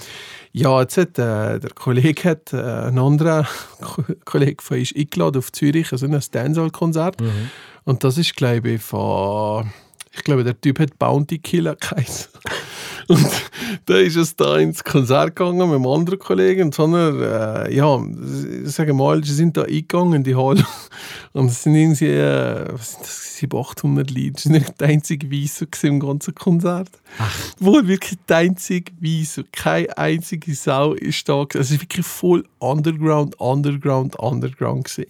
ja, 0.52 0.80
jetzt 0.80 0.96
hat 0.96 1.18
äh, 1.18 1.58
der 1.60 1.70
Kollege 1.74 2.30
hat, 2.30 2.52
äh, 2.52 2.56
ein 2.88 2.98
anderer 2.98 3.46
Ko- 3.80 4.04
Kollege 4.24 4.62
von 4.62 4.78
uns 4.78 4.94
eingeladen 4.96 5.38
auf 5.38 5.52
Zürich, 5.52 5.92
also 5.92 6.06
ein 6.06 6.18
Dancehall-Konzert. 6.30 7.22
Und 7.84 8.02
das 8.04 8.16
ist, 8.16 8.34
glaube 8.36 8.70
ich, 8.70 8.82
von 8.82 9.70
ich 10.14 10.24
glaube, 10.24 10.44
der 10.44 10.60
Typ 10.60 10.78
hat 10.78 10.98
Bounty 10.98 11.38
Killer 11.38 11.74
geheißen. 11.76 12.30
Und 13.08 13.26
da 13.86 13.96
ist 13.96 14.16
es 14.16 14.36
da 14.36 14.56
ins 14.58 14.84
Konzert 14.84 15.36
gegangen 15.36 15.68
mit 15.68 15.76
einem 15.76 15.86
anderen 15.86 16.18
Kollegen. 16.18 16.64
Und 16.64 16.74
so 16.74 16.84
einer, 16.84 17.66
äh, 17.66 17.74
ja, 17.74 18.00
sagen 18.64 18.96
mal, 18.96 19.22
sie 19.24 19.34
sind 19.34 19.56
da 19.56 19.62
eingegangen 19.62 20.14
in 20.14 20.24
die 20.24 20.36
Halle. 20.36 20.64
Und 21.32 21.46
es 21.46 21.62
sind 21.62 21.74
irgendwie, 21.74 22.06
äh, 22.06 22.66
was 22.72 22.92
sind 22.92 23.02
das, 23.02 23.32
700, 23.42 23.78
800 23.78 24.10
Lieder. 24.10 24.34
Das 24.34 24.42
sind 24.44 24.52
nicht 24.52 24.80
die 24.80 24.84
einzige 24.84 25.30
Weise 25.30 25.66
im 25.82 26.00
ganzen 26.00 26.34
Konzert. 26.34 26.90
Wohl 27.58 27.88
wirklich 27.88 28.18
die 28.28 28.34
einzige 28.34 28.92
Weise. 29.00 29.44
Keine 29.50 29.96
einzige 29.98 30.54
Sau 30.54 30.92
ist 30.94 31.28
da. 31.28 31.40
Also 31.40 31.58
es 31.58 31.70
ist 31.72 31.80
wirklich 31.80 32.06
voll 32.06 32.44
Underground, 32.58 33.40
Underground, 33.40 34.16
Underground. 34.16 34.88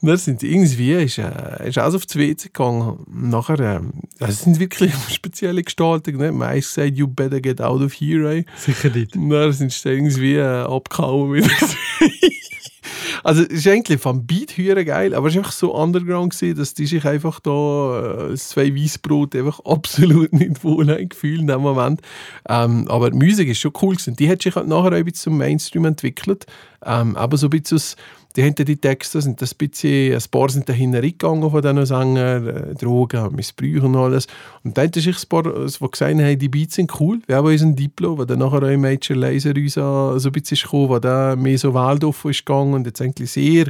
Dann 0.02 0.16
sind 0.16 0.40
sie 0.40 0.50
irgendwie, 0.50 0.92
ist, 0.92 1.18
äh, 1.18 1.68
ist 1.68 1.78
auch 1.78 1.92
auf 1.92 2.06
die 2.06 2.18
WC 2.18 2.48
gegangen. 2.48 3.04
Nachher, 3.12 3.82
also 4.18 4.32
es 4.32 4.40
sind 4.40 4.58
wirklich 4.58 4.92
spezielle 5.10 5.62
Gestaltungen. 5.62 6.18
Ne? 6.18 6.32
Man 6.32 6.48
hat 6.48 6.56
gesagt, 6.56 6.96
you 6.96 7.06
better 7.06 7.40
get 7.40 7.60
out 7.60 7.82
of 7.82 7.92
here. 7.92 8.30
Ey. 8.30 8.46
Sicher 8.56 8.90
nicht. 8.90 9.14
Und 9.14 9.30
dann 9.30 9.52
sind 9.52 9.72
sie 9.72 9.88
irgendwie 9.90 10.36
äh, 10.36 10.62
abgehauen 10.62 11.34
wieder. 11.34 11.50
also 13.24 13.42
es 13.42 13.48
ist 13.48 13.68
eigentlich 13.68 14.00
vom 14.00 14.26
Beat 14.26 14.56
hören 14.56 14.86
geil, 14.86 15.14
aber 15.14 15.28
es 15.28 15.34
war 15.34 15.40
einfach 15.40 15.52
so 15.52 15.74
underground, 15.74 16.32
gewesen, 16.32 16.56
dass 16.56 16.72
die 16.72 16.86
sich 16.86 17.04
einfach 17.04 17.40
da 17.40 18.30
äh, 18.30 18.36
zwei 18.36 18.74
Weissbrot 18.74 19.36
einfach 19.36 19.60
absolut 19.66 20.32
nicht 20.32 20.64
wohl 20.64 20.86
gefühlt 21.06 21.40
in 21.40 21.46
dem 21.46 21.60
Moment. 21.60 22.00
Ähm, 22.48 22.88
aber 22.88 23.10
die 23.10 23.18
Musik 23.18 23.48
ist 23.48 23.58
schon 23.58 23.72
cool 23.82 23.96
gewesen. 23.96 24.16
Die 24.16 24.30
hat 24.30 24.40
sich 24.40 24.54
halt 24.56 24.66
nachher 24.66 24.92
ein 24.92 25.04
bisschen 25.04 25.32
zum 25.32 25.36
Mainstream 25.36 25.84
entwickelt. 25.84 26.46
Ähm, 26.82 27.16
aber 27.16 27.36
so 27.36 27.48
ein 27.48 27.50
bisschen 27.50 27.76
aus, 27.76 27.96
die 28.36 28.44
haben 28.44 28.54
die 28.54 28.76
Texte, 28.76 29.20
sind 29.20 29.42
das 29.42 29.52
ein 29.52 29.68
bisschen, 29.68 30.14
ein 30.14 30.30
paar 30.30 30.48
sind 30.50 30.68
dahin 30.68 30.94
reingegangen 30.94 31.50
von 31.50 31.62
diesen 31.62 31.86
Sängern, 31.86 32.46
äh, 32.46 32.74
Drogen, 32.74 33.34
Missbrauch 33.34 33.82
und 33.82 33.96
alles. 33.96 34.28
Und 34.62 34.78
dann 34.78 34.86
hat 34.86 34.94
sich 34.94 35.06
ein 35.06 35.28
paar, 35.28 35.42
die 35.42 35.90
gesagt 35.90 36.00
haben, 36.00 36.38
die 36.38 36.48
Beats 36.48 36.76
sind 36.76 37.00
cool, 37.00 37.20
wir 37.26 37.36
haben 37.36 37.46
unseren 37.46 37.74
Diplo, 37.74 38.16
der 38.16 38.26
dann 38.26 38.38
nachher 38.38 38.62
auch 38.62 38.76
Major 38.76 39.16
Laser 39.16 39.54
uns 39.56 39.74
so 39.74 40.28
ein 40.28 40.32
bisschen 40.32 40.54
ist 40.54 40.62
gekommen, 40.62 41.00
der 41.00 41.36
mehr 41.36 41.58
so 41.58 41.74
weltoffen 41.74 42.30
ist 42.30 42.46
gegangen 42.46 42.74
und 42.74 42.86
jetzt 42.86 43.02
eigentlich 43.02 43.32
sehr 43.32 43.66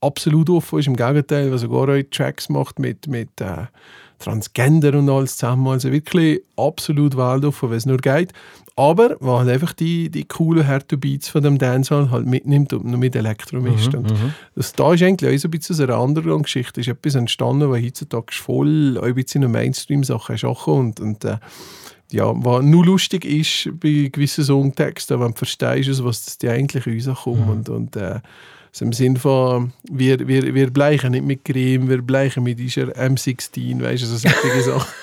absolut 0.00 0.50
offen 0.50 0.78
ist, 0.78 0.86
im 0.86 0.96
Gegenteil, 0.96 1.52
was 1.52 1.60
sogar 1.60 1.94
auch 1.94 2.02
Tracks 2.10 2.48
macht 2.48 2.78
mit, 2.78 3.06
mit 3.06 3.40
äh, 3.40 3.66
Transgender 4.20 4.96
und 4.96 5.08
alles 5.08 5.36
zusammen, 5.36 5.66
also 5.66 5.90
wirklich 5.90 6.42
absolut 6.56 7.16
weltoffen, 7.16 7.70
wenn 7.70 7.78
es 7.78 7.86
nur 7.86 7.98
geht. 7.98 8.32
Aber 8.76 9.16
wo 9.20 9.38
halt 9.38 9.48
einfach 9.48 9.72
die, 9.72 10.10
die 10.10 10.24
coolen 10.24 10.66
harten 10.66 11.00
Beats 11.00 11.28
von 11.28 11.42
dem 11.42 11.58
Dancehall 11.58 12.10
halt 12.10 12.26
mitnimmt 12.26 12.72
und 12.72 12.86
noch 12.86 12.98
mit 12.98 13.16
Elektro 13.16 13.60
mischt. 13.60 13.94
und 13.94 14.12
das 14.54 14.72
da 14.72 14.94
ist 14.94 15.02
eigentlich 15.02 15.34
auch 15.34 15.38
so 15.38 15.48
ein 15.48 15.50
bisschen 15.50 15.76
so 15.76 15.82
eine 15.82 15.96
andere 15.96 16.38
Geschichte. 16.40 16.80
Es 16.80 16.86
ist 16.86 16.92
etwas 16.92 17.14
entstanden, 17.14 17.70
was 17.70 17.82
heutzutage 17.82 18.32
voll 18.32 18.96
auch 18.98 19.02
ein 19.02 19.14
bisschen 19.14 19.42
in 19.42 19.50
Mainstream-Sachen 19.50 20.34
ist 20.36 20.44
und, 20.44 21.00
und 21.00 21.24
äh, 21.24 21.38
ja, 22.12 22.32
was 22.34 22.62
nur 22.64 22.84
lustig 22.84 23.24
ist 23.24 23.70
bei 23.80 24.08
gewissen 24.10 24.44
Songtexten, 24.44 25.20
wenn 25.20 25.32
du 25.32 25.36
verstehst, 25.36 25.90
aus 25.90 26.04
was 26.04 26.24
das 26.24 26.38
die 26.38 26.48
eigentlich 26.48 26.86
rauskommt. 26.86 27.68
Und, 27.68 27.68
und 27.68 27.96
äh, 27.96 28.20
so 28.72 28.84
im 28.84 28.92
Sinn 28.92 29.16
von, 29.16 29.72
wir, 29.90 30.26
wir, 30.26 30.54
wir 30.54 30.70
bleichen 30.70 31.12
nicht 31.12 31.24
mit 31.24 31.44
Creme, 31.44 31.88
wir 31.88 32.02
bleichen 32.02 32.42
mit 32.42 32.58
dieser 32.58 32.84
M16, 32.84 33.82
weißt 33.82 34.02
du, 34.02 34.06
so 34.06 34.16
solche 34.16 34.62
Sachen. 34.62 34.88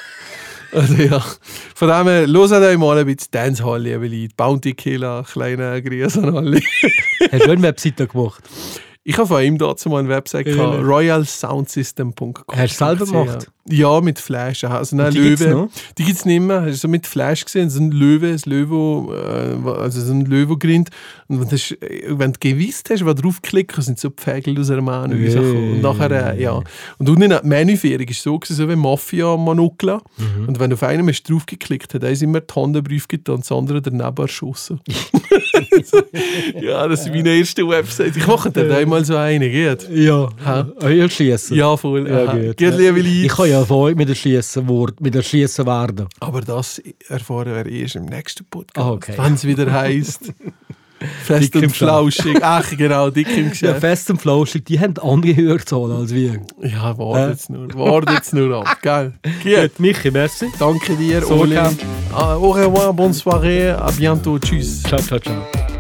Also 0.74 0.96
ja, 0.96 1.24
von 1.76 1.88
dem 1.88 2.08
her, 2.08 2.28
hört 2.28 2.52
euch 2.52 2.78
mal 2.78 2.98
ein 2.98 3.06
bisschen 3.06 3.30
Dancehall, 3.32 3.84
liebe 3.84 4.06
Leute. 4.06 4.34
Bounty 4.36 4.74
Killer, 4.74 5.24
kleine 5.24 5.82
Grüße 5.82 6.22
an 6.22 6.36
alle. 6.36 6.60
Hast 7.32 7.46
du 7.46 7.52
eine 7.52 7.62
Webseite 7.62 8.06
gemacht? 8.06 8.44
Ich 9.06 9.18
habe 9.18 9.28
von 9.28 9.42
ihm 9.42 9.58
dazu 9.58 9.88
mal 9.88 10.00
eine 10.00 10.10
Website 10.10 10.46
gehabt, 10.46 10.84
royalsoundsystem.com. 10.84 12.34
Hast 12.52 12.82
du 12.82 12.86
selber 12.86 13.06
gemacht? 13.06 13.50
Ja, 13.70 14.00
mit 14.02 14.20
Flash. 14.20 14.64
Also 14.64 14.96
ein 14.96 15.02
Und 15.02 15.14
die 15.14 15.22
gibt's 15.22 15.42
Löwe. 15.42 15.54
noch? 15.54 15.70
Die 15.98 16.04
gibt 16.04 16.18
es 16.18 16.26
nicht 16.26 16.42
mehr. 16.42 16.62
Hast 16.62 16.72
du 16.72 16.76
so 16.76 16.88
mit 16.88 17.06
Flash 17.06 17.44
gesehen? 17.44 17.70
So 17.70 17.82
ein 17.82 17.92
Löwe, 17.92 18.28
ein 18.28 18.42
Löwe, 18.46 19.14
äh, 19.66 19.70
also 19.70 20.02
so 20.02 20.14
ein 20.14 20.26
Löwe-Grind. 20.26 20.90
Und 21.28 21.42
wenn, 21.42 21.50
das, 21.50 21.76
wenn 22.08 22.32
du 22.32 22.40
gewusst 22.40 22.90
hast, 22.90 23.06
was 23.06 23.16
draufklicken, 23.16 23.84
sind 23.84 24.00
so 24.00 24.10
Pfägel 24.10 24.60
aus 24.60 24.70
einer 24.70 24.82
Mann 24.82 25.12
rausgekommen. 25.12 25.74
Und 25.74 25.82
nachher, 25.82 26.36
äh, 26.36 26.42
ja. 26.42 26.62
Und 26.98 27.10
unten 27.10 27.30
die 27.30 27.48
Menüführung 27.48 28.08
ist 28.08 28.24
so, 28.24 28.40
so 28.44 28.70
wie 28.70 28.76
Mafia-Manukla. 28.76 30.02
Mhm. 30.18 30.48
Und 30.48 30.60
wenn 30.60 30.70
du 30.70 30.76
auf 30.76 30.84
einen 30.84 31.08
hast 31.08 31.30
draufgeklickt 31.30 31.94
hast, 31.94 32.02
dann 32.02 32.12
ist 32.12 32.24
immer 32.24 32.40
die 32.42 32.54
Handbrief 32.54 33.08
getan 33.08 33.36
und 33.36 33.42
das 33.42 33.52
andere 33.52 33.82
daneben 33.82 34.18
erschossen. 34.18 34.80
ja, 36.62 36.88
das 36.88 37.02
ist 37.02 37.10
meine 37.10 37.30
erste 37.30 37.68
Website. 37.68 38.16
Ich 38.16 38.28
mache 38.28 38.52
dann 38.52 38.72
einmal 38.72 39.04
so 39.04 39.16
eine, 39.16 39.50
geht? 39.50 39.90
Ja. 39.90 40.30
Ha? 40.46 40.68
Euer 40.80 41.10
Schießen. 41.10 41.58
Ja, 41.58 41.76
voll. 41.76 42.08
Ja, 42.10 42.26
gut. 42.34 42.58
Geht, 42.58 42.78
liebe 42.78 43.00
Leute. 43.00 43.08
Ich 43.10 43.38
habe 43.38 43.50
ja 43.50 43.57
Erfahrung 43.60 43.96
mit 43.96 44.10
Wort, 44.68 45.02
mit 45.02 45.14
dem 45.16 45.22
Schießen 45.24 45.66
werden. 45.66 46.08
Aber 46.20 46.42
das 46.42 46.82
erfahren 47.10 47.54
wir 47.56 47.66
erst 47.66 47.96
im 47.96 48.06
nächsten 48.06 48.46
Podcast, 48.46 48.86
Ah, 48.88 48.92
okay. 48.92 49.14
wenn 49.18 49.34
es 49.34 49.44
wieder 49.46 49.72
heisst. 49.72 50.34
Fest 51.24 51.54
Dick 51.54 51.62
und 51.62 51.70
flauschig. 51.76 52.40
Ach, 52.42 52.68
genau, 52.76 53.12
dick 53.12 53.28
im 53.38 53.44
Ja, 53.44 53.50
Geschäft. 53.52 53.80
fest 53.82 54.10
und 54.10 54.20
flauschig, 54.20 54.66
die 54.66 54.80
haben 54.80 54.96
andere 54.98 55.36
Hörzahlen 55.36 55.92
als 55.92 56.12
wir. 56.12 56.42
Ja, 56.64 56.98
warte 56.98 57.30
jetzt 57.34 57.52
nur. 57.52 57.68
Warte 57.76 58.14
jetzt 58.14 58.34
nur 58.34 58.68
ab, 58.68 58.78
gell? 58.82 59.14
Gut. 59.44 59.80
Michi, 59.80 60.10
merci. 60.10 60.48
Danke 60.58 60.96
dir, 60.96 61.22
So. 61.22 61.46
Cam. 61.48 61.78
Ah, 62.12 62.36
Au 62.38 62.50
revoir, 62.50 62.94
bonne 62.94 63.14
soirée, 63.14 63.70
à 63.70 63.92
bientôt, 63.92 64.40
tschüss. 64.40 64.82
Ciao, 64.82 65.00
ciao, 65.00 65.20
ciao. 65.20 65.77